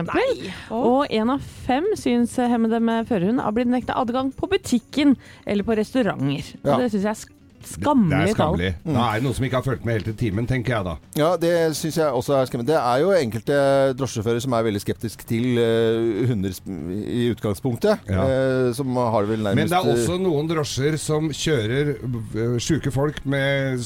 Og 0.75 1.11
én 1.11 1.33
av 1.33 1.43
fem 1.65 1.89
synshemmede 1.99 2.79
med 2.83 3.09
førerhund 3.09 3.43
har 3.43 3.55
blitt 3.57 3.71
nekta 3.71 3.97
adgang 3.99 4.31
på 4.35 4.47
butikken 4.51 5.17
eller 5.45 5.67
på 5.67 5.75
restauranter. 5.79 6.53
Ja. 6.63 6.77
Det 6.79 6.93
syns 6.93 7.03
jeg 7.03 7.11
er 7.11 7.21
sk- 7.59 7.75
Det 7.75 7.83
skammelig 7.83 8.13
er 8.15 8.25
tall. 8.33 8.35
skammelig. 8.35 8.71
Da 8.85 9.03
er 9.09 9.13
det 9.19 9.23
noen 9.25 9.35
som 9.35 9.45
ikke 9.45 9.59
har 9.59 9.65
fulgt 9.65 9.85
med 9.85 9.93
helt 9.99 10.05
til 10.09 10.15
timen, 10.21 10.47
tenker 10.47 10.73
jeg 10.75 10.85
da. 10.87 10.93
Ja, 11.19 11.29
det 11.37 11.51
syns 11.77 11.97
jeg 11.99 12.07
også 12.19 12.35
er 12.39 12.45
skremmende. 12.49 12.71
Det 12.71 12.79
er 12.79 13.03
jo 13.03 13.11
enkelte 13.17 13.59
drosjesjåfører 13.99 14.41
som 14.45 14.53
er 14.53 14.63
veldig 14.69 14.81
skeptiske 14.83 15.27
til 15.29 15.59
uh, 15.59 16.27
hunder 16.31 16.55
i 17.03 17.27
utgangspunktet. 17.33 17.99
Ja. 18.09 18.23
Uh, 18.23 18.73
som 18.73 18.95
har 18.95 19.21
det 19.25 19.29
vel 19.35 19.43
nærmest 19.43 19.55
Men 19.55 19.71
det 19.71 19.77
er 19.79 19.93
også 19.93 20.17
noen 20.21 20.47
drosjer 20.49 20.97
som 21.01 21.29
kjører 21.29 21.93
uh, 21.99 22.57
sjuke 22.59 22.91
folk 22.95 23.21
med 23.25 23.79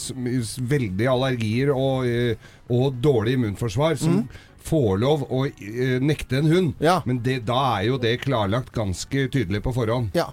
veldig 0.73 1.07
allergier 1.09 1.73
og, 1.75 2.05
og 2.69 2.97
dårlig 3.03 3.33
immunforsvar, 3.37 3.95
som 3.99 4.23
får 4.63 4.99
lov 5.01 5.25
å 5.29 5.45
øh, 5.47 5.97
nekte 6.03 6.39
en 6.39 6.51
hund. 6.51 6.83
Ja. 6.83 6.99
Men 7.07 7.21
det, 7.25 7.41
da 7.47 7.59
er 7.77 7.89
jo 7.91 7.99
det 8.01 8.17
klarlagt 8.23 8.73
ganske 8.75 9.27
tydelig 9.33 9.63
på 9.65 9.73
forhånd. 9.75 10.13
Ja. 10.17 10.29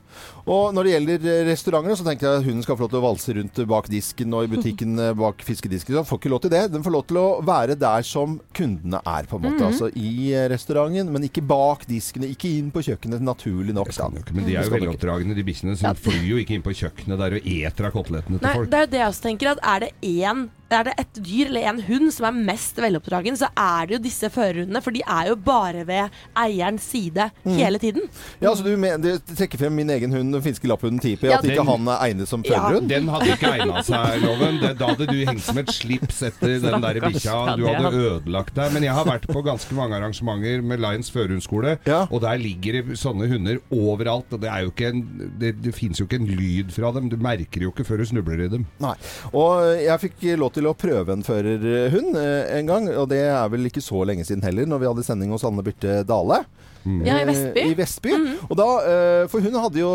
Og 0.51 0.75
når 0.75 0.87
det 0.87 0.93
gjelder 0.95 1.27
eh, 1.31 1.43
restauranter, 1.51 1.97
så 1.99 2.07
tenker 2.07 2.27
jeg 2.27 2.41
at 2.41 2.47
hunden 2.47 2.65
skal 2.65 2.79
få 2.79 2.87
lov 2.87 2.93
til 2.93 3.01
å 3.01 3.05
valse 3.05 3.35
rundt 3.37 3.61
bak 3.71 3.91
disken 3.93 4.37
og 4.37 4.47
i 4.47 4.51
butikken 4.51 4.99
eh, 4.99 5.13
bak 5.19 5.45
fiskedisken. 5.47 5.95
Så 5.95 6.01
den 6.01 6.09
får 6.09 6.21
ikke 6.23 6.33
lov 6.33 6.43
til 6.45 6.55
det. 6.55 6.63
Den 6.75 6.87
får 6.87 6.95
lov 6.97 7.05
til 7.11 7.21
å 7.21 7.27
være 7.47 7.77
der 7.81 8.07
som 8.07 8.39
kundene 8.57 9.03
er, 9.05 9.29
på 9.31 9.39
en 9.39 9.47
måte. 9.47 9.67
Altså 9.69 9.91
i 9.95 10.31
eh, 10.33 10.49
restauranten, 10.53 11.13
men 11.15 11.27
ikke 11.29 11.45
bak 11.47 11.87
diskene. 11.91 12.31
Ikke 12.35 12.51
inn 12.59 12.73
på 12.75 12.85
kjøkkenet, 12.87 13.25
naturlig 13.25 13.77
nok. 13.77 13.93
Da. 13.95 14.09
ikke, 14.23 14.37
men 14.37 14.47
de 14.49 14.57
er 14.57 14.67
jo 14.67 14.75
veldig 14.75 14.89
den 14.89 14.97
oppdragne, 14.97 15.37
de 15.37 15.47
bikkjene. 15.47 15.77
Så 15.79 15.91
ja. 15.91 15.97
flyr 15.99 16.25
jo 16.33 16.41
ikke 16.41 16.57
inn 16.57 16.65
på 16.67 16.75
kjøkkenet 16.83 17.21
der 17.21 17.37
og 17.39 17.53
eter 17.59 17.91
av 17.91 17.95
kotelettene 17.95 18.41
til 18.41 18.49
Nei, 18.49 18.57
folk. 18.59 18.73
det 18.73 18.81
er 18.81 18.87
jo 18.87 18.93
det 18.95 19.03
jeg 19.05 19.15
også 19.15 19.29
tenker. 19.29 19.55
At 19.55 19.63
er 19.75 19.87
det 19.87 19.93
én 20.07 20.49
er 20.73 20.85
det 20.85 20.95
et 20.99 21.21
dyr 21.25 21.47
eller 21.51 21.69
en 21.71 21.81
hund 21.83 22.13
som 22.15 22.27
er 22.31 22.33
mest 22.51 22.77
veloppdragen, 22.77 23.37
så 23.37 23.49
er 23.59 23.87
det 23.91 23.97
jo 23.99 24.03
disse 24.05 24.31
førerhundene. 24.31 24.83
For 24.83 24.91
de 24.95 25.03
er 25.07 25.29
jo 25.33 25.37
bare 25.37 25.85
ved 25.89 26.11
eierens 26.37 26.83
side 26.91 27.31
Mm. 27.45 27.57
hele 27.57 27.79
tiden. 27.79 28.03
Ja, 28.41 28.53
så 28.55 28.63
du 28.65 28.77
men, 28.77 29.01
det 29.01 29.23
trekker 29.27 29.59
frem 29.59 29.75
min 29.75 29.89
egen 29.91 30.13
hund, 30.13 30.33
den 30.33 30.43
finske 30.43 30.69
lapphunden 30.69 31.01
Tipi, 31.01 31.27
Ja, 31.29 31.39
at 31.39 31.45
ikke 31.45 31.57
den- 31.57 31.67
han 31.67 31.89
er 31.89 31.99
egnet 32.09 32.29
som 32.29 32.43
Ja. 32.45 32.55
førerhund? 32.61 32.89
Den 32.89 33.09
hadde 33.09 33.31
ikke 33.35 33.53
egna 33.61 33.83
seg, 33.83 34.23
Loven. 34.23 34.61
Det, 34.61 34.79
da 34.79 34.87
hadde 34.89 35.07
du 35.07 35.25
hengt 35.27 35.41
som 35.43 35.59
et 35.59 35.67
slips 35.69 36.23
etter 36.23 36.61
den 36.61 36.81
der 36.81 37.01
bikkja. 37.01 37.57
Du 37.57 37.67
hadde 37.67 37.83
hadde- 37.83 38.21
ødelagt 38.21 38.55
deg. 38.55 38.73
Men 38.73 38.83
jeg 38.83 38.93
har 38.93 39.05
vært 39.05 39.27
på 39.27 39.43
ganske 39.45 39.73
mange 39.75 39.95
arrangementer 39.95 40.63
med 40.63 40.81
Lions 40.81 41.11
førerhundskole, 41.11 41.79
Ja. 41.87 42.07
og 42.11 42.21
der 42.23 42.37
ligger 42.39 42.73
det 42.73 42.99
sånne 42.99 43.29
hunder 43.29 43.59
overalt. 43.73 44.27
Og 44.33 44.41
det, 44.41 44.51
er 44.51 44.61
jo 44.65 44.71
ikke 44.71 44.89
en, 44.89 45.33
det, 45.39 45.63
det 45.63 45.75
fins 45.75 45.99
jo 45.99 46.07
ikke 46.07 46.21
en 46.21 46.27
lyd 46.27 46.71
fra 46.73 46.93
dem. 46.93 47.09
Du 47.09 47.17
merker 47.17 47.61
jo 47.63 47.71
ikke 47.73 47.85
før 47.87 47.99
du 47.99 48.05
snubler 48.05 48.45
i 48.45 48.49
dem. 48.49 48.67
Nei. 48.81 48.95
Og 49.33 49.77
jeg 49.83 50.01
fikk 50.01 50.39
lov 50.39 50.53
til 50.53 50.60
å 50.69 50.75
prøve 50.77 51.13
en 51.17 51.23
førerhund 51.25 52.17
eh, 52.21 52.59
en 52.59 52.67
gang, 52.67 52.89
og 52.97 53.09
det 53.09 53.23
er 53.31 53.49
vel 53.53 53.65
ikke 53.71 53.81
så 53.85 54.05
lenge 54.05 54.25
siden 54.29 54.43
heller, 54.45 54.67
når 54.67 54.83
vi 54.85 54.91
hadde 54.93 55.07
sending 55.07 55.31
hos 55.33 55.45
Anne 55.49 55.63
Birte 55.65 56.03
Dale. 56.09 56.43
Ja, 56.81 57.19
i 57.21 57.27
Vestby. 57.29 57.61
Eh, 57.61 57.71
I 57.71 57.75
Vestby. 57.77 58.13
Og 58.49 58.55
da, 58.57 58.67
eh, 58.89 59.25
for 59.29 59.45
hun 59.45 59.53
hadde 59.61 59.83
jo 59.83 59.91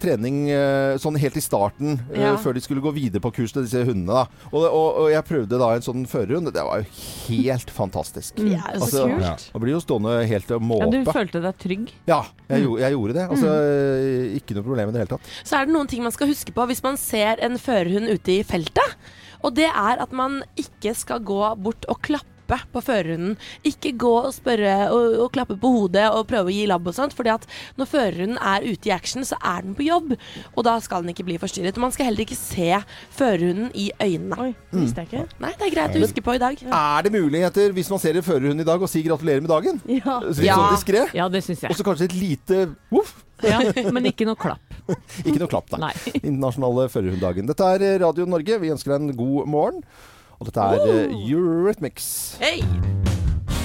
trening 0.00 0.38
sånn 1.02 1.18
helt 1.20 1.36
i 1.36 1.42
starten, 1.44 1.98
Ja. 2.16 2.30
før 2.40 2.54
de 2.56 2.62
skulle 2.64 2.80
gå 2.80 2.92
videre 2.96 3.20
på 3.20 3.28
kurs 3.36 3.52
til 3.52 3.66
disse 3.66 3.82
hundene. 3.84 4.06
Da. 4.24 4.46
Og, 4.48 4.64
og, 4.64 4.88
og 5.02 5.10
jeg 5.12 5.24
prøvde 5.28 5.58
da 5.60 5.68
en 5.76 5.84
sånn 5.84 6.06
førerhund. 6.08 6.48
Det 6.54 6.64
var 6.64 6.80
jo 6.80 6.88
helt 7.28 7.68
fantastisk. 7.76 8.36
De 8.40 8.54
er 8.56 8.78
jo 8.78 8.80
så 8.80 8.88
Altså, 8.88 9.04
kult. 9.10 9.26
Ja. 9.26 9.34
Man 9.52 9.62
blir 9.66 9.74
jo 9.76 9.82
stående 9.84 10.16
helt 10.32 10.50
og 10.56 10.72
Ja, 10.80 10.90
du 10.96 11.12
følte 11.12 11.42
deg 11.44 11.58
trygg? 11.60 11.92
Ja, 12.08 12.22
jeg, 12.48 12.64
gjorde- 12.64 12.80
jeg 12.86 12.96
gjorde 12.96 13.18
det. 13.20 13.28
Altså, 13.28 13.52
eh, 13.52 14.36
Ikke 14.40 14.56
noe 14.56 14.64
problem 14.64 14.88
i 14.88 14.92
det 14.96 15.00
hele 15.04 15.12
tatt. 15.12 15.32
Så 15.44 15.60
er 15.60 15.66
det 15.68 15.74
noen 15.76 15.88
ting 15.92 16.02
man 16.02 16.12
skal 16.16 16.28
huske 16.32 16.52
på 16.56 16.66
hvis 16.72 16.82
man 16.82 16.96
ser 16.96 17.36
en 17.44 17.58
førerhund 17.60 18.08
ute 18.08 18.38
i 18.40 18.42
feltet. 18.48 18.96
Og 19.42 19.54
det 19.56 19.68
er 19.70 20.02
at 20.02 20.12
man 20.12 20.42
ikke 20.58 20.94
skal 20.98 21.22
gå 21.24 21.38
bort 21.62 21.86
og 21.88 22.00
klappe 22.02 22.37
på 22.72 22.80
førerhunden. 22.82 23.36
Ikke 23.68 23.92
gå 24.00 24.12
og 24.24 24.32
spørre 24.34 24.88
og, 24.94 25.18
og 25.24 25.32
klappe 25.34 25.56
på 25.60 25.68
hodet 25.74 26.06
og 26.10 26.26
prøve 26.30 26.48
å 26.48 26.54
gi 26.54 26.64
labb 26.70 26.86
og 26.88 26.94
sånt. 26.96 27.12
fordi 27.14 27.30
at 27.34 27.44
når 27.76 27.86
førerhunden 27.90 28.38
er 28.40 28.64
ute 28.64 28.88
i 28.88 28.92
action, 28.94 29.24
så 29.28 29.36
er 29.44 29.62
den 29.66 29.74
på 29.78 29.84
jobb. 29.86 30.14
Og 30.56 30.64
da 30.64 30.78
skal 30.80 31.02
den 31.04 31.12
ikke 31.14 31.26
bli 31.28 31.36
forstyrret. 31.38 31.76
Og 31.76 31.84
man 31.84 31.92
skal 31.92 32.08
heller 32.08 32.24
ikke 32.24 32.38
se 32.38 32.70
førerhunden 33.18 33.70
i 33.74 33.90
øynene. 34.00 34.38
Oi, 34.40 34.50
det 34.72 34.80
visste 34.80 35.04
jeg 35.04 35.10
ikke. 35.12 35.24
Nei, 35.44 35.52
det 35.58 35.66
er 35.68 35.74
greit 35.76 35.96
å 35.98 36.04
huske 36.04 36.24
på 36.24 36.34
i 36.38 36.42
dag. 36.42 36.62
Er 36.68 37.02
det 37.08 37.12
muligheter, 37.14 37.72
hvis 37.76 37.90
man 37.92 38.00
ser 38.02 38.16
en 38.20 38.26
førerhund 38.26 38.60
i 38.64 38.68
dag, 38.68 38.80
å 38.80 38.88
si 38.90 39.02
gratulerer 39.06 39.44
med 39.44 39.50
dagen? 39.52 39.80
Ja. 39.88 40.18
Så 40.24 40.38
Litt 40.40 40.46
Ja. 40.48 40.56
sånn 40.56 40.76
diskré. 40.76 41.06
Ja, 41.14 41.28
det 41.28 41.44
syns 41.44 41.62
Og 41.64 41.68
jeg. 41.70 41.76
så 41.76 41.84
kanskje 41.84 42.04
et 42.08 42.14
lite 42.18 42.74
voff. 42.90 43.24
Ja, 43.44 43.60
men 43.92 44.04
ikke 44.10 44.26
noe 44.26 44.34
klapp. 44.34 44.62
Ikke 45.28 45.38
noe 45.38 45.46
klapp, 45.52 45.68
nei. 45.76 45.90
Nei. 45.92 46.12
Internasjonale 46.24 46.88
førerhunddagen. 46.90 47.46
Dette 47.46 47.66
er 47.76 47.98
Radio 48.00 48.24
Norge. 48.26 48.56
Vi 48.62 48.70
ønsker 48.72 48.94
deg 48.94 49.02
en 49.04 49.16
god 49.18 49.46
morgen. 49.52 49.82
Og 50.38 50.46
dette 50.46 50.62
er 50.62 50.84
uh, 51.10 51.22
Eurythmics. 51.26 52.38
Hey! 52.38 52.62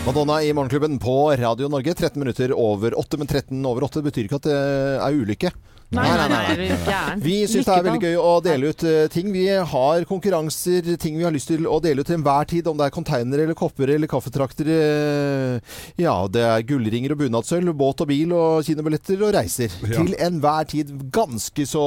Madonna 0.08 0.40
i 0.42 0.50
Morgenklubben 0.58 0.98
på 1.00 1.14
Radio 1.38 1.70
Norge. 1.70 1.94
13 1.94 2.18
minutter 2.20 2.52
over 2.58 2.96
8, 2.98 3.20
men 3.22 3.30
13 3.30 3.60
over 3.70 3.86
8 3.86 4.02
betyr 4.08 4.26
ikke 4.26 4.40
at 4.42 4.48
det 4.50 4.58
er 4.58 5.20
ulykke. 5.22 5.52
Nei, 5.94 6.10
nei, 6.18 6.28
nei, 6.30 6.68
nei. 6.68 7.16
Vi 7.22 7.36
syns 7.50 7.68
det 7.68 7.74
er 7.76 7.84
veldig 7.86 8.02
gøy 8.08 8.16
å 8.18 8.32
dele 8.44 8.72
ut 8.74 8.84
eh, 8.90 9.06
ting. 9.14 9.30
Vi 9.34 9.44
har 9.74 10.06
konkurranser, 10.10 10.88
ting 11.02 11.18
vi 11.20 11.26
har 11.28 11.34
lyst 11.36 11.50
til 11.52 11.68
å 11.70 11.78
dele 11.84 12.02
ut 12.02 12.10
til 12.10 12.18
enhver 12.18 12.48
tid. 12.50 12.68
Om 12.72 12.80
det 12.80 12.88
er 12.88 12.96
konteinere 12.96 13.46
eller 13.46 13.58
kopper 13.60 13.92
eller 13.96 14.10
kaffetrakter. 14.12 14.70
eh, 14.74 15.78
Ja, 16.02 16.16
det 16.28 16.42
er 16.48 16.66
gullringer 16.68 17.14
og 17.14 17.22
bunadssølv, 17.22 17.74
båt 17.78 18.02
og 18.06 18.10
bil 18.10 18.34
og 18.34 18.64
kinobilletter 18.68 19.22
og 19.28 19.34
reiser. 19.38 19.74
Ja. 19.84 20.00
Til 20.02 20.16
enhver 20.18 20.68
tid 20.74 20.92
ganske 21.14 21.68
så 21.70 21.84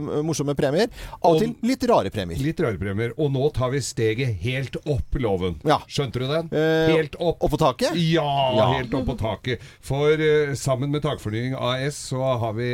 eh, 0.00 0.22
morsomme 0.26 0.56
premier. 0.58 0.90
Av 1.20 1.36
og 1.36 1.40
til 1.44 1.54
litt 1.66 1.86
rare 1.90 2.10
premier. 2.14 2.40
Litt 2.42 2.60
rare 2.64 2.80
premier. 2.80 3.14
Og 3.20 3.30
nå 3.34 3.50
tar 3.56 3.70
vi 3.74 3.82
steget 3.84 4.36
helt 4.42 4.76
opp, 4.84 5.20
Loven. 5.22 5.60
Ja. 5.66 5.78
Skjønte 5.86 6.20
du 6.22 6.26
den? 6.30 6.50
Helt 6.90 7.14
opp. 7.22 7.38
Opp 7.46 7.54
på 7.54 7.62
taket? 7.62 7.94
Ja, 8.00 8.26
Ja. 8.56 8.66
helt 8.74 8.94
opp 8.96 9.06
på 9.12 9.16
taket. 9.20 9.62
For 9.86 10.18
sammen 10.58 10.90
med 10.90 11.02
Takfornying 11.06 11.54
AS 11.54 11.98
så 12.10 12.20
har 12.40 12.52
vi 12.56 12.68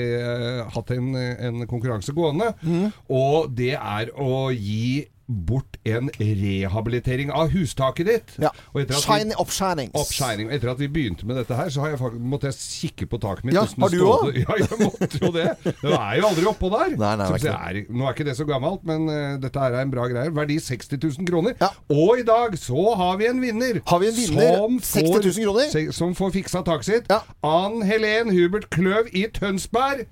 hatt 0.75 0.92
en, 0.94 1.14
en 1.16 1.66
konkurranse 1.70 2.14
gående. 2.16 2.53
mm. 2.62 2.92
Og 3.12 3.51
det 3.57 3.75
er 3.77 4.12
å 4.18 4.48
gi 4.55 5.05
bort 5.32 5.76
en 5.88 6.10
rehabilitering 6.20 7.30
av 7.32 7.50
hustaket 7.54 8.06
ditt. 8.06 8.34
Ja. 8.42 8.50
Og 8.74 8.82
etter 8.82 8.94
at 8.96 9.02
vi- 9.02 9.18
Shiny 9.18 9.34
oppshinings. 9.38 10.52
Etter 10.52 10.70
at 10.72 10.78
vi 10.78 10.88
begynte 10.88 11.26
med 11.26 11.36
dette 11.40 11.54
her, 11.56 11.68
så 11.72 11.80
har 11.80 11.90
jeg, 11.96 12.12
måtte 12.20 12.46
jeg 12.50 12.54
kikke 12.60 13.06
på 13.10 13.18
taket 13.22 13.44
mitt. 13.44 13.54
Ja, 13.54 13.64
har 13.66 13.88
du 13.88 13.98
òg? 14.04 14.36
Ja, 14.42 14.56
jeg 14.58 14.78
måtte 14.80 15.18
jo 15.22 15.30
det. 15.32 15.46
Det 15.64 15.92
er 15.92 16.16
jo 16.20 16.26
aldri 16.28 16.44
oppå 16.50 16.70
der. 16.72 16.96
Nei, 16.98 17.12
nei, 17.16 17.28
Så 17.38 17.52
er 17.52 17.80
nå 17.90 18.06
er 18.08 18.12
ikke 18.16 18.24
det 18.28 18.36
så 18.38 18.46
gammelt, 18.48 18.84
men 18.88 19.08
uh, 19.08 19.36
dette 19.42 19.58
her 19.60 19.72
er 19.78 19.82
en 19.86 19.90
bra 19.92 20.06
greie. 20.10 20.32
Verdi 20.34 20.58
60 20.60 20.98
000 21.02 21.26
kroner. 21.28 21.54
Ja. 21.60 21.68
Og 21.92 22.18
i 22.20 22.26
dag 22.26 22.56
så 22.60 22.94
har 22.98 23.16
vi 23.20 23.26
en 23.30 23.40
vinner. 23.42 23.80
Har 23.86 23.98
vi 24.02 24.08
en 24.12 24.16
vinner? 24.16 24.56
Som 24.58 24.78
60 24.80 25.30
000 25.38 25.46
kroner? 25.46 25.70
se- 25.72 25.92
Som 25.92 26.14
får 26.18 26.32
fiksa 26.38 26.62
taket 26.66 26.84
sitt. 26.90 27.10
Ja. 27.12 27.20
Ann 27.46 27.82
Helen 27.86 28.30
Hubert 28.34 28.68
Kløv 28.70 29.08
i 29.12 29.26
Tønsberg. 29.32 30.06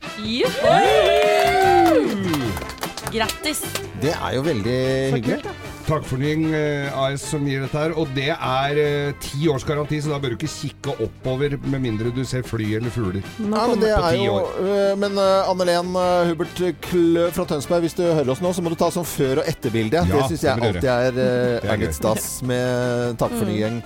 Grattis. 3.11 3.65
Det 4.03 4.13
er 4.15 4.35
jo 4.37 4.47
veldig 4.47 4.79
hyggelig. 5.17 5.70
Takfornying 5.87 6.51
eh, 6.55 6.99
AS 6.99 7.25
som 7.33 7.47
gir 7.49 7.63
dette 7.65 7.79
her. 7.79 7.95
Og 7.99 8.11
det 8.17 8.29
er 8.33 8.81
eh, 8.81 9.13
ti 9.23 9.49
års 9.51 9.65
garanti, 9.67 10.01
så 10.03 10.13
da 10.13 10.21
bør 10.23 10.35
du 10.35 10.39
ikke 10.39 10.51
kikke 10.53 10.95
oppover 11.07 11.57
med 11.65 11.83
mindre 11.83 12.13
du 12.15 12.23
ser 12.29 12.45
fly 12.47 12.67
eller 12.79 12.93
fugler. 12.95 13.25
Nei, 13.41 13.65
men 13.73 13.83
det 13.83 13.91
er 13.95 14.19
jo 14.19 14.37
år. 14.37 14.51
øh, 14.61 14.93
Men 15.01 15.19
uh, 15.19 15.51
Anne-Len 15.51 15.91
øh, 15.97 16.31
Hubert 16.31 16.63
Klø 16.85 17.27
fra 17.35 17.47
Tønsberg, 17.49 17.85
hvis 17.87 17.97
du 17.99 18.05
hører 18.05 18.33
oss 18.35 18.43
nå, 18.45 18.53
så 18.57 18.65
må 18.65 18.73
du 18.73 18.79
ta 18.81 18.91
sånn 18.95 19.09
før- 19.09 19.43
og 19.43 19.51
etterbilde. 19.51 20.05
Ja, 20.05 20.21
det 20.21 20.29
syns 20.31 20.47
jeg 20.47 20.67
alltid 20.69 20.91
er, 21.11 21.21
er 21.65 21.81
litt 21.81 21.97
stas 21.97 22.29
med 22.47 23.19
Takkfornying 23.21 23.81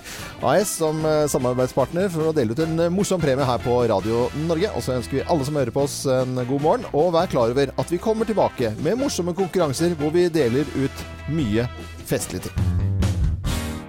AS 0.45 0.75
som 0.81 0.99
samarbeidspartner 1.31 2.09
for 2.13 2.29
å 2.29 2.35
dele 2.35 2.53
ut 2.53 2.61
en 2.61 2.87
morsom 2.93 3.21
premie 3.21 3.47
her 3.47 3.61
på 3.63 3.79
Radio 3.89 4.27
Norge. 4.45 4.71
Og 4.75 4.85
så 4.85 4.97
ønsker 4.99 5.19
vi 5.19 5.25
alle 5.25 5.47
som 5.47 5.57
hører 5.57 5.73
på 5.75 5.85
oss 5.87 6.01
en 6.11 6.37
god 6.45 6.61
morgen, 6.61 6.87
og 6.93 7.13
vær 7.15 7.31
klar 7.31 7.53
over 7.55 7.73
at 7.73 7.93
vi 7.93 8.01
kommer 8.01 8.27
tilbake 8.29 8.75
med 8.85 8.99
morsomme 8.99 9.35
konkurranser 9.37 9.95
hvor 9.99 10.13
vi 10.13 10.27
deler 10.33 10.67
ut 10.75 11.05
mye 11.31 11.65
festlige 12.05 12.41
ting. 12.41 12.94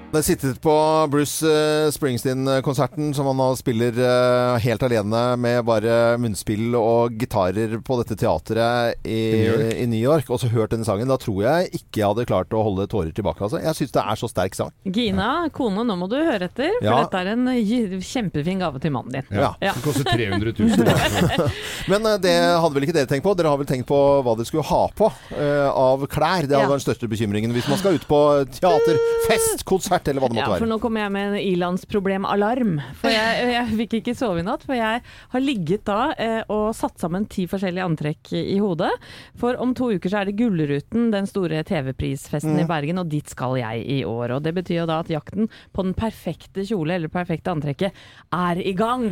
Jeg 0.06 0.22
har 0.22 0.24
sittet 0.24 0.58
på 0.64 0.72
Bruce 1.12 1.44
eh, 1.44 1.90
Springsteen-konserten 1.92 3.10
som 3.12 3.26
han 3.28 3.36
nå 3.36 3.46
spiller 3.58 3.98
eh, 4.00 4.54
helt 4.64 4.84
alene 4.86 5.22
med 5.36 5.58
bare 5.68 6.14
munnspill 6.22 6.72
og 6.78 7.18
gitarer 7.20 7.74
på 7.84 7.98
dette 8.00 8.16
teatret 8.22 9.02
i, 9.04 9.18
I 9.18 9.42
New 9.42 9.50
York. 9.50 9.74
i 9.82 9.86
New 9.90 10.00
York, 10.00 10.30
og 10.32 10.40
så 10.40 10.48
hørt 10.54 10.72
denne 10.72 10.86
sangen. 10.88 11.10
Da 11.10 11.18
tror 11.20 11.42
jeg 11.44 11.68
ikke 11.82 12.00
jeg 12.00 12.06
hadde 12.08 12.24
klart 12.30 12.54
å 12.56 12.62
holde 12.64 12.86
tårer 12.88 13.10
tilbake. 13.18 13.42
Altså. 13.44 13.60
Jeg 13.60 13.76
syns 13.76 13.92
det 13.98 14.04
er 14.14 14.20
så 14.22 14.30
sterk 14.32 14.56
sang. 14.56 14.72
Gina, 14.88 15.28
kone, 15.52 15.84
nå 15.84 15.98
må 16.00 16.08
du 16.08 16.16
høre 16.16 16.48
etter, 16.48 16.72
for 16.78 16.86
Ja. 16.88 16.96
dette 17.02 17.20
er 17.20 17.32
en 17.34 17.52
eh, 17.52 17.98
kjempefin 18.06 18.62
gave 18.64 18.80
til 18.86 18.94
mannen 18.96 19.18
din. 19.18 19.28
Ja. 19.36 19.52
Ja. 19.60 19.74
Det 19.76 19.84
koster 19.84 20.08
300 20.08 20.54
000. 20.56 21.52
Men 21.92 22.08
det 22.24 22.32
hadde 22.62 22.72
vel 22.78 22.88
ikke 22.88 22.96
dere 23.02 23.10
tenkt 23.12 23.26
på? 23.26 23.36
Dere 23.36 23.52
har 23.52 23.60
vel 23.60 23.68
tenkt 23.68 23.90
på 23.90 24.00
hva 24.24 24.38
dere 24.38 24.48
skulle 24.48 24.64
ha 24.70 24.80
på 24.96 25.10
uh, 25.12 25.68
av 25.76 26.08
klær? 26.08 26.46
Det 26.48 26.56
hadde 26.56 26.62
Ja. 26.62 26.72
vært 26.72 26.78
den 26.80 26.86
største 26.88 27.10
bekymringen 27.12 27.52
hvis 27.58 27.68
man 27.68 27.82
skal 27.84 28.00
ut 28.00 28.08
på 28.08 28.22
teater, 28.62 29.02
fest, 29.28 29.66
konsert 29.68 30.05
eller 30.10 30.22
hva 30.22 30.30
det 30.30 30.36
måtte 30.36 30.44
Ja, 30.44 30.50
måtte 30.52 30.62
for 30.64 30.70
nå 30.70 30.78
kommer 30.82 31.04
jeg 31.04 31.14
med 31.14 31.28
en 31.30 31.38
ilandsproblemalarm. 31.40 32.74
For 33.00 33.12
jeg, 33.12 33.48
jeg 33.56 33.78
fikk 33.82 33.98
ikke 34.00 34.16
sove 34.18 34.42
i 34.42 34.46
natt, 34.46 34.64
for 34.66 34.78
jeg 34.78 35.02
har 35.02 35.44
ligget 35.44 35.86
da 35.88 36.00
eh, 36.20 36.40
og 36.52 36.70
satt 36.76 37.00
sammen 37.02 37.28
ti 37.30 37.46
forskjellige 37.50 37.86
antrekk 37.86 38.32
i, 38.38 38.58
hodet. 38.62 38.92
For 39.38 39.58
om 39.62 39.74
to 39.76 39.90
uker 39.96 40.12
så 40.12 40.22
er 40.22 40.30
det 40.30 40.36
Gullruten, 40.40 41.10
den 41.14 41.28
store 41.30 41.62
TV-prisfesten 41.66 42.58
i 42.62 42.66
Bergen, 42.68 43.00
og 43.02 43.10
dit 43.12 43.28
skal 43.30 43.58
jeg 43.60 43.84
i 43.96 44.00
år. 44.08 44.36
Og 44.36 44.44
det 44.46 44.54
betyr 44.56 44.82
jo 44.82 44.88
da 44.90 45.00
at 45.02 45.12
jakten 45.12 45.50
på 45.76 45.86
den 45.86 45.96
perfekte 45.96 46.64
kjole 46.66 46.96
eller 46.96 47.12
perfekte 47.12 47.52
antrekket 47.52 47.96
er 48.34 48.60
i 48.62 48.74
gang. 48.76 49.08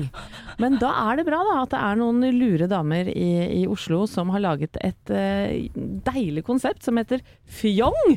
Men 0.63 0.79
da 0.83 0.93
er 1.09 1.21
det 1.21 1.29
bra 1.29 1.43
da 1.47 1.61
at 1.63 1.75
det 1.75 1.83
er 1.83 2.01
noen 2.01 2.25
lure 2.35 2.69
damer 2.71 3.11
i, 3.11 3.31
i 3.61 3.65
Oslo 3.71 4.05
som 4.11 4.33
har 4.35 4.43
laget 4.45 4.79
et 4.85 5.13
eh, 5.15 5.69
deilig 6.07 6.45
konsept 6.47 6.85
som 6.87 6.99
heter 7.01 7.23
Fjong. 7.45 8.17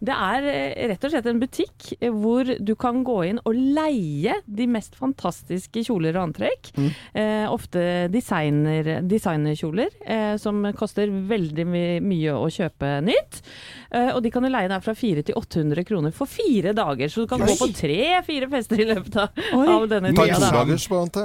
Det 0.00 0.14
er 0.14 0.48
eh, 0.50 0.86
rett 0.92 1.06
og 1.06 1.12
slett 1.12 1.28
en 1.30 1.40
butikk 1.42 1.92
hvor 2.14 2.48
du 2.58 2.74
kan 2.78 3.02
gå 3.06 3.16
inn 3.30 3.38
og 3.46 3.54
leie 3.56 4.34
de 4.46 4.66
mest 4.70 4.94
fantastiske 4.98 5.82
kjoler 5.86 6.16
og 6.18 6.28
antrekk. 6.30 6.70
Eh, 7.14 7.44
ofte 7.50 8.08
designer, 8.12 9.00
designerkjoler 9.06 9.88
eh, 10.06 10.36
som 10.40 10.62
koster 10.76 11.10
veldig 11.10 11.66
my 11.66 11.84
mye 12.06 12.34
å 12.36 12.46
kjøpe 12.52 12.96
nytt. 13.06 13.40
Eh, 13.90 14.10
og 14.14 14.22
de 14.24 14.30
kan 14.34 14.44
du 14.44 14.50
leie 14.52 14.68
der 14.70 14.82
fra 14.84 14.94
400 14.96 15.26
til 15.30 15.38
800 15.38 15.84
kroner 15.88 16.14
for 16.14 16.26
fire 16.30 16.72
dager. 16.76 17.08
Så 17.12 17.24
du 17.24 17.30
kan 17.30 17.42
Oi. 17.42 17.48
gå 17.52 17.56
på 17.60 17.68
tre-fire 17.76 18.48
fester 18.52 18.82
i 18.82 18.88
løpet 18.88 19.16
av, 19.22 19.42
av 19.56 19.86
denne 19.90 20.12
tida. 20.26 20.50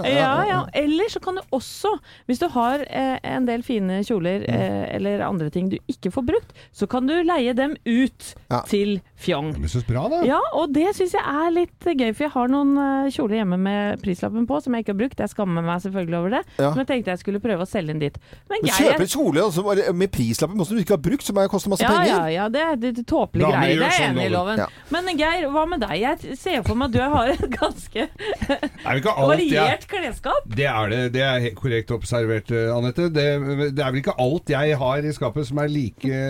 Ja. 0.06 0.12
Ja, 0.22 0.34
ja. 0.50 0.60
Eller 0.82 1.10
så 1.12 1.20
kan 1.24 1.38
du 1.40 1.42
også, 1.56 1.92
hvis 2.30 2.40
du 2.42 2.48
har 2.54 2.84
eh, 2.88 3.18
en 3.32 3.46
del 3.50 3.64
fine 3.68 4.02
kjoler 4.08 4.46
eh, 4.50 4.96
eller 4.98 5.24
andre 5.26 5.50
ting 5.54 5.70
du 5.72 5.78
ikke 5.92 6.12
får 6.14 6.28
brukt, 6.32 6.54
så 6.76 6.88
kan 6.92 7.08
du 7.10 7.16
leie 7.24 7.54
dem 7.58 7.76
ut 7.86 8.34
Ja. 8.52 8.62
til 8.68 9.00
Fjong. 9.22 9.52
Men 9.60 9.70
så 9.70 9.82
bra, 9.86 10.08
da. 10.10 10.22
Ja, 10.26 10.40
og 10.58 10.72
det 10.74 10.88
syns 10.98 11.14
jeg 11.14 11.22
er 11.22 11.52
litt 11.54 11.86
gøy, 11.86 12.10
for 12.18 12.26
jeg 12.26 12.34
har 12.34 12.50
noen 12.52 12.72
eh, 12.82 13.10
kjoler 13.14 13.38
hjemme 13.42 13.58
med 13.62 14.02
prislappen 14.02 14.48
på 14.50 14.58
som 14.66 14.74
jeg 14.74 14.86
ikke 14.86 14.94
har 14.96 15.00
brukt. 15.04 15.22
Jeg 15.22 15.32
skammer 15.34 15.66
meg 15.66 15.84
selvfølgelig 15.84 16.18
over 16.18 16.34
det, 16.38 16.42
Ja. 16.58 16.72
men 16.74 16.82
jeg 16.84 16.90
tenkte 16.92 17.14
jeg 17.14 17.22
skulle 17.22 17.42
prøve 17.44 17.66
å 17.66 17.70
selge 17.70 17.94
inn 17.96 18.02
dit. 18.02 18.18
Men 18.50 18.58
Men 18.62 18.70
Geir 18.72 18.92
kjøper 18.92 19.06
en 19.06 19.12
kjole 19.14 19.44
altså, 19.46 19.94
med 20.02 20.12
prislappen 20.16 20.66
som 20.66 20.78
du 20.78 20.82
ikke 20.84 20.98
har 20.98 21.04
brukt, 21.06 21.26
som 21.28 21.42
koster 21.52 21.74
masse 21.74 21.86
ja, 21.86 21.92
penger. 21.92 22.12
ja, 22.12 22.26
ja, 22.36 22.48
det 22.50 22.62
er 22.66 22.76
det 22.82 22.92
er 22.98 23.06
tåpelige 23.12 23.52
greier. 23.52 23.78
Det 23.82 23.88
er 23.88 23.96
sånn, 23.98 24.16
enig 24.18 24.26
i, 24.26 24.34
Loven. 24.34 24.62
Ja. 24.64 24.68
Men 24.96 25.12
Geir, 25.22 25.48
hva 25.54 25.66
med 25.70 25.84
deg? 25.86 25.96
Jeg 26.02 26.38
ser 26.42 26.66
for 26.66 26.80
meg 26.82 26.90
at 26.90 26.98
du 26.98 27.02
har 27.16 27.34
et 27.36 27.46
ganske 27.58 28.08
Er 28.92 28.98
ikke 29.00 29.14
alt 29.14 29.32
variert 29.36 29.88
klesskap. 29.92 30.50
Det 30.50 30.68
er 30.72 30.92
det. 30.92 31.02
Det 31.16 31.22
er 31.26 31.40
helt 31.46 31.60
korrekt 31.60 31.94
observert, 31.94 32.50
eh, 32.56 32.72
Anette. 32.74 33.10
Det, 33.14 33.28
det 33.76 33.84
er 33.86 33.92
vel 33.94 34.02
ikke 34.02 34.18
alt 34.22 34.50
jeg 34.52 34.78
har 34.82 35.06
i 35.06 35.14
skapet 35.16 35.48
som 35.48 35.62
er 35.62 35.70
like 35.72 36.22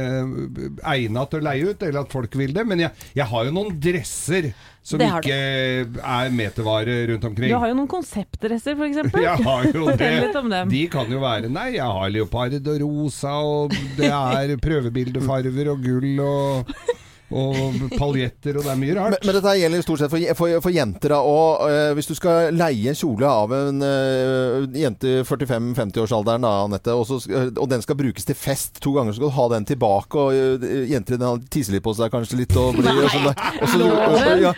egna 0.92 1.26
til 1.30 1.42
å 1.42 1.46
leie 1.46 1.72
ut, 1.72 1.84
eller 1.86 2.04
at 2.06 2.14
folk 2.14 2.36
vil 2.40 2.54
det. 2.56 2.66
Men 2.68 2.81
jeg, 2.86 3.08
jeg 3.18 3.28
har 3.32 3.48
jo 3.48 3.56
noen 3.56 3.80
dresser 3.82 4.52
som 4.82 5.02
ikke 5.06 5.36
er 6.02 6.32
metervare 6.34 6.96
rundt 7.12 7.26
omkring. 7.30 7.52
Du 7.54 7.60
har 7.62 7.70
jo 7.70 7.78
noen 7.78 7.90
konseptdresser, 7.92 8.74
f.eks. 8.74 9.14
Jeg 9.22 9.46
har 9.46 9.68
jo 9.70 9.92
det. 10.02 10.64
De 10.72 10.82
kan 10.92 11.12
jo 11.12 11.22
være 11.22 11.52
Nei, 11.52 11.68
jeg 11.76 11.86
har 11.86 12.10
leopard 12.14 12.56
og 12.62 12.82
rosa, 12.82 13.36
og 13.46 13.76
det 13.98 14.10
er 14.10 14.56
prøvebildefarver 14.66 15.72
og 15.76 15.86
gull 15.86 16.24
og, 16.26 16.74
og 17.32 17.80
paljetter, 17.98 18.58
og 18.60 18.66
det 18.66 18.74
er 18.74 18.80
mye 18.82 18.98
rart. 18.98 19.26
men 19.26 19.38
dette 19.38 19.56
gjelder 19.62 19.86
stort 19.86 20.04
sett 20.04 20.14
for, 20.14 20.26
for, 20.38 20.58
for 20.68 20.76
jenter. 20.76 21.16
da, 21.16 21.22
og 21.22 21.66
eh, 21.70 21.94
Hvis 21.98 22.12
du 22.12 22.16
skal 22.18 22.56
leie 22.56 22.92
en 22.92 22.98
kjole 22.98 23.28
av 23.30 23.56
en 23.56 23.82
eh, 23.86 24.68
jente 24.82 25.12
i 25.12 25.24
45-50-årsalderen, 25.28 26.46
da, 26.46 26.54
Anette, 26.66 26.96
og, 26.96 27.08
så, 27.08 27.20
og 27.52 27.70
den 27.72 27.84
skal 27.86 28.00
brukes 28.00 28.28
til 28.28 28.38
fest 28.38 28.82
to 28.84 28.96
ganger, 28.98 29.14
så 29.16 29.22
skal 29.22 29.32
du 29.32 29.38
ha 29.40 29.48
den 29.56 29.68
tilbake. 29.70 30.18
og 30.26 30.36
eh, 30.36 30.86
Jenter 30.92 31.20
den 31.22 31.46
tisser 31.52 31.76
litt 31.78 31.86
på 31.86 31.96
seg 31.98 32.12
kanskje 32.14 32.42
litt. 32.42 32.56
Og 32.60 32.76
blir, 32.78 33.02
og 33.02 33.12
sånn, 33.14 34.42
ja, 34.42 34.54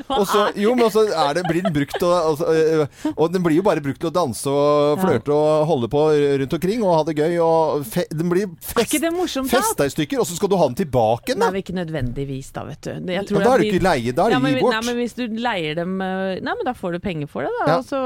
jo, 0.60 0.74
men 0.78 0.90
så 0.94 1.06
er 1.08 1.44
blir 1.48 1.64
den 1.66 1.74
brukt 1.76 2.00
og, 2.02 2.14
og, 2.14 2.38
så, 2.40 2.50
eh, 2.54 3.12
og 3.14 3.34
den 3.34 3.44
blir 3.46 3.58
jo 3.60 3.66
bare 3.66 3.84
brukt 3.84 4.00
til 4.02 4.10
å 4.10 4.14
danse 4.16 4.50
og 4.50 5.02
flørte 5.02 5.36
og 5.36 5.66
holde 5.70 5.90
på 5.92 6.04
rundt 6.44 6.56
omkring 6.58 6.84
og 6.84 6.96
ha 6.98 7.04
det 7.08 7.18
gøy. 7.20 7.38
og 7.44 7.86
fe, 7.88 8.06
Den 8.12 8.32
blir 8.32 8.48
Er 8.48 8.84
fest, 8.84 8.98
det 9.04 9.12
festa 9.52 9.88
i 9.88 9.94
stykker, 9.94 10.22
og 10.22 10.30
så 10.30 10.38
skal 10.38 10.52
du 10.52 10.58
ha 10.60 10.70
den 10.70 10.80
tilbake 10.84 11.32
igjen. 11.32 11.44
Da. 11.44 11.52
men 11.52 11.64
ikke 11.64 11.76
nødvendigvis, 11.78 12.52
da, 12.56 12.63
vet 12.70 12.82
du. 12.86 12.92
Jeg 12.94 13.04
Men 13.06 13.28
tror 13.30 13.44
da 13.44 13.52
er 13.54 13.64
du 13.64 13.68
ikke 13.70 13.84
leie, 13.84 14.16
da 14.16 14.28
er 14.28 14.36
ja, 14.36 14.40
men, 14.44 14.56
gi 14.56 14.64
bort. 14.64 14.76
Nei, 14.76 14.82
men 14.88 15.00
hvis 15.02 15.18
du 15.18 15.24
leier 15.44 15.78
dem 15.80 15.94
eh, 16.04 16.40
Nei, 16.44 16.56
men 16.60 16.68
da 16.68 16.74
får 16.78 16.96
du 16.96 17.04
penger 17.04 17.30
for 17.32 17.48
det, 17.48 17.54
da. 17.60 17.68
Ja. 17.70 17.78
Og 17.80 17.86
så, 17.90 18.02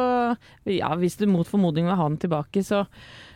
ja, 0.73 0.91
hvis 0.99 1.17
du 1.19 1.27
mot 1.31 1.47
formodning 1.49 1.89
vil 1.89 1.99
ha 1.99 2.09
den 2.09 2.19
tilbake, 2.21 2.63
så 2.65 2.86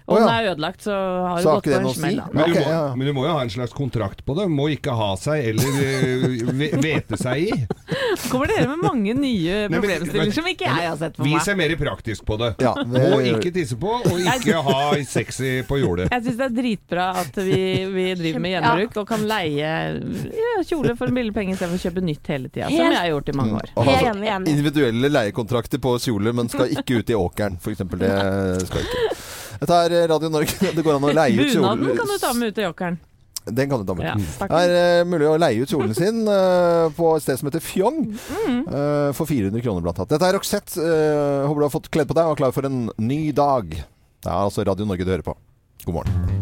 Og 0.06 0.18
den 0.18 0.28
ja. 0.28 0.34
er 0.34 0.49
ødelagt, 0.52 0.84
så 0.84 0.95
har 0.95 1.41
du 1.41 1.47
gått 1.47 1.68
på 1.70 1.78
en 1.78 1.89
smell. 1.93 2.18
si? 2.22 2.34
Men, 2.34 2.43
okay, 2.43 2.64
ja. 2.66 2.82
men 2.95 3.08
du 3.08 3.14
må 3.16 3.26
jo 3.28 3.36
ha 3.36 3.43
en 3.45 3.52
slags 3.54 3.74
kontrakt 3.76 4.24
på 4.26 4.36
det. 4.38 4.47
Må 4.52 4.68
ikke 4.74 4.95
ha 4.97 5.12
seg 5.20 5.52
eller 5.52 5.78
eh, 5.86 6.80
vete 6.82 7.20
seg 7.22 7.45
i. 7.47 7.60
Kommer 8.32 8.52
dere 8.52 8.68
med 8.74 8.82
mange 8.84 9.16
nye 9.18 9.66
problemstillinger 9.72 10.36
som 10.36 10.49
ikke 10.52 10.68
jeg 10.68 10.89
har 10.89 10.97
sett 10.99 11.18
for 11.20 11.28
Vi 11.28 11.38
ser 11.45 11.58
mer 11.60 11.76
praktisk 11.80 12.26
på 12.28 12.38
det. 12.41 12.54
Ja, 12.64 12.74
det- 12.82 13.06
Må 13.12 13.22
ikke 13.32 13.54
tisse 13.56 13.78
på, 13.80 13.93
og 14.02 14.20
ikke 14.20 14.62
ha 14.68 14.80
sexy 15.08 15.54
på 15.68 15.80
jordet. 15.82 16.10
Jeg 16.12 16.26
syns 16.26 16.39
det 16.41 16.47
er 16.47 16.56
dritbra 16.58 17.08
at 17.22 17.38
vi, 17.38 17.62
vi 17.93 18.08
driver 18.20 18.43
med 18.43 18.56
gjenbruk 18.56 19.02
og 19.04 19.08
kan 19.10 19.26
leie 19.30 19.72
kjole 20.68 20.95
for 20.99 21.12
en 21.12 21.18
billig 21.18 21.34
penge 21.36 21.56
istedenfor 21.56 21.80
å 21.80 21.86
kjøpe 21.89 22.06
nytt 22.06 22.32
hele 22.34 22.52
tida, 22.52 22.70
som 22.70 22.86
jeg 22.86 22.97
har 22.97 23.10
gjort 23.12 23.32
i 23.32 23.38
mange 23.38 23.60
år. 23.62 23.74
Og 23.76 23.91
altså, 23.95 24.39
individuelle 24.52 25.12
leiekontrakter 25.12 25.82
på 25.82 25.95
kjoler, 26.02 26.36
men 26.38 26.52
skal 26.52 26.74
ikke 26.74 27.02
ut 27.02 27.14
i 27.14 27.18
åkeren, 27.18 27.60
f.eks. 27.62 27.86
Det 28.02 28.68
skal 28.68 28.86
ikke. 28.86 29.06
Dette 29.62 29.78
er 29.86 29.95
Radio 30.09 30.30
Norge. 30.34 30.57
Det 30.76 30.84
går 30.84 30.97
an 30.97 31.05
å 31.05 31.14
leie 31.14 31.38
ut 31.38 31.51
kjolen. 31.53 31.82
Bunaden 31.86 31.97
kan 31.99 32.09
du 32.09 32.18
ta 32.22 32.34
med 32.34 32.51
ut 32.51 32.57
til 32.57 32.66
jokkeren. 32.66 32.99
Den 33.41 33.70
kan 33.72 33.82
du 33.82 33.88
ta 33.89 33.95
med. 33.97 34.05
Ja, 34.05 34.16
Det 34.45 34.57
er 34.57 35.01
uh, 35.01 35.07
mulig 35.09 35.28
å 35.30 35.38
leie 35.41 35.62
ut 35.64 35.70
kjolen 35.74 35.93
sin 35.97 36.20
uh, 36.30 36.89
på 36.97 37.14
et 37.18 37.26
sted 37.26 37.39
som 37.41 37.49
heter 37.49 37.64
Fjong. 37.66 38.03
Eh, 38.12 39.09
for 39.18 39.30
400 39.30 39.64
kroner 39.66 39.86
blant 39.86 39.97
annet. 40.01 40.12
Dette 40.14 40.30
er 40.30 40.38
Roxette. 40.38 40.78
eh, 40.82 41.47
håper 41.47 41.64
du 41.64 41.66
har 41.66 41.74
fått 41.74 41.89
kledd 41.93 42.09
på 42.09 42.18
deg 42.18 42.30
og 42.30 42.36
er 42.36 42.41
klar 42.43 42.53
for 42.55 42.70
en 42.70 42.84
ny 43.01 43.22
dag. 43.38 43.74
Det 44.22 44.30
er 44.30 44.38
altså 44.38 44.66
Radio 44.68 44.86
Norge 44.86 45.05
du 45.07 45.14
hører 45.14 45.26
på. 45.26 45.34
God 45.88 45.97
morgen. 45.97 46.41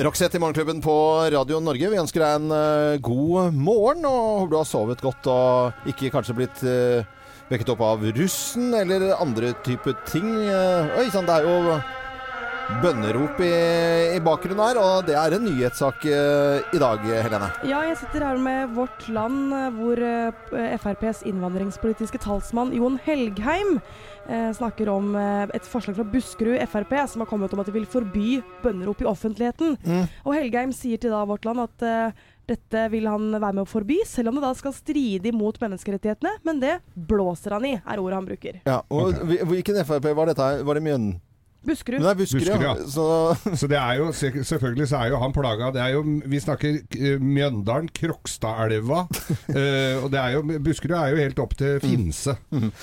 Roxette 0.00 0.38
i 0.38 0.40
Morgenklubben 0.40 0.78
på 0.80 0.94
Radio 1.34 1.58
Norge. 1.60 1.90
Vi 1.92 1.98
ønsker 2.00 2.22
deg 2.22 2.36
en 2.38 2.52
eh, 2.56 3.00
god 3.04 3.52
morgen, 3.58 4.06
og 4.08 4.20
håper 4.44 4.52
du 4.54 4.58
har 4.62 4.68
sovet 4.70 5.02
godt 5.04 5.26
og 5.28 5.90
ikke 5.90 6.12
kanskje 6.14 6.36
blitt 6.38 6.62
eh, 6.64 7.02
vekket 7.50 7.74
opp 7.74 7.82
av 7.84 8.06
russen 8.16 8.70
eller 8.78 9.10
andre 9.18 9.52
typer 9.66 9.98
ting. 10.08 10.30
Eh, 10.48 10.94
oi 11.02 11.10
sann, 11.12 11.28
det 11.28 11.40
er 11.42 11.50
jo 11.50 11.76
bønnerop 12.80 13.40
i, 13.44 13.50
i 14.16 14.20
bakgrunnen 14.24 14.62
her, 14.62 14.78
og 14.80 15.08
det 15.08 15.16
er 15.18 15.34
en 15.36 15.44
nyhetssak 15.44 16.04
eh, 16.08 16.70
i 16.76 16.80
dag, 16.80 17.02
Helene. 17.26 17.50
Ja, 17.68 17.82
jeg 17.88 17.98
sitter 18.00 18.24
her 18.24 18.40
med 18.40 18.72
Vårt 18.76 19.04
Land, 19.12 19.52
eh, 19.56 19.66
hvor 19.76 20.00
eh, 20.06 20.76
FrPs 20.80 21.24
innvandringspolitiske 21.28 22.22
talsmann 22.22 22.72
Jon 22.76 22.98
Helgheim 23.04 23.76
eh, 23.76 24.50
snakker 24.56 24.90
om 24.92 25.12
et 25.18 25.68
forslag 25.68 25.98
fra 25.98 26.06
Buskerud 26.08 26.60
Frp 26.70 26.96
som 27.10 27.24
har 27.24 27.30
kommet 27.30 27.52
om 27.54 27.62
at 27.62 27.68
de 27.68 27.76
vil 27.76 27.88
forby 27.90 28.40
bønnerop 28.64 29.02
i 29.02 29.08
offentligheten. 29.10 29.78
Mm. 29.84 30.04
Og 30.24 30.36
Helgheim 30.38 30.74
sier 30.76 31.00
til 31.00 31.14
da 31.14 31.24
Vårt 31.28 31.48
Land 31.48 31.64
at 31.66 31.88
dette 32.50 32.84
vil 32.90 33.06
han 33.06 33.30
være 33.36 33.54
med 33.54 33.62
å 33.62 33.70
forby, 33.70 34.00
selv 34.08 34.32
om 34.32 34.38
det 34.38 34.44
da 34.44 34.52
skal 34.58 34.74
stride 34.74 35.30
imot 35.30 35.60
menneskerettighetene. 35.62 36.40
Men 36.46 36.62
det 36.62 36.78
blåser 36.94 37.54
han 37.54 37.66
i, 37.68 37.76
er 37.78 38.02
ordet 38.02 38.18
han 38.18 38.30
bruker. 38.30 38.62
Ja, 38.66 38.80
og. 38.90 39.20
Hvilken 39.50 39.82
Frp 39.86 40.10
var 40.16 40.32
dette? 40.32 40.46
her? 40.46 40.64
Var 40.66 40.80
det 40.80 40.88
Mjøn... 40.88 41.12
Buskerud. 41.66 42.04
Er 42.06 42.14
Buskerud, 42.16 42.46
Buskerud, 42.46 42.62
ja. 42.64 42.74
Så 42.88 43.56
Så 43.60 43.68
det 43.68 43.76
er 43.76 43.98
jo, 44.00 44.06
selvfølgelig 44.16 44.86
så 44.88 44.96
er 45.04 45.10
jo 45.12 45.18
han 45.20 45.34
plaga. 45.36 45.70
Det 45.74 45.82
er 45.84 45.92
jo, 45.96 46.02
vi 46.32 46.40
snakker 46.40 46.78
eh, 46.96 47.20
Mjøndalen, 47.20 47.90
Krokstadelva. 47.96 49.02
uh, 49.10 49.96
og 50.04 50.08
det 50.12 50.20
er 50.22 50.36
jo, 50.38 50.42
Buskerud 50.64 50.96
er 50.96 51.12
jo 51.14 51.20
helt 51.20 51.42
opp 51.44 51.56
til 51.60 51.80
Finse. 51.84 52.36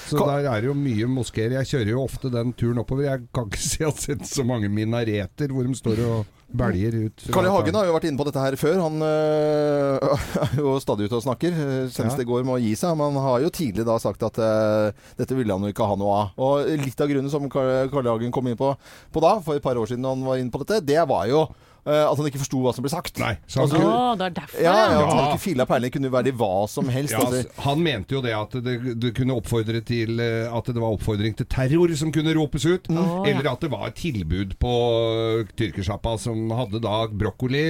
Så 0.08 0.18
Ka- 0.20 0.30
der 0.30 0.50
er 0.52 0.62
det 0.62 0.70
jo 0.72 0.78
mye 0.78 1.10
moskeer. 1.10 1.58
Jeg 1.58 1.72
kjører 1.74 1.94
jo 1.96 2.04
ofte 2.06 2.32
den 2.34 2.54
turen 2.54 2.84
oppover. 2.84 3.08
Jeg 3.10 3.26
kan 3.34 3.50
ikke 3.50 3.64
si 3.70 3.82
jeg 3.82 3.90
har 3.92 4.02
sett 4.08 4.28
så 4.30 4.46
mange 4.48 4.70
minareter 4.70 5.54
hvor 5.54 5.66
de 5.68 5.78
står 5.78 6.04
og 6.06 6.34
belger 6.48 6.96
ut. 7.08 7.24
Carl 7.34 7.46
I. 7.46 7.52
Hagen 7.52 7.76
har 7.76 7.86
jo 7.90 7.96
vært 7.96 8.08
inne 8.08 8.18
på 8.20 8.26
dette 8.28 8.40
her 8.44 8.56
før. 8.60 8.78
Han 8.86 9.02
øh, 9.04 10.18
er 10.46 10.56
jo 10.62 10.76
stadig 10.84 11.08
ute 11.10 11.20
og 11.20 11.26
snakker. 11.26 11.52
øh, 11.52 11.90
Senest 11.92 12.18
Ja. 12.18 12.24
i 12.24 12.28
går 12.30 12.46
med 12.48 12.56
å 12.56 12.62
gi 12.64 12.74
seg. 12.80 12.96
Men 12.98 13.12
han 13.18 13.24
har 13.28 13.44
jo 13.44 13.52
tidlig 13.54 13.86
da 13.88 13.98
sagt 14.00 14.24
at 14.24 14.40
øh, 14.40 14.92
dette 15.20 15.36
ville 15.38 15.54
han 15.54 15.64
jo 15.68 15.74
ikke 15.74 15.88
ha 15.90 15.98
noe 16.00 16.18
av. 16.22 16.36
Og 16.40 16.72
litt 16.86 17.02
av 17.04 17.12
grunnen 17.12 17.32
som 17.34 17.50
Carl 17.52 17.90
I. 17.92 18.10
Hagen 18.10 18.32
kom 18.36 18.48
inn 18.48 18.60
på, 18.60 18.72
på 19.12 19.24
da, 19.24 19.38
for 19.44 19.60
et 19.60 19.66
par 19.66 19.78
år 19.80 19.90
siden 19.92 20.08
han 20.08 20.24
var 20.28 20.40
inne 20.40 20.54
på 20.54 20.64
dette, 20.64 20.80
det 20.88 21.04
var 21.10 21.28
jo 21.32 21.48
at 21.88 22.20
han 22.20 22.28
ikke 22.30 22.42
forsto 22.42 22.60
hva 22.64 22.74
som 22.76 22.86
ble 22.86 22.92
sagt. 22.92 23.20
Nei, 23.22 23.36
så 23.48 23.64
han 23.64 23.68
Altså, 23.68 23.82
Å, 23.84 24.16
det 24.18 24.26
er 24.28 24.36
derfor, 24.38 24.62
Ja, 24.64 24.76
ja, 24.76 25.00
at 25.04 25.12
han 25.12 25.24
ikke 25.32 25.44
filla 25.44 25.68
peiling. 25.70 25.94
Kunne 25.98 26.12
være 26.14 26.32
i 26.32 26.36
hva 26.40 26.52
som 26.72 26.90
helst. 26.92 27.16
Ja, 27.16 27.24
altså. 27.24 27.42
altså, 27.44 27.64
han 27.68 27.84
mente 27.84 28.18
jo 28.18 28.22
det 28.24 28.34
at 28.38 28.58
det, 28.66 28.76
det 29.02 29.14
kunne 29.18 29.38
oppfordre 29.38 29.82
til 29.88 30.22
eh, 30.24 30.48
At 30.52 30.72
det 30.72 30.82
var 30.82 30.96
oppfordring 30.98 31.38
til 31.38 31.50
terror 31.52 31.94
som 32.00 32.12
kunne 32.16 32.36
ropes 32.38 32.68
ut. 32.68 32.90
Mm. 32.92 33.28
Eller 33.32 33.52
at 33.52 33.64
det 33.64 33.72
var 33.74 33.88
et 33.90 34.00
tilbud 34.00 34.58
på 34.62 34.74
uh, 34.74 35.54
tyrkersjappa 35.60 36.18
som 36.22 36.52
hadde 36.56 36.82
da 36.84 37.00
brokkoli, 37.12 37.64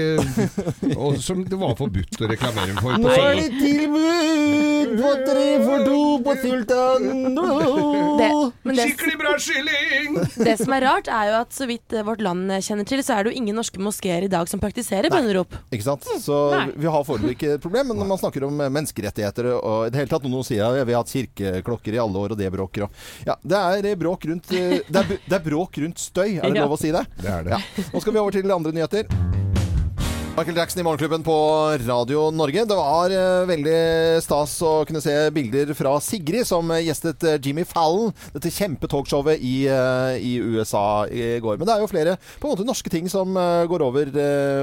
og 1.02 1.20
som 1.24 1.44
det 1.48 1.60
var 1.60 1.78
forbudt 1.80 2.22
å 2.22 2.32
reklamere 2.32 2.78
for. 2.80 2.98
Nå 2.98 3.10
På 3.10 3.16
er 3.16 3.42
søndag. 3.42 3.44
det 3.44 3.62
tilbud 3.64 4.77
på 4.96 5.12
tre 5.28 5.46
for 5.64 5.86
to 5.88 6.00
på 6.24 6.36
det, 8.18 8.76
Skikkelig 8.78 9.18
bra 9.20 9.34
kylling! 9.42 10.18
det 10.48 10.56
som 10.60 10.74
er 10.76 10.86
rart, 10.88 11.08
er 11.12 11.32
jo 11.32 11.36
at 11.42 11.56
så 11.56 11.68
vidt 11.70 11.94
eh, 11.96 12.06
vårt 12.08 12.22
land 12.24 12.52
kjenner 12.64 12.88
til, 12.88 13.04
så 13.06 13.18
er 13.18 13.26
det 13.28 13.34
jo 13.34 13.42
ingen 13.42 13.58
norske 13.58 13.82
moskeer 13.82 14.26
i 14.28 14.32
dag 14.32 14.50
som 14.50 14.62
praktiserer 14.62 15.12
bønnerop. 15.14 15.56
Ikke 15.74 15.86
sant? 15.88 16.08
Så 16.24 16.38
Nei. 16.54 16.66
vi 16.76 16.92
har 16.92 17.06
foreløpig 17.08 17.36
ikke 17.38 17.54
et 17.58 17.64
problem. 17.64 17.92
Men 17.92 18.02
når 18.02 18.12
man 18.14 18.22
snakker 18.22 18.48
om 18.48 18.62
eh, 18.64 18.72
menneskerettigheter 18.80 19.52
og 19.58 19.88
i 19.88 19.94
det 19.94 20.02
hele 20.04 20.12
tatt 20.12 20.26
Noen 20.28 20.44
sier 20.44 20.66
at 20.68 20.88
vi 20.88 20.96
har 20.96 21.04
hatt 21.06 21.14
kirkeklokker 21.14 21.96
i 21.96 22.02
alle 22.04 22.24
år, 22.26 22.36
og 22.36 22.42
det 22.42 22.52
bråker 22.54 22.88
og 22.88 23.04
Ja, 23.28 23.38
det 23.44 23.62
er 23.64 23.92
eh, 23.94 24.00
bråk 24.00 24.28
rundt 24.30 24.52
eh, 24.52 24.80
Det 24.88 25.04
er, 25.04 25.14
det 25.28 25.40
er 25.40 25.46
bråk 25.46 25.80
rundt 25.84 26.02
støy, 26.04 26.38
er 26.38 26.48
det 26.50 26.58
Ja. 26.58 26.66
lov 26.66 26.76
å 26.78 26.82
si 26.82 26.92
det? 26.92 27.06
Det 27.22 27.32
er 27.32 27.48
det. 27.48 27.58
Ja. 27.58 27.88
Nå 27.94 28.02
skal 28.04 28.14
vi 28.16 28.24
over 28.24 28.36
til 28.36 28.52
andre 28.52 28.74
nyheter. 28.76 29.57
Michael 30.38 30.58
Jackson 30.58 30.80
i 30.80 30.84
Morgenklubben 30.84 31.24
på 31.26 31.36
Radio 31.88 32.28
Norge. 32.30 32.62
Det 32.70 32.76
var 32.78 33.10
eh, 33.10 33.48
veldig 33.50 33.78
stas 34.22 34.52
å 34.62 34.84
kunne 34.86 35.00
se 35.02 35.14
bilder 35.34 35.72
fra 35.74 35.96
Sigrid, 35.98 36.46
som 36.46 36.70
eh, 36.76 36.84
gjestet 36.86 37.24
eh, 37.26 37.40
Jimmy 37.42 37.64
Fallon, 37.66 38.12
dette 38.36 38.52
kjempetalkshowet 38.54 39.42
i, 39.42 39.56
i 39.66 40.36
USA 40.38 41.08
i 41.10 41.40
går. 41.42 41.58
Men 41.58 41.66
det 41.66 41.74
er 41.74 41.82
jo 41.82 41.90
flere 41.90 42.14
på 42.38 42.46
en 42.46 42.54
måte 42.54 42.68
norske 42.68 42.92
ting 42.94 43.10
som 43.10 43.34
går 43.34 43.86
over, 43.88 44.12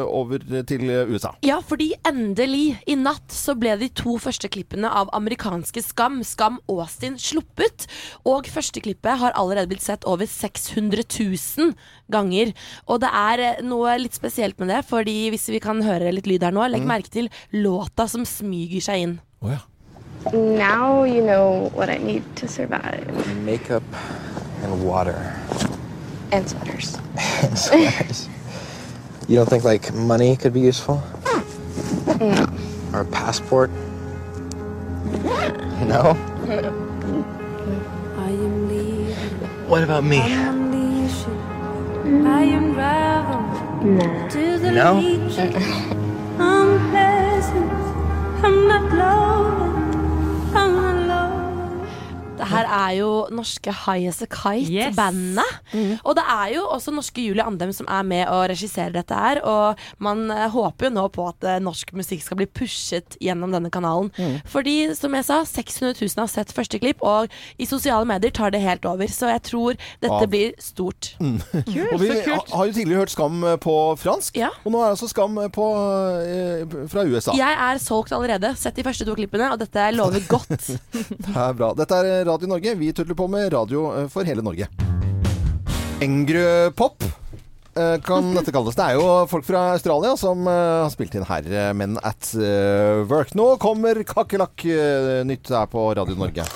over 0.06 0.46
til 0.70 0.92
USA. 1.10 1.32
Ja, 1.42 1.58
fordi 1.58 1.90
endelig, 2.06 2.76
i 2.86 2.94
natt, 2.94 3.34
så 3.34 3.56
ble 3.58 3.74
de 3.80 3.90
to 3.98 4.14
første 4.22 4.46
klippene 4.54 4.86
av 4.86 5.10
amerikanske 5.18 5.82
Skam, 5.82 6.22
Skam 6.22 6.60
Austin, 6.70 7.18
sluppet. 7.18 7.88
Og 8.22 8.46
første 8.46 8.78
klippet 8.84 9.18
har 9.24 9.34
allerede 9.34 9.74
blitt 9.74 9.82
sett 9.82 10.06
over 10.06 10.30
600 10.30 11.02
000 11.02 11.74
ganger. 12.14 12.54
Og 12.86 13.02
det 13.02 13.10
er 13.10 13.44
noe 13.66 13.98
litt 13.98 14.14
spesielt 14.14 14.62
med 14.62 14.70
det, 14.70 14.84
fordi 14.86 15.18
hvis 15.34 15.50
vi 15.50 15.63
kan 15.64 15.82
høre 15.84 16.12
litt 16.14 16.28
lyd 16.30 16.44
her 16.44 16.54
nå, 16.54 16.66
legg 16.68 16.84
mhm. 16.84 16.92
merke 16.92 17.12
til 17.12 17.30
låta 17.52 18.08
som 18.10 18.26
smyger 18.28 18.84
seg 18.84 19.06
inn. 19.06 19.16
Oh, 19.40 19.52
ja. 19.52 19.62
Now 20.32 21.04
you 21.04 21.22
know 21.22 21.70
what 21.74 21.90
I 21.90 21.98
need 21.98 22.24
to 22.36 22.48
survive. 22.48 23.04
makeup 23.44 23.82
and 24.62 24.84
water. 24.84 25.36
And 26.32 26.48
sweaters. 26.48 26.96
and 27.42 27.58
Sweaters. 27.58 28.28
you 29.28 29.36
don't 29.36 29.48
think 29.48 29.64
like 29.64 29.92
money 29.92 30.36
could 30.36 30.54
be 30.54 30.60
useful? 30.60 31.02
No. 32.18 32.46
Or 32.92 33.00
a 33.00 33.04
passport? 33.04 33.70
No? 35.84 36.16
I 38.16 38.30
am 38.30 38.68
leaving. 38.68 39.68
What 39.68 39.82
about 39.82 40.04
me? 40.04 40.20
I'm 40.20 40.72
unleashing. 40.72 42.26
I 42.26 42.42
unravel 42.42 43.73
no. 43.84 44.00
No? 44.72 45.02
Det 52.44 52.50
her 52.52 52.66
er 52.68 52.92
jo 52.98 53.10
norske 53.32 53.72
High 53.84 54.08
As 54.10 54.20
A 54.22 54.26
Kite-bandet. 54.28 56.00
Og 56.04 56.14
det 56.18 56.24
er 56.30 56.52
jo 56.56 56.64
også 56.74 56.92
norske 56.94 57.22
Julie 57.24 57.44
Andem 57.44 57.72
som 57.74 57.88
er 57.90 58.02
med 58.06 58.24
og 58.28 58.46
regisserer 58.52 58.92
dette 58.94 59.16
her. 59.16 59.40
Og 59.48 59.80
man 60.04 60.26
eh, 60.30 60.46
håper 60.52 60.88
jo 60.88 60.92
nå 60.94 61.06
på 61.14 61.26
at 61.30 61.46
eh, 61.48 61.58
norsk 61.64 61.92
musikk 61.96 62.22
skal 62.24 62.38
bli 62.40 62.46
pushet 62.50 63.16
gjennom 63.22 63.52
denne 63.54 63.70
kanalen. 63.74 64.10
Fordi, 64.50 64.76
som 64.98 65.14
jeg 65.16 65.26
sa, 65.28 65.40
600 65.48 65.94
000 66.00 66.22
har 66.24 66.30
sett 66.30 66.52
første 66.54 66.80
klipp, 66.82 67.02
og 67.04 67.32
i 67.60 67.66
sosiale 67.68 68.06
medier 68.08 68.32
tar 68.34 68.52
det 68.54 68.60
helt 68.64 68.84
over. 68.88 69.08
Så 69.10 69.30
jeg 69.32 69.42
tror 69.48 69.78
dette 70.02 70.12
Av- 70.14 70.28
blir 70.30 70.54
stort. 70.62 71.14
Og 71.94 72.00
vi 72.00 72.08
ha- 72.10 72.40
har 72.54 72.68
jo 72.68 72.74
tidligere 72.76 73.04
hørt 73.04 73.12
Skam 73.14 73.40
eh, 73.46 73.56
på 73.62 73.74
fransk, 74.00 74.36
Ja. 74.40 74.50
og 74.64 74.72
nå 74.74 74.80
er 74.82 74.92
altså 74.94 75.08
Skam 75.10 75.36
på, 75.54 75.66
eh, 76.24 76.76
fra 76.90 77.04
USA. 77.08 77.34
Jeg 77.38 77.56
er 77.68 77.80
solgt 77.82 78.12
allerede. 78.14 78.52
Sett 78.58 78.76
de 78.78 78.84
første 78.86 79.06
to 79.06 79.14
klippene, 79.16 79.50
og 79.54 79.60
dette 79.62 79.88
lover 79.94 80.22
godt. 80.30 80.50
Det 81.24 81.34
er 81.34 81.54
bra. 81.56 81.72
Dette 81.78 81.98
er 82.04 82.24
Radio 82.34 82.48
Norge. 82.48 82.74
Vi 82.74 82.92
tuller 82.92 83.14
på 83.14 83.28
med 83.30 83.52
radio 83.52 83.84
eh, 83.94 84.08
for 84.10 84.26
hele 84.26 84.42
Norge. 84.42 84.66
Engrø-pop 86.02 87.04
eh, 87.06 88.00
kan 88.02 88.32
dette 88.34 88.50
kalles. 88.50 88.74
Det 88.74 88.88
er 88.88 88.98
jo 88.98 89.06
folk 89.30 89.46
fra 89.46 89.68
Australia 89.76 90.16
som 90.18 90.42
eh, 90.50 90.82
har 90.82 90.90
spilt 90.90 91.14
inn 91.14 91.28
her, 91.28 91.46
men 91.78 91.94
at 92.02 92.32
work. 93.06 93.36
Nå 93.38 93.52
kommer 93.62 94.02
Kakerlakk 94.02 94.66
nytt 95.30 95.54
her 95.54 95.70
på 95.70 95.92
Radio 95.94 96.18
Norge. 96.18 96.50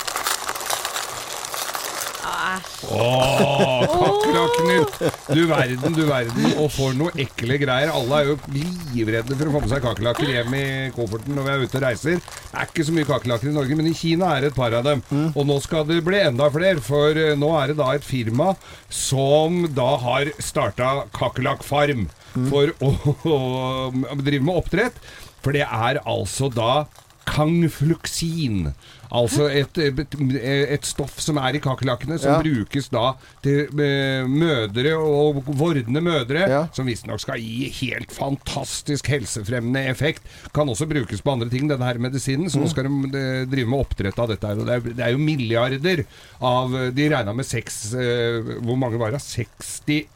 Åh, 2.86 3.82
kakerlakknytt! 3.90 4.98
Du 5.34 5.40
verden, 5.50 5.94
du 5.96 6.04
verden. 6.06 6.44
Og 6.62 6.68
for 6.72 6.94
noe 6.96 7.10
ekle 7.18 7.58
greier. 7.60 7.90
Alle 7.90 8.20
er 8.20 8.28
jo 8.30 8.36
livredde 8.54 9.34
for 9.34 9.50
å 9.50 9.54
få 9.56 9.62
med 9.64 9.72
seg 9.72 9.82
kakerlakker 9.84 10.30
hjem 10.30 10.54
i 10.58 10.62
kofferten 10.94 11.34
når 11.34 11.46
vi 11.48 11.52
er 11.54 11.64
ute 11.64 11.80
og 11.80 11.84
reiser. 11.88 12.20
Det 12.22 12.60
er 12.62 12.70
ikke 12.70 12.86
så 12.86 12.94
mye 12.94 13.08
kakerlakker 13.08 13.50
i 13.50 13.56
Norge, 13.56 13.78
men 13.80 13.90
i 13.90 13.96
Kina 13.98 14.30
er 14.36 14.46
det 14.46 14.52
et 14.52 14.58
par 14.60 14.76
av 14.78 14.86
dem. 14.86 15.02
Og 15.34 15.42
nå 15.48 15.58
skal 15.64 15.88
det 15.88 15.98
bli 16.06 16.20
enda 16.22 16.46
flere, 16.54 16.78
for 16.84 17.18
eh, 17.18 17.34
nå 17.38 17.50
er 17.58 17.72
det 17.72 17.78
da 17.80 17.90
et 17.98 18.06
firma 18.06 18.52
som 18.94 19.64
da 19.74 19.90
har 20.04 20.30
starta 20.42 20.92
kakerlakkfarm 21.18 22.06
for 22.52 22.70
å, 22.84 22.92
å 23.26 24.18
drive 24.22 24.44
med 24.46 24.54
oppdrett. 24.62 25.02
For 25.42 25.54
det 25.56 25.66
er 25.66 25.98
altså 26.06 26.48
da 26.54 26.86
Kangfluksin. 27.28 28.70
Altså 29.14 29.46
et, 29.48 29.78
et, 29.78 30.84
stoff 30.84 31.18
som 31.22 31.38
er 31.40 31.56
i 31.56 31.62
kakerlakkene, 31.64 32.18
som 32.20 32.34
Ja. 32.34 32.40
brukes 32.44 32.88
da 32.92 33.14
til 33.42 33.68
eh, 33.80 34.26
mødre 34.28 34.94
og 34.98 35.42
vordende 35.46 36.02
mødre, 36.04 36.48
Ja. 36.48 36.66
som 36.72 36.86
visstnok 36.86 37.20
skal 37.20 37.40
gi 37.40 37.70
helt 37.80 38.12
fantastisk 38.12 39.06
helsefremmende 39.08 39.86
effekt. 39.88 40.22
Kan 40.52 40.68
også 40.68 40.88
brukes 40.88 41.22
på 41.22 41.32
andre 41.32 41.48
ting, 41.48 41.68
denne 41.70 41.84
her 41.84 41.98
medisinen. 41.98 42.50
Så 42.50 42.60
nå 42.60 42.68
skal 42.68 42.84
de 42.84 43.18
eh, 43.18 43.46
drive 43.48 43.68
med 43.68 43.80
oppdrett 43.86 44.18
av 44.18 44.28
dette 44.28 44.46
her. 44.46 44.58
Og 44.58 44.66
det 44.66 44.74
er, 44.74 44.80
det 44.92 45.06
er 45.06 45.14
jo 45.16 45.18
milliarder 45.22 46.04
av 46.40 46.70
De 46.94 47.08
regna 47.08 47.32
med 47.34 47.46
seks 47.46 47.92
eh, 47.94 48.42
Hvor 48.62 48.76
mange 48.78 48.98
var 49.00 49.10
det? 49.14 49.20
60 49.24 50.06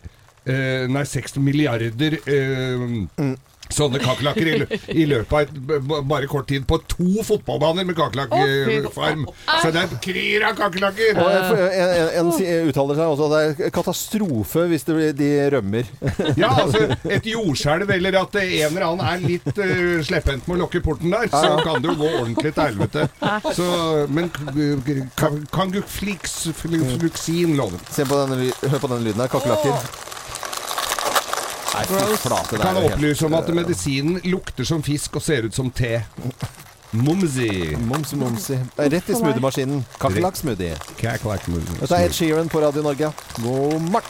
eh, 0.47 0.87
Nei, 0.91 1.05
60 1.09 1.41
milliarder 1.43 2.19
eh, 2.27 3.35
Sånne 3.73 4.01
kakerlakker 4.03 4.49
i, 4.51 4.55
lø- 4.63 4.79
i 4.93 5.07
løpet 5.09 5.33
av 5.33 5.41
et, 5.47 5.87
bare 6.09 6.29
kort 6.31 6.49
tid 6.51 6.67
på 6.69 6.79
to 6.91 7.23
fotballbaner 7.27 7.87
med 7.89 7.97
kakerlakkfarm. 7.99 9.25
Så 9.63 9.73
det 9.75 9.85
er 9.87 9.95
kryr 10.05 10.47
av 10.51 10.57
kakerlakker! 10.59 11.19
En, 11.23 11.53
en, 11.57 12.11
en, 12.21 12.33
en 12.33 12.71
uttaler 12.71 12.99
seg 13.01 13.15
også 13.15 13.29
at 13.29 13.35
det 13.59 13.67
er 13.69 13.75
katastrofe 13.75 14.67
hvis 14.71 14.87
det 14.89 14.97
blir, 14.99 15.13
de 15.19 15.31
rømmer. 15.57 15.91
Ja, 16.43 16.49
altså 16.63 16.85
et 17.13 17.27
jordskjelv 17.29 17.91
eller 17.97 18.17
at 18.23 18.37
en 18.41 18.53
eller 18.69 18.87
annen 18.87 19.05
er 19.07 19.25
litt 19.25 19.49
uh, 19.59 20.01
slepphendt 20.07 20.47
med 20.49 20.57
å 20.57 20.61
lukke 20.65 20.81
porten 20.85 21.13
der, 21.13 21.29
så 21.33 21.57
kan 21.65 21.83
det 21.83 21.93
jo 21.93 21.99
gå 22.01 22.09
ordentlig 22.21 22.55
til 22.57 22.63
helvete. 22.69 23.09
Så, 23.59 23.67
men 24.13 24.31
kan, 25.19 25.43
loven. 27.59 27.81
Se 27.93 28.07
på 28.09 28.19
denne, 28.23 28.51
hør 28.63 28.79
på 28.83 28.91
denne 28.93 29.05
lyden 29.09 29.23
her. 29.25 29.31
Kakerlakker. 29.33 30.12
Nei, 31.75 31.85
Gross. 31.89 32.21
flate. 32.21 32.51
det 32.51 32.61
er 32.61 32.63
Kan 32.67 32.77
helt- 32.83 32.93
opplyse 32.95 33.27
om 33.27 33.35
at 33.35 33.49
medisinen 33.55 34.21
lukter 34.25 34.65
som 34.65 34.83
fisk 34.83 35.17
og 35.17 35.23
ser 35.23 35.43
ut 35.47 35.55
som 35.55 35.71
te. 35.71 36.05
Mumsi. 36.93 37.77
Momsi, 37.81 38.17
momsi. 38.17 38.59
Rett 38.79 39.09
i 39.09 39.15
smoothiemaskinen. 39.17 39.85
Kakerlakk-smoothie. 39.99 40.77
Dette 41.81 41.95
er 41.97 42.05
Ed 42.05 42.13
Sheeran 42.13 42.49
på 42.53 42.61
Radio 42.61 42.83
Norge. 42.83 43.13
God 43.43 43.81
morgen! 43.81 44.03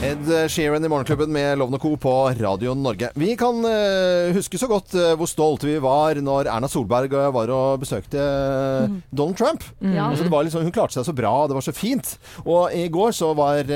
Ed 0.00 0.30
Sheeran 0.48 0.84
i 0.84 0.88
Morgenklubben 0.88 1.32
med 1.32 1.58
Lovende 1.58 1.78
Co. 1.78 1.96
på 1.96 2.12
Radio 2.40 2.72
Norge. 2.74 3.10
Vi 3.20 3.34
kan 3.36 3.58
eh, 3.68 4.30
huske 4.32 4.56
så 4.56 4.64
godt 4.64 4.94
eh, 4.96 5.10
hvor 5.20 5.28
stolte 5.28 5.68
vi 5.68 5.74
var 5.76 6.16
når 6.24 6.48
Erna 6.48 6.70
Solberg 6.72 7.12
eh, 7.12 7.26
var 7.34 7.50
og 7.52 7.82
besøkte 7.82 8.16
eh, 8.16 8.94
Donald 9.12 9.36
Trump. 9.36 9.66
Mm. 9.76 9.98
Altså, 10.00 10.24
det 10.24 10.32
var 10.32 10.46
liksom, 10.46 10.64
hun 10.64 10.72
klarte 10.72 10.96
seg 10.96 11.04
så 11.04 11.12
bra, 11.12 11.32
det 11.50 11.56
var 11.58 11.66
så 11.66 11.74
fint. 11.76 12.14
Og 12.46 12.72
i 12.72 12.86
går 12.88 13.12
så 13.12 13.28
var 13.36 13.68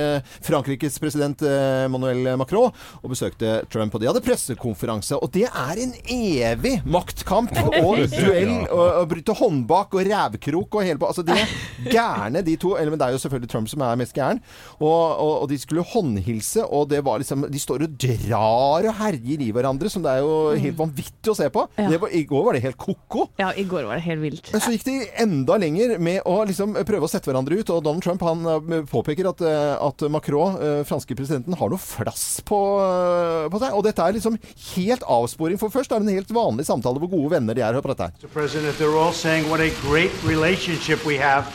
Frankrikes 0.46 0.96
president 1.02 1.44
Manuel 1.92 2.38
Macron 2.40 2.72
og 3.02 3.12
besøkte 3.12 3.58
Trump. 3.68 3.92
Og 3.92 4.00
de 4.00 4.08
hadde 4.08 4.24
pressekonferanse. 4.24 5.20
Og 5.20 5.28
det 5.34 5.44
er 5.50 5.82
en 5.84 5.92
evig 6.08 6.78
maktkamp 6.88 7.52
og 7.82 8.00
duell 8.16 8.54
og, 8.70 8.86
og 9.02 9.10
bryte 9.12 9.36
håndbak 9.42 9.92
og 10.00 10.08
rævkrok 10.08 10.80
og 10.80 10.88
hele 10.88 11.02
på 11.04 11.12
Altså 11.12 11.26
de 11.26 11.36
er 11.36 11.54
gærne, 11.98 12.40
de 12.48 12.56
to. 12.56 12.72
Eller, 12.78 12.96
men 12.96 13.04
det 13.04 13.10
er 13.10 13.18
jo 13.18 13.22
selvfølgelig 13.26 13.52
Trump 13.52 13.72
som 13.74 13.84
er 13.84 14.00
mest 14.00 14.16
gæren. 14.16 14.40
Og, 14.80 14.88
og, 14.88 15.32
og 15.44 15.48
de 15.52 15.60
skulle 15.60 15.84
håndhilse, 16.14 16.64
og 16.64 16.88
det 16.90 17.02
var 17.04 17.20
liksom 17.20 17.46
De 17.50 17.60
står 17.60 17.84
og 17.86 17.96
drar 17.98 18.86
og 18.88 18.96
herjer 18.98 19.42
i 19.42 19.50
hverandre, 19.54 19.90
som 19.90 20.02
det 20.04 20.12
er 20.12 20.22
jo 20.22 20.54
helt 20.60 20.78
vanvittig 20.78 21.32
å 21.32 21.36
se 21.36 21.48
på. 21.52 21.66
Ja. 21.78 21.88
Det 21.90 22.00
var, 22.00 22.12
I 22.14 22.24
går 22.28 22.44
var 22.44 22.56
det 22.56 22.62
helt 22.64 22.78
ko-ko. 22.78 23.28
Ja, 23.40 23.52
i 23.56 23.64
går 23.64 23.86
var 23.88 23.98
det 23.98 24.04
helt 24.06 24.22
vilt. 24.22 24.50
Men 24.52 24.62
så 24.62 24.72
gikk 24.74 24.86
de 24.86 24.96
enda 25.24 25.56
lenger 25.60 25.96
med 25.98 26.22
å 26.28 26.36
liksom 26.46 26.76
prøve 26.86 27.06
å 27.06 27.10
sette 27.10 27.30
hverandre 27.30 27.58
ut. 27.58 27.72
Og 27.74 27.82
Donald 27.84 28.04
Trump 28.04 28.24
han 28.24 28.46
eh, 28.46 28.84
påpeker 28.90 29.28
at, 29.30 29.42
eh, 29.44 29.74
at 29.78 30.06
Macron, 30.12 30.58
eh, 30.58 30.82
franske 30.88 31.16
presidenten, 31.18 31.56
har 31.58 31.72
noe 31.72 31.80
flass 31.80 32.40
på, 32.46 32.60
på 33.50 33.62
seg. 33.62 33.74
Og 33.74 33.84
dette 33.86 34.04
er 34.04 34.18
liksom 34.18 34.38
helt 34.74 35.06
avsporing. 35.08 35.60
For 35.60 35.72
først 35.74 35.92
er 35.92 36.02
det 36.02 36.10
en 36.10 36.20
helt 36.20 36.34
vanlig 36.34 36.68
samtale 36.68 37.02
hvor 37.02 37.12
gode 37.12 37.34
venner 37.36 37.56
de 37.56 37.64
er. 37.64 37.74
Hør 37.74 37.86
på 37.86 37.94
dette 37.94 38.10
her. 38.10 38.18
Mr. 38.20 38.32
President, 38.34 38.78
they're 38.78 38.98
all 38.98 39.12
saying 39.12 39.48
what 39.50 39.60
a 39.60 39.70
great 39.82 40.12
relationship 40.24 41.04
we 41.06 41.16
have, 41.18 41.48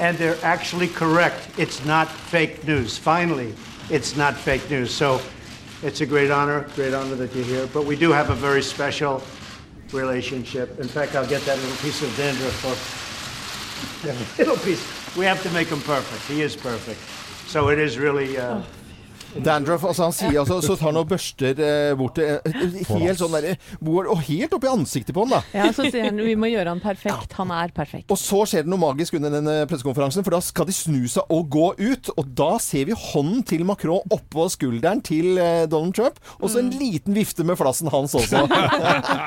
and 0.00 0.18
they're 0.18 0.40
actually 0.42 0.88
correct. 0.88 1.48
It's 1.58 1.84
not 1.84 2.08
fake 2.08 2.66
news. 2.66 2.98
Finally, 2.98 3.52
it's 3.90 4.16
not 4.16 4.34
fake 4.34 4.68
news. 4.70 4.92
So 4.92 5.20
it's 5.82 6.00
a 6.00 6.06
great 6.06 6.30
honor, 6.30 6.66
great 6.74 6.94
honor 6.94 7.14
that 7.16 7.34
you're 7.34 7.44
here. 7.44 7.66
But 7.66 7.84
we 7.84 7.96
do 7.96 8.12
have 8.12 8.30
a 8.30 8.34
very 8.34 8.62
special 8.62 9.22
relationship. 9.92 10.78
In 10.80 10.88
fact, 10.88 11.14
I'll 11.14 11.26
get 11.26 11.42
that 11.42 11.58
little 11.58 11.76
piece 11.76 12.02
of 12.02 12.16
dandruff 12.16 12.54
for 12.60 14.38
little 14.38 14.56
piece. 14.56 15.16
We 15.16 15.24
have 15.24 15.42
to 15.42 15.50
make 15.50 15.68
him 15.68 15.80
perfect. 15.80 16.22
He 16.30 16.42
is 16.42 16.56
perfect. 16.56 17.00
So 17.48 17.68
it 17.68 17.78
is 17.78 17.98
really. 17.98 18.38
Uh, 18.38 18.62
Dandruff, 19.42 19.84
altså 19.88 20.08
han 20.08 20.14
sier 20.14 20.40
altså, 20.42 20.60
så 20.64 20.76
tar 20.78 20.90
han 20.90 21.00
og 21.00 21.08
børster 21.10 21.58
eh, 21.58 21.92
bort 21.98 22.18
det 22.18 22.28
eh, 22.46 22.76
helt 22.90 23.20
sånn 23.20 23.34
der, 23.34 23.56
Og 23.82 24.20
helt 24.28 24.54
opp 24.54 24.66
i 24.66 24.70
ansiktet 24.70 25.14
på 25.16 25.24
han, 25.24 25.34
da. 25.36 25.40
Ja, 25.56 25.70
så 25.74 25.88
sier 25.88 26.08
han 26.08 26.20
vi 26.22 26.36
må 26.38 26.50
gjøre 26.52 26.74
han 26.74 26.82
perfekt. 26.82 27.34
Han 27.38 27.52
er 27.54 27.72
perfekt. 27.74 28.10
Og 28.12 28.20
så 28.20 28.44
skjer 28.48 28.66
det 28.66 28.72
noe 28.72 28.82
magisk 28.82 29.16
under 29.18 29.32
denne 29.34 29.56
pressekonferansen, 29.70 30.24
for 30.26 30.36
da 30.36 30.42
skal 30.44 30.68
de 30.68 30.76
snu 30.76 31.02
seg 31.10 31.34
og 31.34 31.48
gå 31.52 31.70
ut. 31.80 32.12
Og 32.14 32.30
da 32.36 32.52
ser 32.62 32.88
vi 32.88 32.96
hånden 32.98 33.42
til 33.48 33.64
Macron 33.66 34.14
oppå 34.14 34.46
skulderen 34.52 35.02
til 35.04 35.38
eh, 35.40 35.64
Donald 35.70 35.96
Trump, 35.96 36.20
og 36.40 36.50
så 36.52 36.62
en 36.62 36.72
liten 36.74 37.16
vifte 37.16 37.46
med 37.46 37.58
flassen 37.60 37.90
hans 37.92 38.14
også. 38.18 38.44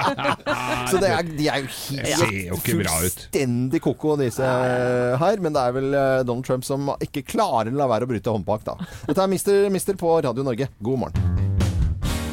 så 0.91 1.01
det 1.01 1.12
er, 1.12 1.28
de 1.28 1.49
er 1.51 1.66
jo 1.66 1.72
helt 1.74 2.64
fullstendig 2.68 3.82
ko-ko, 3.84 4.16
disse 4.20 4.45
eh, 4.45 5.18
her. 5.22 5.43
Men 5.43 5.55
det 5.55 5.64
er 5.64 5.76
vel 5.78 5.89
eh, 5.91 6.24
Donald 6.28 6.47
Trump 6.47 6.66
som 6.68 6.91
ikke 7.03 7.26
klarer 7.28 7.74
å 7.74 7.78
la 7.78 7.89
være 7.89 8.08
å 8.08 8.12
bryte 8.12 8.34
håndbak, 8.34 8.66
da. 8.68 8.78
Dette 9.08 9.26
er 9.26 9.32
Mister 9.74 9.96
på 9.97 10.21
Radio 10.21 10.43
Norge. 10.43 10.67
God 10.79 10.99
morgen. 10.99 11.57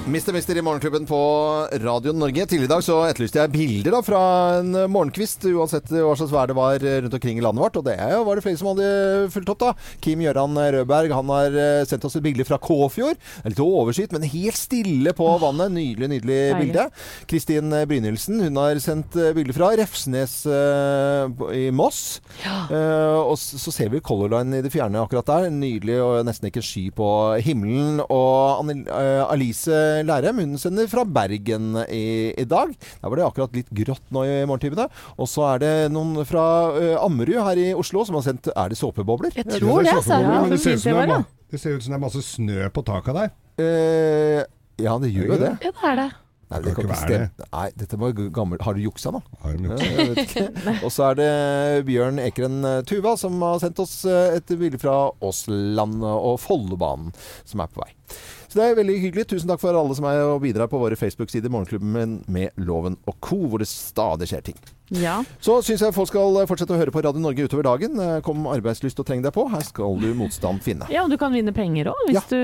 Mister 0.04 0.34
Mister 0.36 0.56
i 0.56 0.60
Morgenklubben 0.60 1.06
på 1.08 1.18
Radio 1.80 2.12
Norge. 2.12 2.44
Tidligere 2.44 2.68
i 2.68 2.72
dag 2.74 2.82
så 2.84 2.98
etterlyste 3.08 3.38
jeg 3.40 3.52
bilder 3.54 3.94
da 3.94 4.00
fra 4.04 4.18
en 4.58 4.74
morgenkvist, 4.92 5.46
uansett 5.48 5.88
hva 5.88 6.12
slags 6.12 6.32
vær 6.34 6.50
det 6.50 6.56
var 6.58 6.82
rundt 7.06 7.14
omkring 7.16 7.38
i 7.40 7.44
landet 7.44 7.62
vårt. 7.64 7.78
Og 7.80 7.86
det 7.86 7.96
var 7.96 8.36
det 8.36 8.44
flere 8.44 8.60
som 8.60 8.68
hadde 8.74 8.88
fulgt 9.32 9.52
opp, 9.54 9.62
da. 9.62 9.70
Kim 10.04 10.20
Gjøran 10.20 10.60
Rødberg 10.60 11.14
han 11.16 11.32
har 11.32 11.56
eh, 11.56 11.86
sendt 11.88 12.04
oss 12.04 12.18
et 12.18 12.24
bilde 12.26 12.44
fra 12.44 12.58
Kåfjord. 12.60 13.16
Det 13.16 13.48
er 13.48 13.54
litt 13.54 13.62
overskyet, 13.64 14.12
men 14.12 14.28
helt 14.28 14.60
stille 14.60 15.14
på 15.16 15.30
vannet. 15.40 15.72
Nydelig, 15.72 16.10
nydelig 16.12 16.36
Deilig. 16.36 16.60
bilde. 16.60 16.84
Kristin 17.32 17.72
Brynildsen 17.88 18.44
hun 18.44 18.60
har 18.60 18.82
sendt 18.84 19.16
eh, 19.16 19.32
bilde 19.32 19.56
fra 19.56 19.72
Refsnes 19.80 20.36
uh, 20.44 21.48
i 21.48 21.70
Moss. 21.72 22.20
Eh, 22.44 23.22
og 23.24 23.38
så 23.40 23.72
ser 23.72 23.88
vi 23.88 24.04
Color 24.04 24.36
Line 24.36 24.60
i 24.60 24.68
det 24.68 24.74
fjerne 24.76 25.00
akkurat 25.00 25.32
der. 25.32 25.48
Nydelig 25.48 25.96
og 26.04 26.20
nesten 26.28 26.52
ikke 26.52 26.66
sky 26.66 26.90
på 26.92 27.10
himmelen. 27.48 28.04
Og 28.04 28.60
Anne, 28.60 28.82
uh, 28.92 29.24
Alice 29.32 29.72
Lærem. 30.06 30.40
Hun 30.42 30.58
sender 30.60 30.88
fra 30.90 31.04
Bergen 31.06 31.74
i, 31.86 32.32
i 32.34 32.46
dag. 32.48 32.74
Der 32.74 33.12
var 33.12 33.20
det 33.20 33.26
akkurat 33.28 33.54
litt 33.60 33.70
grått 33.70 34.04
nå 34.14 34.24
i 34.26 34.40
morgentimene. 34.48 34.88
Og 35.18 35.30
så 35.30 35.46
er 35.52 35.62
det 35.62 35.74
noen 35.94 36.24
fra 36.28 36.46
eh, 36.80 36.96
Ammerud 36.98 37.38
her 37.46 37.60
i 37.60 37.70
Oslo 37.78 38.04
som 38.08 38.18
har 38.18 38.26
sendt 38.26 38.50
Er 38.54 38.72
det 38.72 38.80
såpebobler? 38.80 39.36
Jeg 39.36 39.48
tror 39.58 39.84
det, 39.84 39.94
altså. 39.94 40.20
Ja, 40.24 40.42
det, 40.50 40.60
ser 40.64 40.76
det 40.78 40.84
det, 40.88 40.98
var, 40.98 41.06
er, 41.06 41.14
da. 41.14 41.46
det 41.54 41.62
ser 41.62 41.78
ut 41.78 41.86
som 41.86 41.94
det 41.94 42.00
er 42.00 42.04
masse 42.08 42.26
snø 42.26 42.68
på 42.74 42.84
taket 42.86 43.22
der. 43.22 43.32
Eh, 43.62 44.42
ja, 44.82 44.98
det 44.98 45.14
gjør 45.14 45.34
jo 45.34 45.40
det. 45.40 45.56
Ja, 45.62 45.70
det 45.70 45.90
er 45.92 45.98
det. 46.02 46.10
Nei, 46.54 46.60
Det 46.60 46.74
kan 46.76 46.84
ikke 46.84 46.94
være 46.94 47.18
det. 47.18 47.46
Nei, 47.50 47.64
dette 47.80 47.98
var 47.98 48.12
gammelt. 48.36 48.62
Har 48.62 48.76
du 48.76 48.82
juksa, 48.84 49.10
nå? 49.14 49.20
Har 49.42 49.56
du 49.56 49.70
vet 49.72 50.20
ikke. 50.22 50.44
Og 50.86 50.92
så 50.92 51.08
er 51.10 51.18
det 51.18 51.30
Bjørn 51.88 52.20
Ekeren 52.22 52.60
eh, 52.68 52.82
Tuva 52.86 53.16
som 53.20 53.40
har 53.42 53.62
sendt 53.62 53.80
oss 53.82 53.96
eh, 54.08 54.36
et 54.38 54.54
bilde 54.60 54.80
fra 54.82 55.08
Åsland 55.24 56.04
og 56.04 56.36
Follobanen 56.42 57.14
som 57.48 57.64
er 57.64 57.72
på 57.72 57.82
vei. 57.82 57.90
Så 58.54 58.60
det 58.60 58.66
er 58.70 58.76
veldig 58.78 58.94
hyggelig. 59.02 59.22
Tusen 59.32 59.48
takk 59.50 59.58
for 59.58 59.74
alle 59.74 59.94
som 59.98 60.04
er 60.06 60.20
og 60.22 60.44
bidrar 60.44 60.68
på 60.70 60.78
våre 60.78 60.94
Facebook-sider, 60.94 61.50
Morgenklubben 61.50 62.20
med 62.30 62.54
Loven 62.62 62.94
og 63.10 63.16
co., 63.18 63.40
hvor 63.50 63.58
det 63.58 63.66
stadig 63.66 64.28
skjer 64.30 64.44
ting. 64.46 64.60
Ja. 64.92 65.22
Så 65.40 65.56
syns 65.64 65.80
jeg 65.80 65.94
folk 65.96 66.10
skal 66.10 66.36
fortsette 66.46 66.74
å 66.74 66.78
høre 66.78 66.92
på 66.92 67.00
Radio 67.02 67.22
Norge 67.24 67.46
utover 67.48 67.64
dagen. 67.64 67.96
Eh, 68.00 68.18
Kom 68.26 68.44
arbeidslyst 68.50 68.98
og 69.00 69.06
treng 69.08 69.22
deg 69.24 69.32
på. 69.32 69.46
Her 69.50 69.64
skal 69.64 69.96
du 70.02 70.10
motstand 70.18 70.60
finne. 70.62 70.84
Ja, 70.92 71.06
og 71.06 71.10
du 71.10 71.16
kan 71.20 71.32
vinne 71.32 71.54
penger 71.56 71.88
òg, 71.94 72.02
hvis 72.10 72.18
Ja. 72.18 72.22
du 72.28 72.36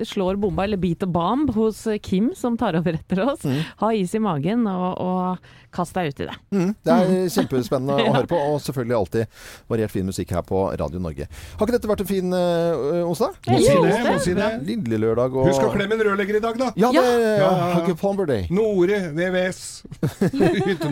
eh, 0.00 0.04
slår 0.06 0.38
bomba 0.40 0.64
eller 0.68 0.78
beat 0.78 1.02
a 1.02 1.06
bomb 1.10 1.50
hos 1.56 1.86
eh, 1.90 1.98
Kim 1.98 2.30
som 2.38 2.56
tar 2.56 2.78
over 2.78 2.94
etter 2.94 3.24
oss. 3.26 3.42
Ha 3.82 3.90
is 3.92 4.14
i 4.14 4.22
magen 4.22 4.66
og, 4.70 5.00
og 5.02 5.50
kast 5.74 5.96
deg 5.98 6.12
ut 6.14 6.20
i 6.22 6.26
det. 6.28 6.34
Mm, 6.54 6.68
det 6.86 6.94
er 6.94 7.08
kjempespennende 7.34 7.96
å 8.06 8.14
høre 8.20 8.30
på, 8.30 8.38
og 8.38 8.60
selvfølgelig 8.62 8.96
alltid 9.00 9.40
variert 9.74 9.90
fin 9.90 10.06
musikk 10.06 10.30
her 10.36 10.44
på 10.46 10.62
Radio 10.78 11.02
Norge. 11.02 11.26
Har 11.58 11.66
ikke 11.66 11.74
dette 11.74 11.90
vært 11.90 12.04
en 12.04 12.10
fin 12.12 12.30
uh, 12.30 13.02
onsdag? 13.08 13.34
Må 13.50 13.58
si 13.58 13.74
det, 13.74 13.90
det 13.90 14.12
må 14.14 14.20
si 14.22 14.36
det. 14.38 14.50
Lille 14.70 15.00
lørdag 15.02 15.34
og 15.34 15.50
Husk 15.50 15.66
å 15.66 15.72
klemme 15.74 15.98
en 15.98 16.06
rørlegger 16.06 16.38
i 16.38 16.44
dag, 16.44 16.60
da. 16.62 16.70
Ja, 16.78 16.92
det 16.94 17.02
Ja. 17.02 17.34
ja. 17.42 17.50
Hugge 17.80 17.98
Plumber 17.98 18.30
Day. 18.30 18.46
Nore 18.54 19.00
VVS. 19.18 19.82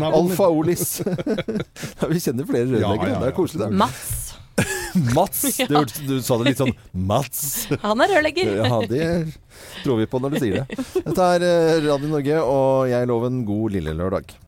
Alfa 0.03 0.51
Olis. 0.51 0.72
ja, 2.01 2.09
vi 2.11 2.21
kjenner 2.23 2.49
flere 2.49 2.69
rørleggere. 2.69 2.83
Ja, 2.83 3.09
ja, 3.09 3.15
ja. 3.15 3.21
Det 3.23 3.31
er 3.33 3.37
koselig, 3.37 3.65
det. 3.67 3.71
Mats. 3.83 4.13
Mats. 5.17 5.43
Du, 5.69 5.79
du 6.09 6.15
sa 6.25 6.37
det 6.41 6.51
litt 6.51 6.61
sånn 6.61 6.73
Mats. 6.93 7.43
Han 7.85 8.05
er 8.05 8.17
rørlegger. 8.17 8.53
Ja, 8.61 8.81
det 8.89 9.09
tror 9.83 10.01
vi 10.03 10.09
på 10.11 10.21
når 10.23 10.35
du 10.35 10.41
sier 10.43 10.63
det. 10.63 10.81
Dette 10.99 11.29
er 11.37 11.47
eh, 11.49 11.75
Radio 11.87 12.11
Norge, 12.13 12.41
og 12.45 12.91
jeg 12.93 13.09
lover 13.11 13.33
en 13.33 13.45
god 13.49 13.77
lille 13.79 13.95
lørdag. 13.97 14.35